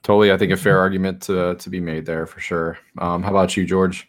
totally. 0.03 0.31
I 0.31 0.37
think 0.37 0.51
a 0.51 0.57
fair 0.57 0.79
argument 0.79 1.21
to 1.23 1.55
to 1.55 1.69
be 1.69 1.79
made 1.79 2.05
there 2.05 2.25
for 2.25 2.39
sure. 2.39 2.77
Um, 2.97 3.23
how 3.23 3.29
about 3.29 3.55
you, 3.57 3.65
George? 3.65 4.07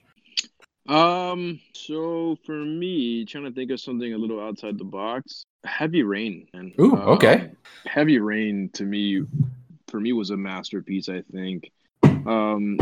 Um, 0.89 1.61
so 1.75 2.39
for 2.47 2.65
me, 2.65 3.27
trying 3.27 3.45
to 3.45 3.53
think 3.53 3.71
of 3.71 3.81
something 3.81 4.15
a 4.15 4.19
little 4.19 4.41
outside 4.41 4.79
the 4.79 4.85
box, 4.85 5.45
Heavy 5.65 6.03
Rain. 6.03 6.49
And 6.55 6.73
Ooh, 6.81 6.97
okay. 6.97 7.51
Heavy 7.85 8.19
Rain 8.19 8.71
to 8.73 8.85
me, 8.85 9.25
for 9.91 10.01
me, 10.01 10.13
was 10.13 10.31
a 10.31 10.37
masterpiece. 10.37 11.09
I 11.09 11.23
think, 11.33 11.71
um, 12.27 12.77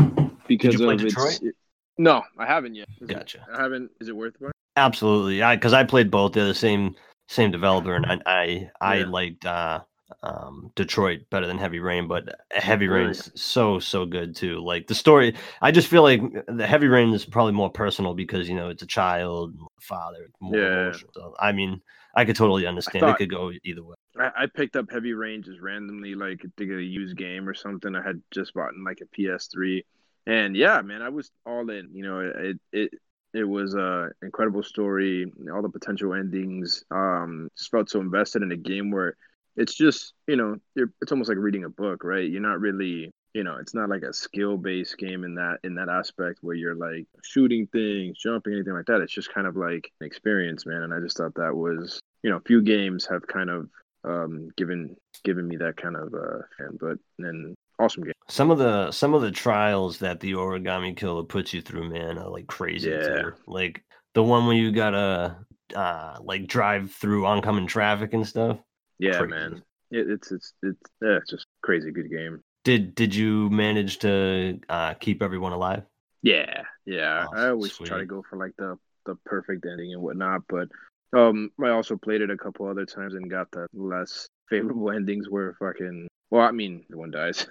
because 0.47 0.79
of 0.79 0.89
its. 0.91 1.03
Detroit? 1.03 1.39
it- 1.41 1.55
no, 1.99 2.21
I 2.37 2.45
haven't 2.45 2.75
yet. 2.75 2.87
Is 3.01 3.09
it- 3.09 3.13
Gotcha. 3.13 3.45
I 3.51 3.61
haven't. 3.61 3.89
Is 3.99 4.07
it 4.07 4.15
worth 4.15 4.35
it? 4.41 4.51
absolutely. 4.75 5.41
I 5.41 5.55
because 5.55 5.73
I 5.73 5.83
played 5.83 6.11
both. 6.11 6.33
They're 6.33 6.45
the 6.45 6.53
same 6.53 6.95
same 7.27 7.51
developer, 7.51 7.95
and 7.95 8.05
I 8.05 8.19
I, 8.25 8.69
I 8.81 8.95
Yeah. 8.99 9.05
liked 9.07 9.45
uh, 9.45 9.81
um, 10.23 10.71
Detroit 10.75 11.21
better 11.31 11.47
than 11.47 11.57
Heavy 11.57 11.79
Rain, 11.79 12.07
but 12.07 12.23
Heavy 12.51 12.87
Rain 12.87 13.07
Right. 13.07 13.15
is 13.15 13.31
so 13.35 13.79
so 13.79 14.05
good 14.05 14.35
too. 14.35 14.63
Like 14.63 14.85
the 14.87 14.95
story, 14.95 15.33
I 15.61 15.71
just 15.71 15.87
feel 15.87 16.03
like 16.03 16.21
the 16.47 16.67
Heavy 16.67 16.87
Rain 16.87 17.11
is 17.13 17.25
probably 17.25 17.53
more 17.53 17.71
personal 17.71 18.13
because 18.13 18.47
you 18.47 18.55
know 18.55 18.69
it's 18.69 18.83
a 18.83 18.87
child, 18.87 19.55
father, 19.81 20.29
more 20.39 20.55
Yeah. 20.55 20.81
emotional. 20.83 21.11
So, 21.15 21.35
I 21.39 21.51
mean, 21.51 21.81
I 22.15 22.25
could 22.25 22.35
totally 22.35 22.67
understand. 22.67 23.01
thought- 23.01 23.15
it 23.15 23.17
could 23.17 23.31
go 23.31 23.51
either 23.63 23.83
way. 23.83 23.95
I, 24.35 24.45
picked 24.47 24.75
up 24.75 24.91
Heavy 24.91 25.13
Rain 25.13 25.43
just 25.43 25.59
randomly, 25.59 26.15
like 26.15 26.41
to 26.41 26.65
get 26.65 26.77
a 26.77 26.83
used 26.83 27.17
game 27.17 27.47
or 27.47 27.53
something. 27.53 27.95
I 27.95 28.01
had 28.01 28.21
just 28.31 28.53
bought 28.53 28.73
in 28.73 28.83
like 28.83 29.01
a 29.01 29.05
PS3, 29.05 29.83
and 30.25 30.55
yeah, 30.55 30.81
man, 30.81 31.01
I 31.01 31.09
was 31.09 31.31
all 31.45 31.69
in. 31.69 31.89
You 31.93 32.03
know, 32.03 32.19
it 32.19 32.59
it 32.71 32.91
it 33.33 33.43
was 33.43 33.75
a 33.75 34.09
incredible 34.21 34.63
story, 34.63 35.31
all 35.53 35.61
the 35.61 35.69
potential 35.69 36.13
endings. 36.13 36.83
Um, 36.91 37.49
just 37.57 37.71
felt 37.71 37.89
so 37.89 37.99
invested 37.99 38.43
in 38.43 38.51
a 38.51 38.57
game 38.57 38.91
where 38.91 39.15
it's 39.55 39.73
just 39.73 40.13
you 40.27 40.35
know, 40.35 40.57
it's 40.75 41.11
almost 41.11 41.29
like 41.29 41.37
reading 41.37 41.63
a 41.63 41.69
book, 41.69 42.03
right? 42.03 42.29
You're 42.29 42.41
not 42.41 42.59
really 42.59 43.11
you 43.33 43.43
know, 43.43 43.57
it's 43.57 43.75
not 43.75 43.89
like 43.89 44.01
a 44.01 44.13
skill 44.13 44.57
based 44.57 44.97
game 44.97 45.23
in 45.23 45.35
that 45.35 45.57
in 45.63 45.75
that 45.75 45.89
aspect 45.89 46.39
where 46.41 46.55
you're 46.55 46.75
like 46.75 47.05
shooting 47.23 47.67
things, 47.67 48.17
jumping, 48.17 48.53
anything 48.53 48.73
like 48.73 48.85
that. 48.87 49.01
It's 49.01 49.13
just 49.13 49.33
kind 49.33 49.45
of 49.45 49.55
like 49.55 49.91
an 50.01 50.07
experience, 50.07 50.65
man. 50.65 50.81
And 50.81 50.93
I 50.93 50.99
just 50.99 51.17
thought 51.17 51.35
that 51.35 51.55
was 51.55 52.01
you 52.23 52.29
know, 52.29 52.39
few 52.45 52.61
games 52.61 53.05
have 53.05 53.25
kind 53.27 53.49
of 53.49 53.69
um 54.03 54.49
given 54.57 54.95
given 55.23 55.47
me 55.47 55.57
that 55.57 55.77
kind 55.77 55.95
of 55.95 56.13
uh 56.13 56.41
fan, 56.57 56.77
but 56.79 56.97
then 57.17 57.55
awesome 57.79 58.03
game. 58.03 58.13
Some 58.29 58.51
of 58.51 58.57
the 58.57 58.91
some 58.91 59.13
of 59.13 59.21
the 59.21 59.31
trials 59.31 59.99
that 59.99 60.19
the 60.19 60.33
origami 60.33 60.95
killer 60.95 61.23
puts 61.23 61.53
you 61.53 61.61
through, 61.61 61.89
man, 61.89 62.17
are 62.17 62.29
like 62.29 62.47
crazy. 62.47 62.89
Yeah. 62.89 63.21
Too. 63.21 63.33
Like 63.47 63.83
the 64.13 64.23
one 64.23 64.47
where 64.47 64.55
you 64.55 64.71
gotta 64.71 65.37
uh 65.75 66.17
like 66.21 66.47
drive 66.47 66.91
through 66.91 67.25
oncoming 67.25 67.67
traffic 67.67 68.13
and 68.13 68.27
stuff. 68.27 68.57
Yeah, 68.99 69.19
Crazy. 69.19 69.29
man. 69.29 69.63
It, 69.91 70.09
it's 70.09 70.31
it's 70.31 70.53
it's 70.63 70.81
yeah, 71.01 71.17
it's 71.17 71.29
just 71.29 71.45
crazy 71.61 71.91
good 71.91 72.09
game. 72.09 72.41
Did 72.63 72.95
did 72.95 73.15
you 73.15 73.49
manage 73.49 73.99
to 73.99 74.59
uh 74.69 74.95
keep 74.95 75.21
everyone 75.21 75.53
alive? 75.53 75.83
Yeah, 76.21 76.63
yeah. 76.85 77.27
Oh, 77.31 77.37
I 77.37 77.49
always 77.49 77.77
try 77.77 77.99
to 77.99 78.05
go 78.05 78.23
for 78.29 78.37
like 78.37 78.51
the 78.57 78.77
the 79.05 79.15
perfect 79.25 79.65
ending 79.65 79.93
and 79.93 80.01
whatnot, 80.01 80.41
but 80.49 80.67
um, 81.15 81.51
I 81.63 81.69
also 81.69 81.95
played 81.97 82.21
it 82.21 82.29
a 82.29 82.37
couple 82.37 82.67
other 82.67 82.85
times 82.85 83.13
and 83.13 83.29
got 83.29 83.49
the 83.51 83.67
less 83.73 84.27
favorable 84.49 84.91
endings 84.91 85.29
where 85.29 85.55
fucking. 85.59 86.07
Well, 86.29 86.41
I 86.41 86.51
mean, 86.51 86.83
one 86.91 87.11
dies. 87.11 87.47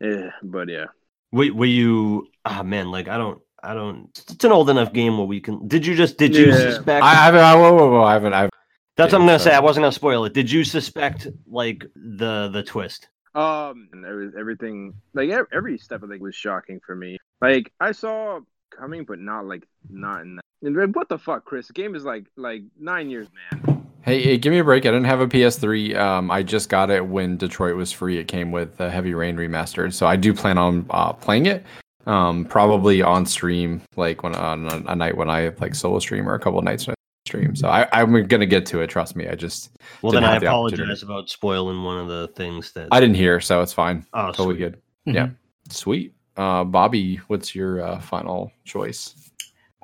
yeah, 0.00 0.30
but 0.42 0.68
yeah, 0.68 0.86
Were, 1.32 1.52
were 1.52 1.66
you 1.66 2.28
ah 2.44 2.62
man, 2.62 2.90
like 2.90 3.08
I 3.08 3.18
don't 3.18 3.40
I 3.62 3.74
don't. 3.74 4.08
It's 4.30 4.44
an 4.44 4.52
old 4.52 4.70
enough 4.70 4.92
game 4.92 5.18
where 5.18 5.26
we 5.26 5.40
can. 5.40 5.68
Did 5.68 5.84
you 5.84 5.94
just? 5.94 6.16
Did 6.16 6.34
you 6.34 6.46
Yeah. 6.46 6.54
suspect? 6.72 7.04
I, 7.04 7.10
I 7.10 7.14
haven't. 7.14 7.40
I, 7.40 7.54
whoa, 7.54 7.74
whoa, 7.74 7.90
whoa, 7.90 8.02
I 8.04 8.14
haven't. 8.14 8.32
I've, 8.32 8.50
that's 8.96 9.12
what 9.12 9.20
I'm 9.20 9.26
gonna 9.26 9.38
say. 9.38 9.54
I 9.54 9.60
wasn't 9.60 9.84
gonna 9.84 9.92
spoil 9.92 10.24
it. 10.24 10.32
Did 10.32 10.50
you 10.50 10.64
suspect 10.64 11.26
like 11.46 11.84
the 11.94 12.48
the 12.48 12.62
twist? 12.62 13.08
Um, 13.34 13.88
and 13.92 14.04
every- 14.04 14.32
everything 14.38 14.94
like 15.14 15.30
every 15.52 15.78
step 15.78 16.02
I 16.02 16.08
think 16.08 16.20
was 16.22 16.34
shocking 16.34 16.80
for 16.84 16.96
me. 16.96 17.18
Like 17.40 17.72
I 17.78 17.92
saw 17.92 18.40
coming, 18.70 19.04
but 19.04 19.18
not 19.18 19.46
like 19.46 19.66
not 19.88 20.22
in 20.22 20.36
that. 20.36 20.42
And 20.62 20.94
what 20.94 21.08
the 21.08 21.18
fuck, 21.18 21.44
Chris? 21.44 21.66
The 21.68 21.72
game 21.72 21.94
is 21.94 22.04
like 22.04 22.26
like 22.36 22.62
nine 22.78 23.10
years, 23.10 23.28
man. 23.52 23.86
hey, 24.02 24.22
hey, 24.22 24.36
give 24.38 24.52
me 24.52 24.58
a 24.58 24.64
break. 24.64 24.84
I 24.84 24.90
didn't 24.90 25.04
have 25.04 25.20
a 25.20 25.26
PS3. 25.26 25.96
Um, 25.96 26.30
I 26.30 26.42
just 26.42 26.68
got 26.68 26.90
it 26.90 27.06
when 27.06 27.36
Detroit 27.36 27.76
was 27.76 27.92
free. 27.92 28.18
It 28.18 28.28
came 28.28 28.52
with 28.52 28.80
uh, 28.80 28.90
Heavy 28.90 29.14
Rain 29.14 29.36
remastered, 29.36 29.92
so 29.92 30.06
I 30.06 30.16
do 30.16 30.34
plan 30.34 30.58
on 30.58 30.86
uh, 30.90 31.12
playing 31.12 31.46
it. 31.46 31.64
Um, 32.06 32.44
probably 32.46 33.02
on 33.02 33.26
stream, 33.26 33.82
like 33.96 34.22
when 34.22 34.34
on 34.34 34.66
a, 34.66 34.92
a 34.92 34.96
night 34.96 35.16
when 35.16 35.28
I 35.30 35.40
have 35.40 35.60
like 35.60 35.74
solo 35.74 35.98
stream 35.98 36.28
or 36.28 36.34
a 36.34 36.40
couple 36.40 36.58
of 36.58 36.64
nights 36.64 36.86
when 36.86 36.92
I 36.94 37.28
stream. 37.28 37.54
So 37.54 37.68
I, 37.68 37.86
I'm 37.92 38.26
gonna 38.26 38.46
get 38.46 38.64
to 38.66 38.80
it. 38.80 38.88
Trust 38.88 39.16
me. 39.16 39.28
I 39.28 39.34
just 39.34 39.70
Well, 40.02 40.12
Didn't 40.12 40.24
then 40.24 40.32
I 40.32 40.38
the 40.38 40.46
apologize 40.46 41.02
about 41.02 41.28
spoiling 41.28 41.84
one 41.84 41.98
of 41.98 42.08
the 42.08 42.28
things 42.34 42.72
that 42.72 42.88
I 42.90 43.00
didn't 43.00 43.16
hear, 43.16 43.40
so 43.40 43.60
it's 43.60 43.72
fine. 43.74 44.06
Oh, 44.14 44.28
totally 44.28 44.56
sweet. 44.56 44.58
good. 44.58 44.82
Yeah, 45.04 45.28
sweet. 45.68 46.14
Uh, 46.40 46.64
Bobby, 46.64 47.16
what's 47.26 47.54
your 47.54 47.82
uh, 47.82 48.00
final 48.00 48.50
choice? 48.64 49.14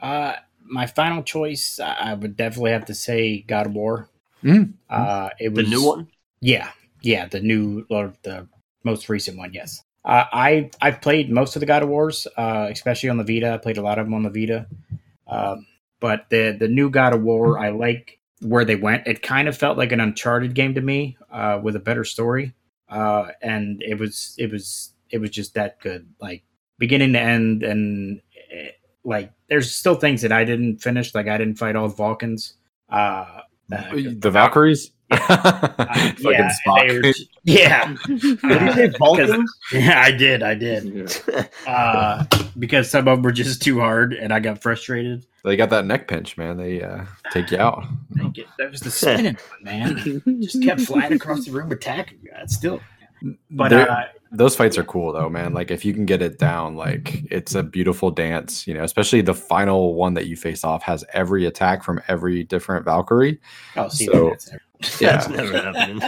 Uh, 0.01 0.37
my 0.65 0.87
final 0.87 1.23
choice, 1.23 1.79
I 1.79 2.13
I 2.13 2.15
would 2.15 2.35
definitely 2.35 2.71
have 2.71 2.87
to 2.87 2.95
say 2.95 3.43
God 3.43 3.67
of 3.67 3.75
War. 3.75 4.09
Mm. 4.43 4.73
Uh, 4.89 5.29
it 5.39 5.55
The 5.55 5.65
new 5.65 5.87
one? 5.87 6.09
Yeah, 6.41 6.71
yeah, 7.03 7.27
the 7.27 7.41
new 7.41 7.85
or 7.91 8.15
the 8.23 8.49
most 8.85 9.11
recent 9.11 9.37
one. 9.37 9.53
Yes, 9.53 9.85
uh, 10.07 10.25
I 10.33 10.71
I've 10.81 11.03
played 11.03 11.31
most 11.31 11.57
of 11.57 11.61
the 11.61 11.67
God 11.67 11.83
of 11.83 11.91
Wars, 11.91 12.27
uh, 12.39 12.69
especially 12.71 13.11
on 13.11 13.19
the 13.19 13.25
Vita. 13.25 13.53
I 13.53 13.59
played 13.59 13.77
a 13.77 13.83
lot 13.83 13.99
of 13.99 14.07
them 14.07 14.15
on 14.15 14.23
the 14.23 14.31
Vita. 14.31 14.67
Um, 15.29 15.67
but 16.01 16.31
the 16.31 16.57
the 16.59 16.69
new 16.69 16.89
God 16.89 17.13
of 17.13 17.21
War, 17.21 17.59
I 17.59 17.69
like 17.69 18.19
where 18.41 18.65
they 18.65 18.77
went. 18.77 19.07
It 19.07 19.21
kind 19.21 19.47
of 19.47 19.59
felt 19.59 19.77
like 19.77 19.93
an 19.93 20.01
Uncharted 20.01 20.55
game 20.55 20.73
to 20.73 20.81
me, 20.81 21.19
uh, 21.31 21.61
with 21.63 21.77
a 21.77 21.81
better 21.81 22.05
story. 22.05 22.55
Uh, 22.89 23.33
and 23.43 23.83
it 23.83 23.99
was 23.99 24.35
it 24.39 24.51
was 24.51 24.95
it 25.11 25.19
was 25.19 25.31
just 25.31 25.55
that 25.55 25.81
good, 25.81 26.09
like 26.21 26.43
beginning 26.79 27.13
to 27.15 27.21
end, 27.21 27.63
and 27.63 28.21
eh, 28.53 28.71
like 29.05 29.33
there's 29.49 29.75
still 29.75 29.95
things 29.95 30.23
that 30.23 30.33
I 30.33 30.45
didn't 30.45 30.79
finish, 30.79 31.15
like 31.15 31.29
I 31.29 31.39
didn't 31.39 31.57
fight 31.57 31.77
all 31.77 31.89
the 31.89 31.95
Vulcans. 31.95 32.55
Uh, 32.91 33.41
uh, 33.73 33.91
the 33.95 34.31
Valkyries. 34.31 34.91
Fucking 35.13 36.19
yeah, 36.21 36.51
Spock. 36.67 36.89
they 36.89 36.99
were- 36.99 37.15
yeah. 37.45 37.95
Did 38.07 38.23
you 38.23 38.37
say 38.73 38.89
Vulcans? 38.99 39.53
Yeah, 39.73 40.01
I 40.01 40.11
did. 40.11 40.43
I 40.43 40.55
did. 40.55 41.17
Uh, 41.65 42.25
because 42.59 42.91
some 42.91 43.07
of 43.07 43.17
them 43.17 43.23
were 43.23 43.31
just 43.31 43.63
too 43.63 43.79
hard, 43.79 44.15
and 44.15 44.33
I 44.33 44.41
got 44.41 44.61
frustrated. 44.61 45.25
They 45.45 45.55
got 45.57 45.71
that 45.71 45.87
neck 45.87 46.09
pinch, 46.09 46.37
man. 46.37 46.57
They 46.57 46.83
uh, 46.83 47.05
take 47.31 47.53
you 47.53 47.59
out. 47.59 47.85
I 48.21 48.29
get- 48.31 48.47
That 48.59 48.73
was 48.73 48.81
the 48.81 48.91
spinning 48.91 49.37
one, 49.63 49.63
man. 49.63 50.23
Just 50.43 50.61
kept 50.61 50.81
flying 50.81 51.13
across 51.13 51.45
the 51.45 51.53
room, 51.53 51.71
attacking 51.71 52.19
you. 52.25 52.31
It's 52.39 52.57
still, 52.57 52.81
but 53.51 53.69
They're- 53.71 53.89
uh, 53.89 54.05
those 54.33 54.57
fights 54.57 54.77
are 54.77 54.85
cool 54.85 55.13
though, 55.13 55.29
man. 55.31 55.55
Like 55.55 55.71
if 55.71 55.85
you 55.85 55.95
can 55.95 56.05
get 56.05 56.21
it 56.21 56.39
down, 56.39 56.75
like 56.77 57.23
it's 57.31 57.55
a 57.55 57.63
beautiful 57.63 58.11
dance. 58.11 58.67
You 58.67 58.75
know, 58.75 58.83
especially 58.83 59.21
the 59.23 59.35
final 59.35 59.95
one 59.95 60.15
that 60.15 60.27
you 60.27 60.37
face 60.37 60.65
off 60.65 60.83
has 60.83 61.05
every 61.13 61.47
attack 61.47 61.85
from 61.85 62.01
every 62.09 62.43
different 62.45 62.85
Valkyrie. 62.85 63.41
oh, 63.77 63.89
see, 63.89 64.07
So- 64.07 64.31
that's 64.31 64.51
there. 64.51 64.61
That's 64.81 65.01
Yeah. 65.01 65.27
never 65.37 65.57
happening. 65.59 66.03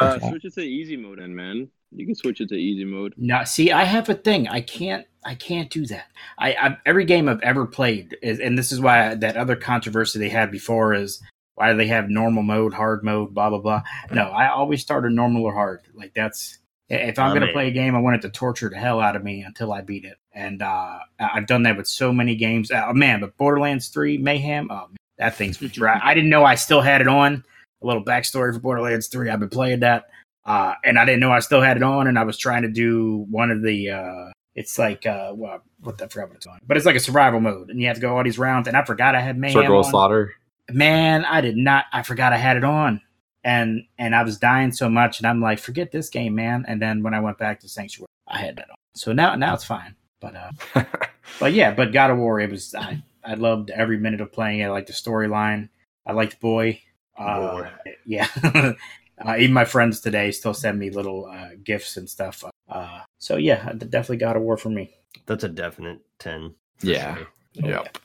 Uh, 0.00 0.18
switch 0.30 0.44
it 0.44 0.54
to 0.54 0.60
easy 0.60 0.96
mode, 0.96 1.18
then, 1.18 1.34
man. 1.34 1.68
You 1.90 2.06
can 2.06 2.14
switch 2.14 2.40
it 2.40 2.48
to 2.50 2.54
easy 2.54 2.84
mode. 2.84 3.12
Now, 3.16 3.42
see, 3.42 3.72
I 3.72 3.82
have 3.84 4.08
a 4.08 4.14
thing. 4.14 4.46
I 4.46 4.60
can't. 4.60 5.04
I 5.24 5.34
can't 5.34 5.68
do 5.68 5.84
that. 5.86 6.04
I, 6.38 6.52
I 6.54 6.76
every 6.86 7.04
game 7.04 7.28
I've 7.28 7.40
ever 7.42 7.66
played, 7.66 8.16
is, 8.22 8.38
and 8.40 8.56
this 8.56 8.70
is 8.72 8.80
why 8.80 9.14
that 9.16 9.36
other 9.36 9.56
controversy 9.56 10.18
they 10.20 10.28
had 10.28 10.50
before 10.52 10.94
is 10.94 11.20
why 11.54 11.70
do 11.70 11.76
they 11.76 11.86
have 11.88 12.08
normal 12.08 12.42
mode, 12.42 12.72
hard 12.74 13.04
mode, 13.04 13.34
blah 13.34 13.50
blah 13.50 13.58
blah. 13.60 13.82
No, 14.10 14.24
I 14.28 14.48
always 14.50 14.80
start 14.80 15.04
a 15.04 15.10
normal 15.10 15.44
or 15.44 15.52
hard. 15.52 15.80
Like 15.94 16.12
that's 16.14 16.58
if 16.88 17.18
I'm 17.18 17.32
gonna 17.34 17.46
play 17.52 17.68
a 17.68 17.70
game, 17.72 17.94
I 17.94 18.00
want 18.00 18.16
it 18.16 18.22
to 18.22 18.30
torture 18.30 18.68
the 18.68 18.76
hell 18.76 19.00
out 19.00 19.16
of 19.16 19.24
me 19.24 19.42
until 19.42 19.72
I 19.72 19.80
beat 19.80 20.04
it. 20.04 20.18
And 20.34 20.62
uh, 20.62 20.98
I- 21.20 21.30
I've 21.34 21.46
done 21.46 21.62
that 21.64 21.76
with 21.76 21.86
so 21.86 22.12
many 22.12 22.34
games. 22.36 22.70
Oh 22.70 22.92
man, 22.92 23.20
but 23.20 23.36
Borderlands 23.36 23.88
Three 23.88 24.18
Mayhem, 24.18 24.70
oh 24.70 24.86
man, 24.88 24.96
that 25.18 25.34
thing's 25.36 25.58
dry. 25.72 26.00
I 26.02 26.14
didn't 26.14 26.30
know 26.30 26.44
I 26.44 26.54
still 26.56 26.80
had 26.80 27.00
it 27.00 27.08
on. 27.08 27.44
A 27.82 27.86
little 27.86 28.04
backstory 28.04 28.52
for 28.52 28.60
Borderlands 28.60 29.08
Three. 29.08 29.28
I've 29.30 29.40
been 29.40 29.48
playing 29.48 29.80
that. 29.80 30.04
Uh, 30.44 30.74
and 30.84 30.98
I 30.98 31.04
didn't 31.04 31.20
know 31.20 31.30
I 31.30 31.38
still 31.40 31.60
had 31.62 31.76
it 31.76 31.82
on, 31.84 32.08
and 32.08 32.18
I 32.18 32.24
was 32.24 32.36
trying 32.36 32.62
to 32.62 32.68
do 32.68 33.26
one 33.30 33.50
of 33.50 33.62
the. 33.62 33.90
Uh, 33.90 34.30
it's 34.54 34.78
like 34.78 35.06
uh, 35.06 35.32
well, 35.34 35.62
what 35.80 35.98
the 35.98 36.04
I 36.04 36.08
forgot 36.08 36.28
what 36.28 36.36
it's 36.36 36.46
on, 36.46 36.58
but 36.66 36.76
it's 36.76 36.84
like 36.84 36.96
a 36.96 37.00
survival 37.00 37.40
mode, 37.40 37.70
and 37.70 37.80
you 37.80 37.86
have 37.86 37.96
to 37.96 38.02
go 38.02 38.16
all 38.16 38.24
these 38.24 38.38
rounds. 38.38 38.66
And 38.68 38.76
I 38.76 38.84
forgot 38.84 39.14
I 39.14 39.20
had 39.20 39.38
mayhem 39.38 39.62
Circle 39.62 39.80
of 39.80 39.86
slaughter. 39.86 40.34
Man, 40.72 41.24
I 41.24 41.40
did 41.40 41.56
not. 41.56 41.86
I 41.92 42.02
forgot 42.02 42.32
I 42.32 42.36
had 42.36 42.56
it 42.56 42.64
on, 42.64 43.00
and 43.44 43.84
and 43.98 44.14
I 44.14 44.22
was 44.22 44.38
dying 44.38 44.72
so 44.72 44.88
much, 44.88 45.18
and 45.18 45.26
I'm 45.26 45.40
like, 45.40 45.58
forget 45.58 45.92
this 45.92 46.08
game, 46.08 46.34
man. 46.34 46.64
And 46.66 46.80
then 46.80 47.02
when 47.02 47.14
I 47.14 47.20
went 47.20 47.38
back 47.38 47.60
to 47.60 47.68
Sanctuary, 47.68 48.08
I 48.28 48.38
had 48.38 48.56
that 48.56 48.70
on. 48.70 48.76
So 48.94 49.12
now 49.12 49.34
now 49.34 49.54
it's 49.54 49.64
fine. 49.64 49.94
But 50.20 50.34
uh, 50.36 50.84
but 51.40 51.52
yeah, 51.52 51.72
but 51.74 51.92
God 51.92 52.10
of 52.10 52.18
War, 52.18 52.40
it 52.40 52.50
was 52.50 52.74
I 52.74 53.02
I 53.24 53.34
loved 53.34 53.70
every 53.70 53.98
minute 53.98 54.20
of 54.20 54.32
playing 54.32 54.60
it. 54.60 54.64
I 54.64 54.70
liked 54.70 54.86
the 54.88 54.92
storyline. 54.92 55.68
I 56.06 56.12
liked 56.12 56.40
Boy. 56.40 56.80
Uh, 57.18 57.50
Boy. 57.50 57.70
Yeah. 58.06 58.28
uh, 58.44 59.36
even 59.38 59.52
my 59.52 59.64
friends 59.64 60.00
today 60.00 60.30
still 60.30 60.54
send 60.54 60.78
me 60.78 60.90
little 60.90 61.26
uh, 61.26 61.50
gifts 61.62 61.96
and 61.96 62.08
stuff. 62.08 62.44
Uh, 62.68 63.00
so 63.18 63.36
yeah, 63.36 63.72
definitely 63.72 64.16
God 64.16 64.36
of 64.36 64.42
War 64.42 64.56
for 64.56 64.70
me. 64.70 64.90
That's 65.26 65.44
a 65.44 65.48
definite 65.48 66.00
ten. 66.18 66.54
Yeah. 66.82 67.16
sure. 67.16 67.26
Oh, 67.64 67.68
Yep. 67.68 67.98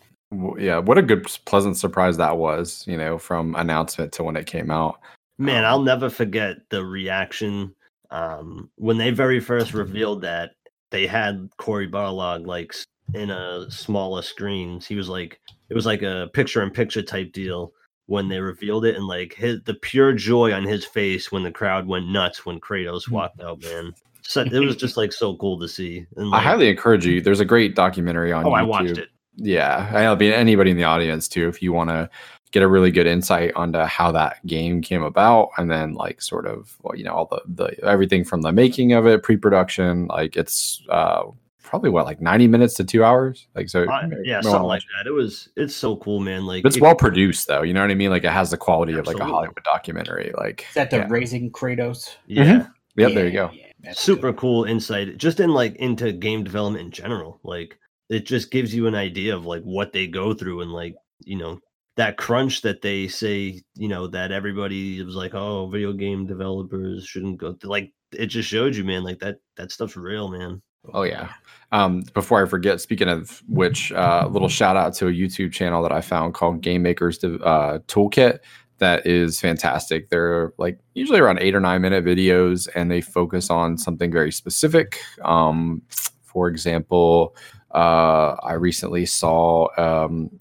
Yeah. 0.58 0.80
What 0.80 0.98
a 0.98 1.02
good 1.02 1.26
pleasant 1.46 1.78
surprise 1.78 2.18
that 2.18 2.38
was. 2.38 2.84
You 2.88 2.98
know, 2.98 3.18
from 3.18 3.56
announcement 3.56 4.12
to 4.14 4.24
when 4.24 4.36
it 4.36 4.46
came 4.46 4.72
out. 4.72 5.00
Man, 5.38 5.64
Um, 5.64 5.70
I'll 5.70 5.82
never 5.84 6.10
forget 6.10 6.58
the 6.70 6.84
reaction 6.84 7.74
um, 8.10 8.70
when 8.76 8.98
they 8.98 9.12
very 9.12 9.40
first 9.40 9.74
revealed 9.74 10.22
that 10.24 10.52
they 10.90 11.06
had 11.06 11.50
Cory 11.58 11.88
Barlog 11.88 12.46
like 12.48 12.74
in 13.14 13.30
a 13.30 13.70
smaller 13.70 14.22
screens. 14.22 14.88
He 14.88 14.96
was 14.96 15.10
like, 15.10 15.40
it 15.70 15.74
was 15.74 15.86
like 15.86 16.02
a 16.02 16.30
picture-in-picture 16.34 17.04
type 17.04 17.32
deal 17.34 17.72
when 18.08 18.30
they 18.30 18.40
revealed 18.40 18.86
it, 18.86 18.96
and 18.96 19.06
like 19.06 19.34
his 19.34 19.62
the 19.66 19.74
pure 19.76 20.14
joy 20.14 20.54
on 20.54 20.64
his 20.64 20.86
face 20.86 21.32
when 21.32 21.44
the 21.44 21.52
crowd 21.52 21.88
went 21.88 22.08
nuts 22.08 22.46
when 22.46 22.60
Kratos 22.60 23.06
Hmm. 23.06 23.16
walked 23.16 23.42
out. 23.42 23.62
Man, 23.62 23.94
so 24.22 24.42
it 24.42 24.60
was 24.60 24.76
just 24.78 24.98
like 24.98 25.12
so 25.12 25.36
cool 25.36 25.60
to 25.60 25.68
see. 25.68 26.06
And 26.16 26.34
I 26.34 26.40
highly 26.40 26.70
encourage 26.70 27.06
you. 27.06 27.22
There's 27.22 27.42
a 27.42 27.46
great 27.46 27.76
documentary 27.76 28.32
on 28.32 28.46
oh, 28.46 28.50
YouTube. 28.50 28.58
I 28.58 28.64
watched 28.64 28.98
it. 28.98 29.10
Yeah, 29.38 29.90
I'll 29.94 30.16
be 30.16 30.34
anybody 30.34 30.72
in 30.72 30.78
the 30.78 30.84
audience 30.84 31.28
too. 31.28 31.48
If 31.48 31.62
you 31.62 31.72
want 31.72 31.90
to 31.92 32.10
get 32.52 32.64
a 32.64 32.68
really 32.68 32.92
good 32.92 33.06
insight 33.08 33.54
onto 33.56 33.80
how 33.80 34.12
that 34.14 34.46
game 34.46 34.82
came 34.82 35.04
about, 35.04 35.50
and 35.58 35.70
then 35.70 35.94
like 35.94 36.22
sort 36.22 36.46
of 36.48 36.76
well, 36.82 36.96
you 36.98 37.04
know 37.04 37.14
all 37.14 37.26
the 37.28 37.42
the 37.48 37.86
everything 37.86 38.24
from 38.24 38.42
the 38.42 38.52
making 38.52 38.94
of 38.94 39.06
it, 39.06 39.22
pre-production, 39.24 40.08
like 40.08 40.36
it's 40.36 40.82
uh 40.90 41.24
probably 41.62 41.90
what 41.90 42.06
like 42.06 42.22
90 42.22 42.48
minutes 42.48 42.76
to 42.76 42.84
two 42.86 43.04
hours. 43.04 43.46
Like 43.54 43.68
so, 43.70 43.84
Uh, 43.84 44.08
yeah, 44.24 44.40
something 44.40 44.64
watch 44.64 44.70
like 44.70 45.04
that. 45.04 45.10
It 45.10 45.12
was. 45.14 45.50
It's 45.58 45.76
so 45.76 45.98
cool, 45.98 46.22
man. 46.22 46.46
Like 46.46 46.66
it's 46.66 46.78
it- 46.78 46.82
well 46.82 46.96
produced 46.96 47.48
though. 47.48 47.62
You 47.62 47.74
know 47.74 47.82
what 47.82 47.92
I 47.92 47.96
mean? 47.96 48.10
Like 48.10 48.24
it 48.24 48.32
has 48.32 48.50
the 48.52 48.58
quality 48.58 48.94
of 48.94 49.06
like 49.06 49.20
a 49.20 49.26
Hollywood 49.26 49.64
documentary. 49.66 50.32
Like 50.38 50.66
Is 50.70 50.74
that 50.76 50.90
the 50.90 50.98
yeah. 50.98 51.08
Raising 51.10 51.52
Kratos? 51.52 52.16
Yeah. 52.26 52.68
Yep, 52.96 53.14
there 53.14 53.26
you 53.28 53.32
go. 53.34 53.52
yeah, 53.54 53.92
super 53.94 54.34
cool 54.34 54.64
insight 54.64 55.18
just 55.18 55.40
in 55.40 55.52
like 55.52 55.76
into 55.76 56.12
game 56.12 56.44
development 56.44 56.84
in 56.86 56.90
general 56.92 57.40
like 57.44 57.78
it 58.10 58.26
just 58.26 58.52
gives 58.52 58.74
you 58.74 58.88
an 58.88 58.96
idea 58.96 59.36
of 59.36 59.46
like 59.46 59.64
what 59.64 59.94
they 59.94 60.08
go 60.08 60.34
through 60.34 60.62
and 60.62 60.72
like 60.72 60.96
you 61.20 61.38
know 61.38 61.60
that 61.96 62.18
crunch 62.18 62.62
that 62.62 62.82
they 62.82 63.08
say 63.08 63.62
you 63.76 63.88
know 63.88 64.08
that 64.08 64.32
everybody 64.32 65.02
was 65.04 65.16
like 65.16 65.34
oh 65.34 65.68
video 65.68 65.94
game 65.94 66.26
developers 66.26 67.06
shouldn't 67.06 67.38
go 67.38 67.56
like 67.64 67.92
it 68.14 68.28
just 68.28 68.48
showed 68.48 68.76
you 68.76 68.84
man 68.84 69.04
like 69.04 69.20
that 69.20 69.38
that 69.58 69.72
stuff's 69.72 69.98
real 69.98 70.30
man 70.30 70.62
Oh 70.94 71.04
yeah. 71.04 71.30
Um, 71.72 72.04
before 72.14 72.42
I 72.44 72.48
forget, 72.48 72.80
speaking 72.80 73.10
of 73.10 73.44
which, 73.48 73.92
uh, 73.92 74.24
a 74.26 74.30
little 74.30 74.48
shout 74.48 74.78
out 74.78 74.94
to 74.96 75.08
a 75.08 75.12
YouTube 75.12 75.52
channel 75.52 75.84
that 75.84 75.92
I 75.92 76.02
found 76.02 76.34
called 76.34 76.62
Game 76.62 76.82
Makers 76.82 77.22
uh, 77.24 77.80
Toolkit. 77.88 78.40
That 78.78 79.06
is 79.06 79.40
fantastic. 79.40 80.10
They're 80.10 80.54
like 80.58 80.80
usually 80.94 81.20
around 81.20 81.40
eight 81.40 81.56
or 81.56 81.60
nine 81.60 81.82
minute 81.82 82.06
videos, 82.06 82.68
and 82.76 82.90
they 82.90 83.02
focus 83.02 83.50
on 83.50 83.78
something 83.78 84.12
very 84.12 84.32
specific. 84.32 85.00
Um, 85.24 85.82
for 86.24 86.48
example, 86.48 87.36
uh, 87.78 88.36
I 88.42 88.54
recently 88.54 89.06
saw 89.06 89.68
um, 89.78 90.32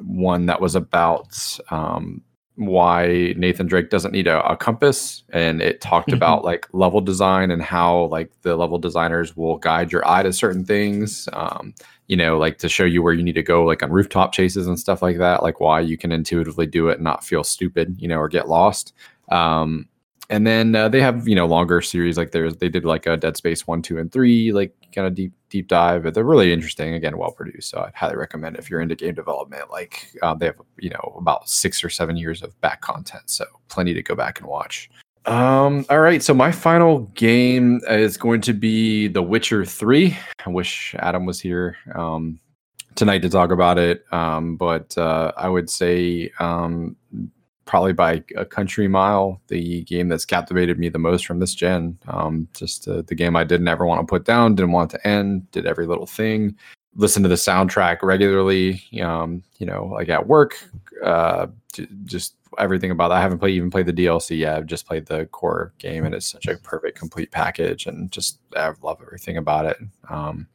one 0.00 0.46
that 0.46 0.62
was 0.62 0.74
about 0.74 1.58
um, 1.70 2.22
why 2.54 3.34
Nathan 3.36 3.66
Drake 3.66 3.90
doesn't 3.90 4.12
need 4.12 4.26
a, 4.26 4.42
a 4.48 4.56
compass, 4.56 5.22
and 5.28 5.60
it 5.60 5.82
talked 5.82 6.12
about 6.12 6.44
like 6.44 6.66
level 6.72 7.02
design 7.02 7.50
and 7.50 7.60
how 7.60 8.06
like 8.06 8.32
the 8.40 8.56
level 8.56 8.78
designers 8.78 9.36
will 9.36 9.58
guide 9.58 9.92
your 9.92 10.08
eye 10.08 10.22
to 10.22 10.32
certain 10.32 10.64
things. 10.64 11.28
Um, 11.34 11.74
you 12.06 12.16
know, 12.16 12.38
like 12.38 12.56
to 12.58 12.70
show 12.70 12.84
you 12.84 13.02
where 13.02 13.12
you 13.12 13.22
need 13.22 13.34
to 13.34 13.42
go, 13.42 13.64
like 13.64 13.82
on 13.82 13.92
rooftop 13.92 14.32
chases 14.32 14.66
and 14.66 14.80
stuff 14.80 15.02
like 15.02 15.18
that. 15.18 15.42
Like 15.42 15.60
why 15.60 15.80
you 15.80 15.98
can 15.98 16.10
intuitively 16.10 16.66
do 16.66 16.88
it 16.88 16.94
and 16.94 17.04
not 17.04 17.22
feel 17.22 17.44
stupid, 17.44 17.96
you 17.98 18.08
know, 18.08 18.16
or 18.16 18.30
get 18.30 18.48
lost. 18.48 18.94
Um, 19.30 19.90
and 20.30 20.46
then 20.46 20.74
uh, 20.74 20.88
they 20.88 21.02
have 21.02 21.28
you 21.28 21.34
know 21.34 21.46
longer 21.46 21.82
series 21.82 22.16
like 22.16 22.30
there's 22.30 22.56
they 22.56 22.70
did 22.70 22.86
like 22.86 23.06
a 23.06 23.18
Dead 23.18 23.36
Space 23.36 23.66
one, 23.66 23.82
two, 23.82 23.98
and 23.98 24.10
three, 24.10 24.52
like 24.52 24.74
kind 24.94 25.06
of 25.06 25.14
deep 25.14 25.32
deep 25.50 25.68
dive. 25.68 26.02
But 26.02 26.14
they're 26.14 26.24
really 26.24 26.52
interesting. 26.52 26.94
Again, 26.94 27.18
well 27.18 27.32
produced. 27.32 27.70
So 27.70 27.80
I'd 27.80 27.94
highly 27.94 28.16
recommend 28.16 28.56
if 28.56 28.70
you're 28.70 28.80
into 28.80 28.94
game 28.94 29.14
development. 29.14 29.70
Like 29.70 30.10
uh, 30.22 30.34
they 30.34 30.46
have, 30.46 30.60
you 30.78 30.90
know, 30.90 31.14
about 31.18 31.48
six 31.48 31.82
or 31.82 31.90
seven 31.90 32.16
years 32.16 32.42
of 32.42 32.58
back 32.60 32.80
content, 32.80 33.30
so 33.30 33.44
plenty 33.68 33.94
to 33.94 34.02
go 34.02 34.14
back 34.14 34.40
and 34.40 34.48
watch. 34.48 34.90
Um, 35.26 35.84
all 35.90 36.00
right, 36.00 36.22
so 36.22 36.32
my 36.32 36.50
final 36.50 37.00
game 37.14 37.82
is 37.88 38.16
going 38.16 38.40
to 38.42 38.54
be 38.54 39.08
The 39.08 39.22
Witcher 39.22 39.64
3. 39.64 40.16
I 40.46 40.48
wish 40.48 40.94
Adam 41.00 41.26
was 41.26 41.38
here 41.38 41.76
um, 41.94 42.40
tonight 42.94 43.18
to 43.18 43.28
talk 43.28 43.50
about 43.50 43.78
it. 43.78 44.04
Um, 44.10 44.56
but 44.56 44.96
uh, 44.96 45.32
I 45.36 45.50
would 45.50 45.68
say 45.68 46.30
um, 46.40 46.96
probably 47.68 47.92
by 47.92 48.24
a 48.34 48.46
country 48.46 48.88
mile, 48.88 49.40
the 49.48 49.84
game 49.84 50.08
that's 50.08 50.24
captivated 50.24 50.78
me 50.78 50.88
the 50.88 50.98
most 50.98 51.26
from 51.26 51.38
this 51.38 51.54
gen. 51.54 51.98
Um, 52.08 52.48
just 52.54 52.88
uh, 52.88 53.02
the 53.02 53.14
game 53.14 53.36
I 53.36 53.44
didn't 53.44 53.68
ever 53.68 53.86
want 53.86 54.00
to 54.00 54.10
put 54.10 54.24
down, 54.24 54.54
didn't 54.54 54.72
want 54.72 54.90
to 54.92 55.06
end, 55.06 55.48
did 55.52 55.66
every 55.66 55.86
little 55.86 56.06
thing. 56.06 56.56
Listen 56.96 57.22
to 57.22 57.28
the 57.28 57.34
soundtrack 57.34 57.98
regularly, 58.02 58.82
um, 59.02 59.44
you 59.58 59.66
know, 59.66 59.84
like 59.92 60.08
at 60.08 60.26
work. 60.26 60.56
Uh, 61.04 61.48
just 62.06 62.36
everything 62.58 62.90
about 62.90 63.08
that. 63.08 63.18
I 63.18 63.20
haven't 63.20 63.38
played 63.38 63.54
even 63.54 63.70
played 63.70 63.86
the 63.86 63.92
DLC 63.92 64.38
yet. 64.38 64.56
I've 64.56 64.66
just 64.66 64.86
played 64.86 65.04
the 65.04 65.26
core 65.26 65.74
game, 65.78 66.06
and 66.06 66.14
it's 66.14 66.26
such 66.26 66.46
a 66.46 66.56
perfect, 66.56 66.98
complete 66.98 67.30
package. 67.30 67.86
And 67.86 68.10
just 68.10 68.40
I 68.56 68.72
love 68.82 68.98
everything 69.02 69.36
about 69.36 69.66
it. 69.66 69.76
Um, 70.08 70.48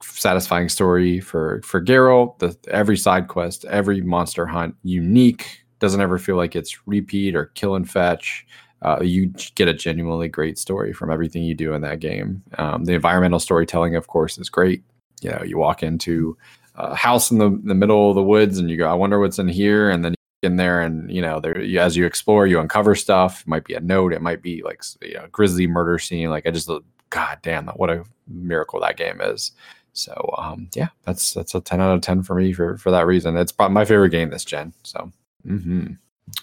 satisfying 0.00 0.68
story 0.68 1.18
for 1.18 1.60
for 1.64 1.84
Geralt. 1.84 2.38
The 2.38 2.56
every 2.70 2.96
side 2.96 3.26
quest, 3.26 3.64
every 3.64 4.00
monster 4.00 4.46
hunt, 4.46 4.76
unique. 4.84 5.61
Doesn't 5.82 6.00
ever 6.00 6.16
feel 6.16 6.36
like 6.36 6.54
it's 6.54 6.86
repeat 6.86 7.34
or 7.34 7.46
kill 7.46 7.74
and 7.74 7.90
fetch. 7.90 8.46
Uh, 8.82 9.00
you 9.02 9.26
get 9.56 9.66
a 9.66 9.74
genuinely 9.74 10.28
great 10.28 10.56
story 10.56 10.92
from 10.92 11.10
everything 11.10 11.42
you 11.42 11.56
do 11.56 11.74
in 11.74 11.82
that 11.82 11.98
game. 11.98 12.40
Um, 12.56 12.84
the 12.84 12.92
environmental 12.94 13.40
storytelling, 13.40 13.96
of 13.96 14.06
course, 14.06 14.38
is 14.38 14.48
great. 14.48 14.84
You 15.22 15.30
know, 15.30 15.42
you 15.44 15.58
walk 15.58 15.82
into 15.82 16.36
a 16.76 16.94
house 16.94 17.32
in 17.32 17.38
the, 17.38 17.60
the 17.64 17.74
middle 17.74 18.10
of 18.10 18.14
the 18.14 18.22
woods 18.22 18.58
and 18.58 18.70
you 18.70 18.76
go, 18.76 18.88
I 18.88 18.94
wonder 18.94 19.18
what's 19.18 19.40
in 19.40 19.48
here. 19.48 19.90
And 19.90 20.04
then 20.04 20.14
in 20.42 20.56
there 20.56 20.80
and 20.80 21.10
you 21.10 21.22
know 21.22 21.38
there 21.38 21.56
as 21.78 21.96
you 21.96 22.04
explore 22.04 22.48
you 22.48 22.58
uncover 22.58 22.96
stuff 22.96 23.42
it 23.42 23.46
might 23.46 23.64
be 23.64 23.74
a 23.74 23.80
note 23.80 24.12
it 24.12 24.20
might 24.20 24.42
be 24.42 24.60
like 24.64 24.82
you 25.00 25.14
know 25.14 25.26
grisly 25.30 25.68
murder 25.68 26.00
scene 26.00 26.30
like 26.30 26.44
i 26.46 26.50
just 26.50 26.68
god 27.10 27.38
damn 27.42 27.68
what 27.68 27.90
a 27.90 28.04
miracle 28.26 28.80
that 28.80 28.96
game 28.96 29.20
is 29.20 29.52
so 29.92 30.34
um 30.38 30.68
yeah 30.74 30.88
that's 31.04 31.32
that's 31.32 31.54
a 31.54 31.60
10 31.60 31.80
out 31.80 31.94
of 31.94 32.00
10 32.00 32.24
for 32.24 32.34
me 32.34 32.52
for 32.52 32.76
for 32.76 32.90
that 32.90 33.06
reason 33.06 33.36
it's 33.36 33.54
my 33.56 33.84
favorite 33.84 34.10
game 34.10 34.30
this 34.30 34.44
gen 34.44 34.72
so 34.82 35.12
hmm 35.44 35.86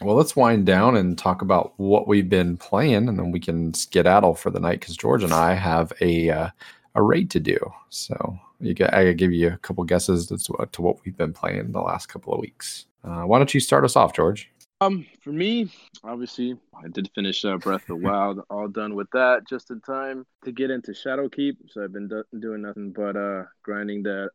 well 0.01 0.15
let's 0.15 0.35
wind 0.35 0.65
down 0.65 0.95
and 0.97 1.17
talk 1.17 1.41
about 1.41 1.73
what 1.77 2.07
we've 2.07 2.29
been 2.29 2.57
playing 2.57 3.07
and 3.07 3.17
then 3.17 3.31
we 3.31 3.39
can 3.39 3.73
skedaddle 3.73 4.35
for 4.35 4.49
the 4.49 4.59
night 4.59 4.79
because 4.79 4.97
george 4.97 5.23
and 5.23 5.33
i 5.33 5.53
have 5.53 5.91
a 6.01 6.29
uh, 6.29 6.49
a 6.95 7.01
raid 7.01 7.29
to 7.31 7.39
do 7.39 7.57
so 7.89 8.37
you 8.59 8.73
get 8.73 8.93
i 8.93 9.11
give 9.13 9.31
you 9.31 9.47
a 9.47 9.57
couple 9.57 9.83
guesses 9.83 10.31
as 10.31 10.43
to, 10.43 10.67
to 10.71 10.81
what 10.81 10.97
we've 11.05 11.17
been 11.17 11.33
playing 11.33 11.71
the 11.71 11.81
last 11.81 12.07
couple 12.07 12.33
of 12.33 12.39
weeks 12.39 12.85
uh, 13.03 13.21
why 13.21 13.37
don't 13.37 13.53
you 13.53 13.59
start 13.59 13.85
us 13.85 13.95
off, 13.95 14.13
George? 14.13 14.49
Um, 14.81 15.05
for 15.21 15.31
me, 15.31 15.69
obviously, 16.03 16.57
I 16.73 16.87
did 16.87 17.09
finish 17.13 17.43
uh, 17.43 17.57
Breath 17.57 17.81
of 17.81 17.87
the 17.87 17.95
Wild, 18.07 18.41
all 18.49 18.67
done 18.67 18.95
with 18.95 19.09
that, 19.11 19.47
just 19.47 19.71
in 19.71 19.81
time 19.81 20.25
to 20.43 20.51
get 20.51 20.71
into 20.71 20.91
Shadowkeep. 20.91 21.57
So 21.69 21.83
I've 21.83 21.93
been 21.93 22.07
do- 22.07 22.23
doing 22.39 22.61
nothing 22.61 22.91
but 22.91 23.15
uh 23.17 23.43
grinding 23.63 24.03
that, 24.03 24.29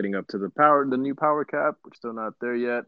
getting 0.00 0.14
up 0.14 0.26
to 0.28 0.38
the 0.38 0.48
power, 0.48 0.86
the 0.88 0.96
new 0.96 1.14
power 1.14 1.44
cap. 1.44 1.76
We're 1.84 1.92
still 1.94 2.14
not 2.14 2.32
there 2.40 2.54
yet, 2.54 2.84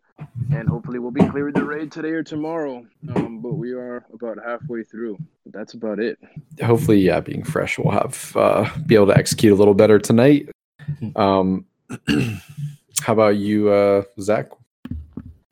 and 0.51 0.67
hopefully 0.67 0.99
we'll 0.99 1.11
be 1.11 1.29
clearing 1.29 1.53
the 1.53 1.63
raid 1.63 1.93
today 1.93 2.13
or 2.13 2.23
tomorrow. 2.23 2.87
Um, 3.15 3.41
but 3.43 3.53
we 3.53 3.73
are 3.73 4.07
about 4.15 4.39
halfway 4.43 4.83
through. 4.83 5.19
That's 5.45 5.75
about 5.75 5.99
it. 5.99 6.19
Hopefully, 6.63 7.01
yeah, 7.01 7.21
being 7.21 7.45
fresh, 7.45 7.79
we'll 7.79 7.93
have 7.93 8.35
uh, 8.35 8.67
be 8.87 8.95
able 8.95 9.09
to 9.09 9.17
execute 9.17 9.53
a 9.53 9.57
little 9.57 9.75
better 9.75 9.99
tonight. 9.99 10.49
Um, 11.15 11.67
how 13.03 13.13
about 13.13 13.37
you, 13.37 13.69
uh, 13.69 14.05
Zach? 14.19 14.49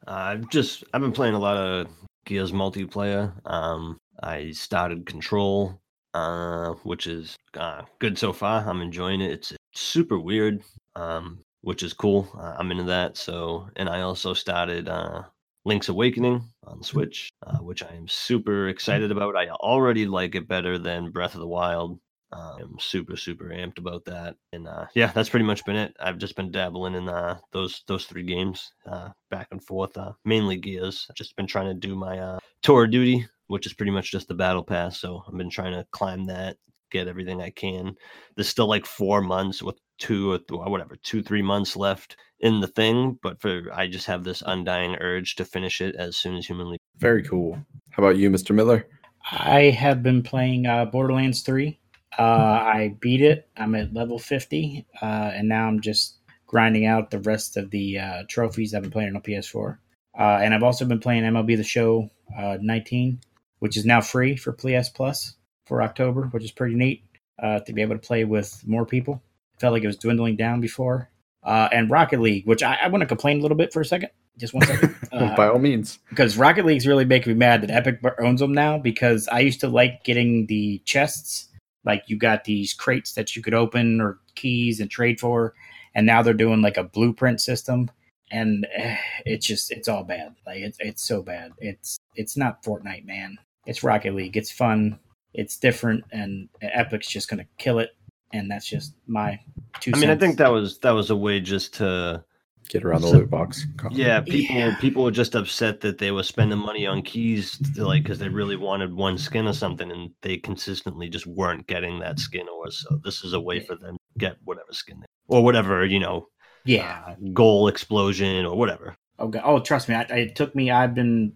I've 0.07 0.49
just 0.49 0.83
I've 0.95 1.03
been 1.03 1.13
playing 1.13 1.35
a 1.35 1.39
lot 1.39 1.59
of 1.59 1.89
Gears 2.25 2.53
multiplayer. 2.53 3.33
Um, 3.45 3.99
I 4.23 4.53
started 4.53 5.05
Control, 5.05 5.79
uh, 6.15 6.71
which 6.85 7.07
is 7.07 7.37
uh, 7.55 7.83
good 7.99 8.17
so 8.17 8.33
far. 8.33 8.67
I'm 8.67 8.81
enjoying 8.81 9.21
it. 9.21 9.31
It's 9.31 9.53
super 9.73 10.19
weird, 10.19 10.63
um, 10.97 11.41
which 11.63 11.83
is 11.83 11.93
cool. 11.93 12.29
Uh, 12.37 12.55
I'm 12.59 12.71
into 12.71 12.85
that. 12.85 13.17
So, 13.17 13.69
and 13.77 13.89
I 13.89 14.03
also 14.03 14.35
started 14.35 14.89
uh, 14.89 15.23
Link's 15.65 15.89
Awakening 15.89 16.43
on 16.65 16.83
Switch, 16.83 17.31
uh, 17.47 17.59
which 17.59 17.83
I 17.83 17.95
am 17.95 18.09
super 18.09 18.69
excited 18.69 19.11
about. 19.11 19.37
I 19.37 19.49
already 19.49 20.07
like 20.07 20.35
it 20.35 20.49
better 20.49 20.79
than 20.79 21.11
Breath 21.11 21.35
of 21.35 21.41
the 21.41 21.47
Wild. 21.47 22.01
Uh, 22.33 22.57
I'm 22.61 22.79
super 22.79 23.17
super 23.17 23.47
amped 23.47 23.79
about 23.79 24.05
that, 24.05 24.37
and 24.53 24.69
uh, 24.69 24.87
yeah, 24.95 25.11
that's 25.13 25.29
pretty 25.29 25.45
much 25.45 25.65
been 25.65 25.75
it. 25.75 25.97
I've 25.99 26.19
just 26.19 26.37
been 26.37 26.53
dabbling 26.53 26.95
in 26.95 27.09
uh, 27.09 27.39
those 27.51 27.83
those 27.89 28.05
three 28.05 28.23
games, 28.23 28.73
uh, 28.87 29.09
back 29.31 29.49
and 29.51 29.63
forth, 29.63 29.97
uh, 29.97 30.13
mainly 30.25 30.57
Gears. 30.57 31.09
I've 31.11 31.17
just 31.17 31.35
been 31.35 31.49
trying 31.49 31.67
to 31.67 31.75
do 31.75 31.97
my 31.97 32.19
uh, 32.21 32.39
tour 32.63 32.87
duty, 32.87 33.27
which 33.49 33.67
is 33.67 33.73
pretty 33.73 33.91
much 33.91 34.13
just 34.13 34.29
the 34.29 34.35
battle 34.35 34.63
pass. 34.63 35.01
So 35.01 35.25
I've 35.27 35.37
been 35.37 35.51
trying 35.51 35.73
to 35.73 35.85
climb 35.91 36.27
that, 36.27 36.57
get 36.93 37.09
everything 37.09 37.43
I 37.43 37.51
can. 37.51 37.97
There's 38.37 38.49
still 38.49 38.69
like 38.69 38.87
four 38.87 39.21
months 39.23 39.61
with 39.61 39.81
two 40.01 40.33
or 40.33 40.39
th- 40.39 40.61
whatever, 40.61 40.97
two 40.97 41.23
three 41.23 41.43
months 41.43 41.77
left 41.77 42.17
in 42.41 42.61
the 42.61 42.67
thing, 42.67 43.19
but 43.23 43.41
for 43.41 43.63
I 43.73 43.87
just 43.87 44.07
have 44.07 44.25
this 44.25 44.43
undying 44.45 44.97
urge 44.97 45.37
to 45.37 45.45
finish 45.45 45.81
it 45.81 45.95
as 45.95 46.17
soon 46.17 46.37
as 46.37 46.47
humanly. 46.47 46.79
Very 46.97 47.23
cool. 47.23 47.59
How 47.91 48.03
about 48.03 48.17
you, 48.17 48.31
Mr. 48.31 48.55
Miller? 48.55 48.89
I 49.31 49.65
have 49.65 50.03
been 50.03 50.23
playing 50.23 50.67
uh, 50.67 50.87
Borderlands 50.87 51.43
3. 51.43 51.79
Uh, 52.19 52.23
I 52.23 52.97
beat 53.01 53.21
it. 53.21 53.49
I'm 53.57 53.75
at 53.75 53.95
level 53.95 54.19
50, 54.19 54.87
uh, 55.01 55.05
and 55.05 55.49
now 55.49 55.69
I'm 55.69 55.81
just 55.81 56.19
grinding 56.47 56.87
out 56.87 57.11
the 57.11 57.21
rest 57.21 57.57
of 57.57 57.71
the 57.71 57.99
uh, 57.99 58.23
trophies 58.29 58.75
I've 58.75 58.83
been 58.83 58.91
playing 58.91 59.15
on 59.15 59.23
PS4. 59.23 59.79
Uh, 60.19 60.23
and 60.43 60.53
I've 60.53 60.65
also 60.65 60.85
been 60.85 60.99
playing 60.99 61.23
MLB 61.23 61.57
The 61.57 61.63
Show 61.63 62.11
uh, 62.37 62.59
19, 62.61 63.21
which 63.61 63.77
is 63.77 63.85
now 63.85 64.01
free 64.01 64.37
for 64.37 64.53
PS 64.53 64.89
Plus 64.89 65.37
for 65.67 65.83
October, 65.83 66.23
which 66.33 66.43
is 66.43 66.51
pretty 66.51 66.75
neat 66.75 67.05
uh, 67.41 67.61
to 67.61 67.73
be 67.73 67.83
able 67.83 67.95
to 67.95 68.07
play 68.07 68.25
with 68.25 68.61
more 68.67 68.85
people. 68.85 69.23
Felt 69.61 69.73
like 69.75 69.83
it 69.85 69.87
was 69.87 69.97
dwindling 69.97 70.37
down 70.37 70.61
before. 70.61 71.11
Uh, 71.43 71.69
and 71.73 71.91
Rocket 71.91 72.21
League, 72.21 72.47
which 72.47 72.63
I, 72.63 72.79
I 72.83 72.89
want 72.89 73.03
to 73.03 73.07
complain 73.07 73.39
a 73.39 73.43
little 73.43 73.57
bit 73.57 73.73
for 73.73 73.81
a 73.81 73.85
second. 73.85 74.11
Just 74.39 74.55
one 74.55 74.67
second. 74.67 74.97
Uh, 75.13 75.35
By 75.35 75.49
all 75.49 75.59
means. 75.59 75.99
because 76.09 76.37
Rocket 76.37 76.65
League's 76.65 76.87
really 76.87 77.05
making 77.05 77.33
me 77.33 77.37
mad 77.37 77.63
that 77.63 77.71
Epic 77.71 77.99
owns 78.21 78.39
them 78.39 78.53
now 78.53 78.79
because 78.79 79.27
I 79.27 79.41
used 79.41 79.59
to 79.59 79.69
like 79.69 80.05
getting 80.05 80.47
the 80.47 80.81
chests. 80.85 81.49
Like 81.85 82.05
you 82.07 82.17
got 82.17 82.45
these 82.45 82.73
crates 82.73 83.15
that 83.15 83.35
you 83.35 83.43
could 83.43 83.55
open 83.55 84.01
or 84.01 84.21
keys 84.37 84.79
and 84.79 84.89
trade 84.89 85.19
for, 85.19 85.55
and 85.97 86.07
now 86.07 86.23
they're 86.23 86.33
doing 86.33 86.63
like 86.63 86.77
a 86.77 86.85
blueprint 86.85 87.41
system, 87.41 87.91
and 88.31 88.69
eh, 88.73 88.97
it's 89.27 89.45
just 89.47 89.73
it's 89.73 89.89
all 89.89 90.05
bad. 90.05 90.37
Like 90.47 90.59
it's 90.59 90.79
it's 90.81 91.03
so 91.03 91.23
bad. 91.23 91.51
It's 91.59 91.99
it's 92.15 92.37
not 92.37 92.63
Fortnite, 92.63 93.05
man. 93.05 93.37
It's 93.67 93.83
Rocket 93.83 94.15
League. 94.15 94.37
It's 94.37 94.53
fun. 94.53 95.01
It's 95.35 95.59
different, 95.59 96.05
and 96.13 96.49
Epic's 96.63 97.09
just 97.09 97.29
gonna 97.29 97.47
kill 97.59 97.81
it. 97.81 97.91
And 98.33 98.51
that's 98.51 98.67
just 98.69 98.95
my 99.07 99.41
two. 99.81 99.93
I 99.95 99.99
mean, 99.99 100.11
I 100.11 100.17
think 100.17 100.39
that 100.39 100.53
was 100.53 100.79
that 100.81 100.93
was 100.93 101.11
a 101.11 101.17
way 101.17 101.41
just 101.41 101.75
to 101.75 102.25
Get 102.71 102.85
around 102.85 103.01
the 103.03 103.09
So- 103.09 103.19
loot 103.19 103.31
box. 103.31 103.67
Yeah, 103.91 104.21
people 104.21 104.55
Yeah. 104.55 104.77
people 104.77 105.03
were 105.03 105.11
just 105.11 105.35
upset 105.35 105.81
that 105.81 105.99
they 105.99 106.13
were 106.13 106.23
spending 106.23 106.59
money 106.61 106.87
on 106.87 107.03
keys, 107.03 107.59
to, 107.75 107.85
like 107.85 108.05
because 108.05 108.21
they 108.21 108.29
really 108.29 108.55
wanted 108.55 108.95
one 108.95 109.19
skin 109.19 109.49
or 109.49 109.53
something, 109.53 109.91
and 109.91 110.11
they 110.23 110.37
consistently 110.37 111.09
just 111.09 111.27
weren't 111.27 111.67
getting 111.67 111.99
that 111.99 112.21
skin. 112.21 112.47
Or 112.49 112.71
so 112.71 113.01
this 113.03 113.25
is 113.25 113.33
a 113.33 113.41
way 113.41 113.59
for 113.59 113.75
them 113.75 113.97
to 113.97 114.19
get 114.19 114.37
whatever 114.45 114.73
skin 114.73 115.01
they, 115.01 115.07
or 115.27 115.43
whatever 115.43 115.85
you 115.85 115.99
know, 115.99 116.29
yeah. 116.65 117.03
uh, 117.09 117.15
goal 117.33 117.67
explosion 117.67 118.47
or 118.47 118.57
whatever. 118.57 118.95
Oh, 119.19 119.27
God. 119.27 119.43
oh, 119.45 119.59
trust 119.59 119.89
me. 119.89 119.97
I, 119.97 120.03
it 120.03 120.37
took 120.37 120.55
me. 120.55 120.71
I've 120.71 120.95
been. 120.95 121.33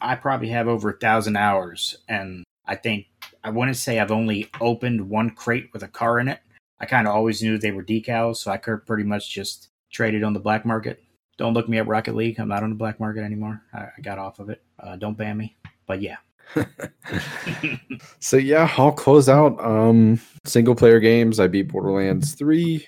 I 0.00 0.16
probably 0.16 0.48
have 0.48 0.66
over 0.66 0.90
a 0.90 0.98
thousand 0.98 1.36
hours, 1.36 1.96
and 2.08 2.42
I 2.66 2.74
think 2.74 3.06
I 3.44 3.50
want 3.50 3.68
to 3.68 3.74
say 3.74 3.98
I've 3.98 4.12
only 4.12 4.50
opened 4.60 5.08
one 5.08 5.30
crate 5.30 5.70
with 5.72 5.82
a 5.82 5.88
car 5.88 6.20
in 6.20 6.28
it. 6.28 6.40
I 6.80 6.86
kind 6.86 7.06
of 7.06 7.14
always 7.14 7.42
knew 7.42 7.58
they 7.58 7.72
were 7.72 7.84
decals, 7.84 8.36
so 8.36 8.50
I 8.50 8.56
could 8.56 8.86
pretty 8.86 9.04
much 9.04 9.30
just 9.30 9.68
trade 9.90 10.14
it 10.14 10.24
on 10.24 10.32
the 10.32 10.40
black 10.40 10.64
market. 10.64 11.02
Don't 11.38 11.54
look 11.54 11.68
me 11.68 11.78
up 11.78 11.88
Rocket 11.88 12.14
League. 12.14 12.38
I'm 12.38 12.48
not 12.48 12.62
on 12.62 12.70
the 12.70 12.76
black 12.76 13.00
market 13.00 13.22
anymore. 13.22 13.62
I, 13.72 13.86
I 13.96 14.00
got 14.02 14.18
off 14.18 14.38
of 14.38 14.50
it. 14.50 14.62
Uh, 14.78 14.96
don't 14.96 15.16
ban 15.16 15.36
me. 15.36 15.56
But 15.86 16.00
yeah, 16.00 16.16
so 18.20 18.36
yeah, 18.36 18.72
I'll 18.76 18.92
close 18.92 19.28
out 19.28 19.62
um 19.64 20.20
single 20.44 20.74
player 20.74 21.00
games. 21.00 21.40
I 21.40 21.46
beat 21.46 21.68
Borderlands 21.68 22.34
3. 22.34 22.86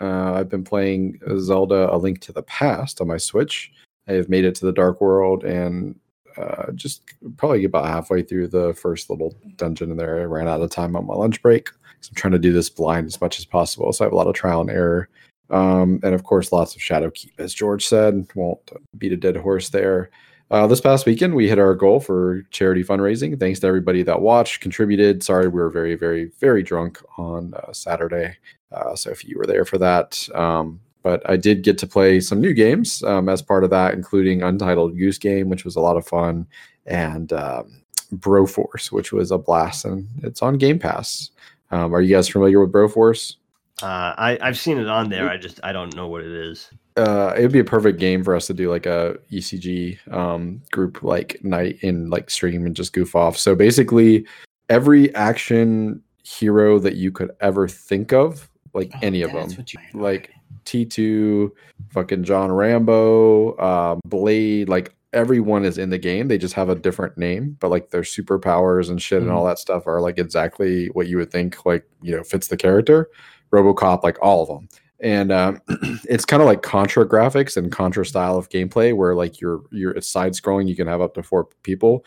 Uh, 0.00 0.32
I've 0.34 0.48
been 0.48 0.64
playing 0.64 1.18
Zelda 1.38 1.92
A 1.92 1.96
Link 1.96 2.20
to 2.22 2.32
the 2.32 2.42
Past 2.42 3.00
on 3.00 3.08
my 3.08 3.16
Switch. 3.16 3.72
I 4.08 4.12
have 4.12 4.28
made 4.28 4.44
it 4.44 4.54
to 4.56 4.66
the 4.66 4.72
Dark 4.72 5.00
World 5.00 5.44
and 5.44 5.98
uh, 6.38 6.72
just 6.72 7.02
probably 7.36 7.64
about 7.64 7.86
halfway 7.86 8.22
through 8.22 8.48
the 8.48 8.74
first 8.74 9.10
little 9.10 9.34
dungeon 9.56 9.90
in 9.90 9.96
there. 9.96 10.20
I 10.20 10.24
ran 10.24 10.48
out 10.48 10.60
of 10.60 10.70
time 10.70 10.96
on 10.96 11.06
my 11.06 11.14
lunch 11.14 11.42
break. 11.42 11.68
So 12.00 12.10
I'm 12.10 12.16
trying 12.16 12.32
to 12.32 12.38
do 12.38 12.52
this 12.52 12.68
blind 12.68 13.06
as 13.06 13.20
much 13.20 13.38
as 13.38 13.44
possible. 13.44 13.92
So 13.92 14.04
I 14.04 14.06
have 14.06 14.12
a 14.12 14.16
lot 14.16 14.26
of 14.26 14.34
trial 14.34 14.60
and 14.60 14.70
error. 14.70 15.08
Um, 15.48 16.00
and 16.02 16.14
of 16.14 16.24
course, 16.24 16.52
lots 16.52 16.74
of 16.74 16.82
Shadowkeep, 16.82 17.32
as 17.38 17.54
George 17.54 17.86
said. 17.86 18.26
Won't 18.34 18.70
beat 18.98 19.12
a 19.12 19.16
dead 19.16 19.36
horse 19.36 19.70
there. 19.70 20.10
uh, 20.50 20.66
this 20.66 20.80
past 20.80 21.06
weekend, 21.06 21.34
we 21.34 21.48
hit 21.48 21.58
our 21.58 21.74
goal 21.74 21.98
for 22.00 22.42
charity 22.50 22.84
fundraising. 22.84 23.38
Thanks 23.38 23.60
to 23.60 23.66
everybody 23.66 24.02
that 24.04 24.20
watched, 24.20 24.60
contributed. 24.60 25.22
Sorry, 25.22 25.48
we 25.48 25.60
were 25.60 25.70
very, 25.70 25.96
very, 25.96 26.26
very 26.38 26.62
drunk 26.62 27.02
on 27.18 27.54
uh, 27.54 27.72
Saturday. 27.72 28.36
Uh, 28.70 28.94
so 28.94 29.10
if 29.10 29.24
you 29.24 29.38
were 29.38 29.46
there 29.46 29.64
for 29.64 29.78
that, 29.78 30.28
um, 30.34 30.80
but 31.06 31.22
I 31.30 31.36
did 31.36 31.62
get 31.62 31.78
to 31.78 31.86
play 31.86 32.18
some 32.18 32.40
new 32.40 32.52
games 32.52 33.00
um, 33.04 33.28
as 33.28 33.40
part 33.40 33.62
of 33.62 33.70
that, 33.70 33.94
including 33.94 34.42
Untitled 34.42 34.98
Goose 34.98 35.18
Game, 35.18 35.48
which 35.48 35.64
was 35.64 35.76
a 35.76 35.80
lot 35.80 35.96
of 35.96 36.04
fun, 36.04 36.48
and 36.84 37.32
um, 37.32 37.80
Broforce, 38.16 38.90
which 38.90 39.12
was 39.12 39.30
a 39.30 39.38
blast, 39.38 39.84
and 39.84 40.08
it's 40.24 40.42
on 40.42 40.58
Game 40.58 40.80
Pass. 40.80 41.30
Um, 41.70 41.94
are 41.94 42.00
you 42.00 42.12
guys 42.16 42.28
familiar 42.28 42.58
with 42.58 42.72
Broforce? 42.72 43.36
Uh, 43.80 44.14
I 44.18 44.36
I've 44.42 44.58
seen 44.58 44.78
it 44.78 44.88
on 44.88 45.08
there. 45.08 45.30
I 45.30 45.36
just 45.36 45.60
I 45.62 45.70
don't 45.70 45.94
know 45.94 46.08
what 46.08 46.24
it 46.24 46.32
is. 46.32 46.70
Uh, 46.96 47.32
it 47.38 47.42
would 47.42 47.52
be 47.52 47.60
a 47.60 47.64
perfect 47.76 48.00
game 48.00 48.24
for 48.24 48.34
us 48.34 48.48
to 48.48 48.54
do 48.54 48.68
like 48.68 48.86
a 48.86 49.16
ECG 49.30 50.12
um, 50.12 50.60
group 50.72 51.04
like 51.04 51.38
night 51.44 51.78
in 51.82 52.10
like 52.10 52.30
stream 52.30 52.66
and 52.66 52.74
just 52.74 52.92
goof 52.92 53.14
off. 53.14 53.36
So 53.38 53.54
basically, 53.54 54.26
every 54.70 55.14
action 55.14 56.02
hero 56.24 56.80
that 56.80 56.96
you 56.96 57.12
could 57.12 57.30
ever 57.40 57.68
think 57.68 58.12
of, 58.12 58.50
like 58.74 58.90
Oh, 58.96 58.98
any 59.02 59.22
of 59.22 59.30
them, 59.30 59.50
what 59.56 59.72
you- 59.72 59.80
like 59.94 60.32
T2, 60.64 61.50
fucking 61.90 62.24
John 62.24 62.52
Rambo, 62.52 63.52
uh, 63.52 63.96
Blade, 64.06 64.68
like 64.68 64.94
everyone 65.12 65.64
is 65.64 65.78
in 65.78 65.90
the 65.90 65.98
game. 65.98 66.28
They 66.28 66.38
just 66.38 66.54
have 66.54 66.68
a 66.68 66.74
different 66.74 67.16
name, 67.16 67.56
but 67.60 67.70
like 67.70 67.90
their 67.90 68.02
superpowers 68.02 68.90
and 68.90 69.00
shit 69.00 69.22
and 69.22 69.30
all 69.30 69.46
that 69.46 69.58
stuff 69.58 69.86
are 69.86 70.00
like 70.00 70.18
exactly 70.18 70.88
what 70.88 71.06
you 71.06 71.16
would 71.18 71.30
think, 71.30 71.64
like, 71.64 71.84
you 72.02 72.16
know, 72.16 72.22
fits 72.22 72.48
the 72.48 72.56
character. 72.56 73.08
Robocop, 73.52 74.02
like 74.02 74.18
all 74.20 74.42
of 74.42 74.48
them. 74.48 74.68
And 75.00 75.30
um, 75.30 75.60
it's 76.08 76.24
kind 76.24 76.42
of 76.42 76.46
like 76.46 76.62
Contra 76.62 77.06
graphics 77.06 77.56
and 77.56 77.70
Contra 77.70 78.04
style 78.04 78.36
of 78.36 78.48
gameplay 78.48 78.94
where 78.94 79.14
like 79.14 79.40
you're 79.40 79.62
you're 79.70 79.92
it's 79.92 80.08
side 80.08 80.32
scrolling, 80.32 80.68
you 80.68 80.76
can 80.76 80.86
have 80.86 81.00
up 81.00 81.14
to 81.14 81.22
four 81.22 81.48
people 81.62 82.04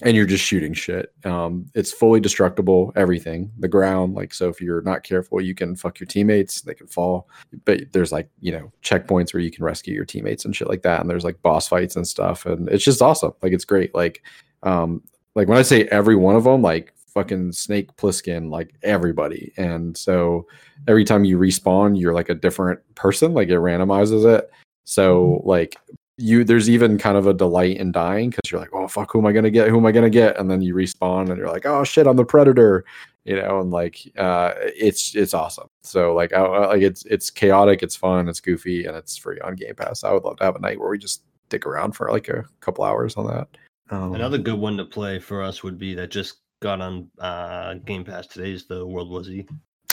and 0.00 0.16
you're 0.16 0.26
just 0.26 0.44
shooting 0.44 0.72
shit. 0.72 1.12
Um, 1.24 1.66
it's 1.74 1.92
fully 1.92 2.18
destructible, 2.18 2.92
everything. 2.96 3.52
The 3.58 3.68
ground, 3.68 4.14
like 4.14 4.32
so 4.32 4.48
if 4.48 4.60
you're 4.60 4.82
not 4.82 5.04
careful, 5.04 5.40
you 5.40 5.54
can 5.54 5.76
fuck 5.76 6.00
your 6.00 6.06
teammates, 6.06 6.62
they 6.62 6.74
can 6.74 6.86
fall. 6.86 7.28
But 7.64 7.92
there's 7.92 8.10
like, 8.10 8.28
you 8.40 8.52
know, 8.52 8.72
checkpoints 8.82 9.32
where 9.32 9.42
you 9.42 9.50
can 9.50 9.64
rescue 9.64 9.94
your 9.94 10.04
teammates 10.04 10.44
and 10.44 10.56
shit 10.56 10.68
like 10.68 10.82
that. 10.82 11.00
And 11.00 11.10
there's 11.10 11.24
like 11.24 11.42
boss 11.42 11.68
fights 11.68 11.96
and 11.96 12.08
stuff. 12.08 12.46
And 12.46 12.68
it's 12.68 12.84
just 12.84 13.02
awesome. 13.02 13.32
Like 13.42 13.52
it's 13.52 13.64
great. 13.64 13.94
Like 13.94 14.22
um, 14.62 15.02
like 15.34 15.48
when 15.48 15.58
I 15.58 15.62
say 15.62 15.84
every 15.86 16.16
one 16.16 16.36
of 16.36 16.44
them, 16.44 16.62
like 16.62 16.94
fucking 17.08 17.52
Snake 17.52 17.94
Plissken, 17.96 18.50
like 18.50 18.74
everybody. 18.82 19.52
And 19.56 19.96
so 19.96 20.46
every 20.88 21.04
time 21.04 21.24
you 21.24 21.38
respawn, 21.38 21.98
you're 21.98 22.14
like 22.14 22.30
a 22.30 22.34
different 22.34 22.80
person, 22.94 23.34
like 23.34 23.48
it 23.48 23.58
randomizes 23.58 24.24
it. 24.36 24.50
So 24.84 25.42
like 25.44 25.76
you 26.18 26.44
there's 26.44 26.68
even 26.68 26.98
kind 26.98 27.16
of 27.16 27.26
a 27.26 27.34
delight 27.34 27.76
in 27.78 27.90
dying 27.92 28.30
because 28.30 28.50
you're 28.50 28.60
like, 28.60 28.72
oh 28.72 28.86
fuck, 28.88 29.12
who 29.12 29.18
am 29.18 29.26
I 29.26 29.32
gonna 29.32 29.50
get? 29.50 29.68
Who 29.68 29.78
am 29.78 29.86
I 29.86 29.92
gonna 29.92 30.10
get? 30.10 30.38
And 30.38 30.50
then 30.50 30.60
you 30.62 30.74
respawn 30.74 31.28
and 31.28 31.38
you're 31.38 31.48
like, 31.50 31.66
oh 31.66 31.84
shit, 31.84 32.06
I'm 32.06 32.16
the 32.16 32.24
predator, 32.24 32.84
you 33.24 33.36
know, 33.36 33.60
and 33.60 33.70
like 33.70 33.98
uh 34.18 34.52
it's 34.58 35.14
it's 35.16 35.34
awesome. 35.34 35.68
So 35.82 36.14
like 36.14 36.32
I, 36.32 36.40
like 36.66 36.82
it's 36.82 37.04
it's 37.06 37.30
chaotic, 37.30 37.82
it's 37.82 37.96
fun, 37.96 38.28
it's 38.28 38.40
goofy, 38.40 38.84
and 38.86 38.96
it's 38.96 39.16
free 39.16 39.40
on 39.40 39.54
Game 39.54 39.74
Pass. 39.74 40.04
I 40.04 40.12
would 40.12 40.24
love 40.24 40.36
to 40.38 40.44
have 40.44 40.56
a 40.56 40.60
night 40.60 40.78
where 40.78 40.90
we 40.90 40.98
just 40.98 41.22
stick 41.48 41.66
around 41.66 41.92
for 41.92 42.10
like 42.10 42.28
a 42.28 42.44
couple 42.60 42.84
hours 42.84 43.16
on 43.16 43.26
that. 43.28 43.48
Um, 43.90 44.14
Another 44.14 44.38
good 44.38 44.58
one 44.58 44.76
to 44.78 44.84
play 44.84 45.18
for 45.18 45.42
us 45.42 45.62
would 45.62 45.78
be 45.78 45.94
that 45.94 46.10
just 46.10 46.38
got 46.60 46.80
on 46.80 47.10
uh, 47.18 47.74
Game 47.84 48.04
Pass 48.04 48.26
today 48.26 48.52
is 48.52 48.64
the 48.66 48.86
World 48.86 49.10
War 49.10 49.24
Z. 49.24 49.46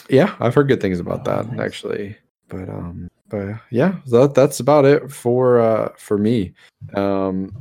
Yeah, 0.09 0.35
I've 0.39 0.55
heard 0.55 0.67
good 0.67 0.81
things 0.81 0.99
about 0.99 1.27
Oh, 1.27 1.31
that 1.43 1.51
nice. 1.53 1.65
actually. 1.65 2.17
But 2.49 2.69
um 2.69 3.09
but 3.29 3.59
yeah, 3.69 3.95
that 4.07 4.33
that's 4.33 4.59
about 4.59 4.85
it 4.85 5.11
for 5.11 5.59
uh 5.59 5.89
for 5.97 6.17
me. 6.17 6.53
Um 6.95 7.55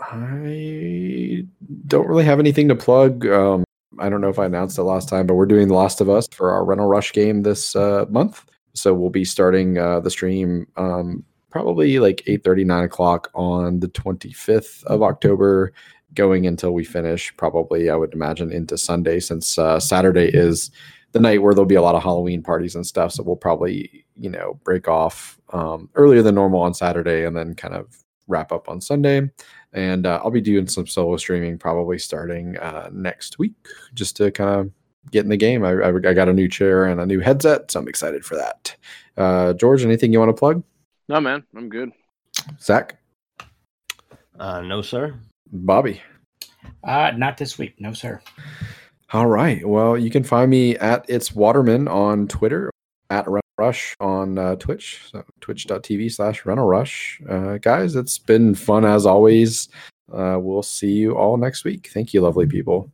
I 0.00 1.46
don't 1.86 2.08
really 2.08 2.24
have 2.24 2.40
anything 2.40 2.68
to 2.68 2.76
plug. 2.76 3.26
Um 3.26 3.64
I 3.98 4.08
don't 4.08 4.20
know 4.20 4.28
if 4.28 4.38
I 4.38 4.46
announced 4.46 4.78
it 4.78 4.82
last 4.82 5.08
time, 5.08 5.26
but 5.26 5.34
we're 5.34 5.46
doing 5.46 5.68
The 5.68 5.74
Last 5.74 6.00
of 6.00 6.10
Us 6.10 6.26
for 6.32 6.50
our 6.50 6.64
rental 6.64 6.86
rush 6.86 7.12
game 7.12 7.42
this 7.42 7.74
uh 7.74 8.04
month. 8.08 8.44
So 8.74 8.92
we'll 8.92 9.10
be 9.10 9.24
starting 9.24 9.78
uh 9.78 10.00
the 10.00 10.10
stream 10.10 10.66
um 10.76 11.24
probably 11.50 12.00
like 12.00 12.22
8 12.26 12.44
9 12.46 12.84
o'clock 12.84 13.30
on 13.34 13.78
the 13.78 13.88
25th 13.88 14.82
of 14.84 15.02
October 15.02 15.72
going 16.14 16.46
until 16.46 16.72
we 16.72 16.84
finish 16.84 17.36
probably 17.36 17.90
i 17.90 17.96
would 17.96 18.12
imagine 18.14 18.52
into 18.52 18.78
sunday 18.78 19.20
since 19.20 19.58
uh, 19.58 19.78
saturday 19.78 20.30
is 20.32 20.70
the 21.14 21.20
night 21.20 21.40
where 21.40 21.54
there'll 21.54 21.64
be 21.66 21.76
a 21.76 21.82
lot 21.82 21.94
of 21.94 22.02
halloween 22.02 22.42
parties 22.42 22.74
and 22.74 22.84
stuff 22.86 23.12
so 23.12 23.22
we'll 23.22 23.36
probably 23.36 24.04
you 24.16 24.28
know 24.28 24.60
break 24.64 24.88
off 24.88 25.40
um, 25.52 25.88
earlier 25.94 26.22
than 26.22 26.34
normal 26.34 26.60
on 26.60 26.74
saturday 26.74 27.24
and 27.24 27.36
then 27.36 27.54
kind 27.54 27.72
of 27.72 27.96
wrap 28.26 28.50
up 28.52 28.68
on 28.68 28.80
sunday 28.80 29.22
and 29.72 30.06
uh, 30.06 30.20
i'll 30.22 30.30
be 30.30 30.40
doing 30.40 30.66
some 30.66 30.86
solo 30.86 31.16
streaming 31.16 31.56
probably 31.56 31.98
starting 31.98 32.56
uh, 32.58 32.90
next 32.92 33.38
week 33.38 33.52
just 33.94 34.16
to 34.16 34.30
kind 34.30 34.50
of 34.60 34.70
get 35.12 35.22
in 35.24 35.30
the 35.30 35.36
game 35.36 35.64
I, 35.64 35.72
I, 35.72 35.88
I 35.88 36.14
got 36.14 36.28
a 36.28 36.32
new 36.32 36.48
chair 36.48 36.84
and 36.86 37.00
a 37.00 37.06
new 37.06 37.20
headset 37.20 37.70
so 37.70 37.80
i'm 37.80 37.88
excited 37.88 38.24
for 38.24 38.36
that 38.36 38.74
uh, 39.16 39.52
george 39.54 39.84
anything 39.84 40.12
you 40.12 40.18
want 40.18 40.30
to 40.30 40.38
plug 40.38 40.62
No, 41.08 41.20
man, 41.20 41.44
I'm 41.56 41.68
good. 41.68 41.92
zach 42.60 42.98
Uh, 44.38 44.60
no, 44.62 44.82
sir. 44.82 45.14
bobby 45.52 46.02
Uh, 46.82 47.12
not 47.16 47.36
this 47.36 47.56
week. 47.58 47.74
No, 47.78 47.92
sir. 47.92 48.20
All 49.12 49.26
right. 49.26 49.66
Well, 49.66 49.96
you 49.96 50.10
can 50.10 50.24
find 50.24 50.50
me 50.50 50.76
at 50.76 51.04
it's 51.08 51.34
Waterman 51.34 51.88
on 51.88 52.26
Twitter, 52.26 52.70
at 53.10 53.26
Rental 53.26 53.42
Rush 53.58 53.94
on 54.00 54.38
uh, 54.38 54.56
Twitch, 54.56 55.02
so 55.10 55.24
twitch.tv 55.40 56.12
slash 56.12 56.44
Rental 56.44 56.66
Rush. 56.66 57.20
Uh, 57.28 57.58
guys, 57.58 57.94
it's 57.94 58.18
been 58.18 58.54
fun 58.54 58.84
as 58.84 59.06
always. 59.06 59.68
Uh, 60.12 60.38
we'll 60.40 60.62
see 60.62 60.92
you 60.92 61.16
all 61.16 61.36
next 61.36 61.64
week. 61.64 61.90
Thank 61.92 62.12
you, 62.12 62.20
lovely 62.20 62.46
people. 62.46 62.90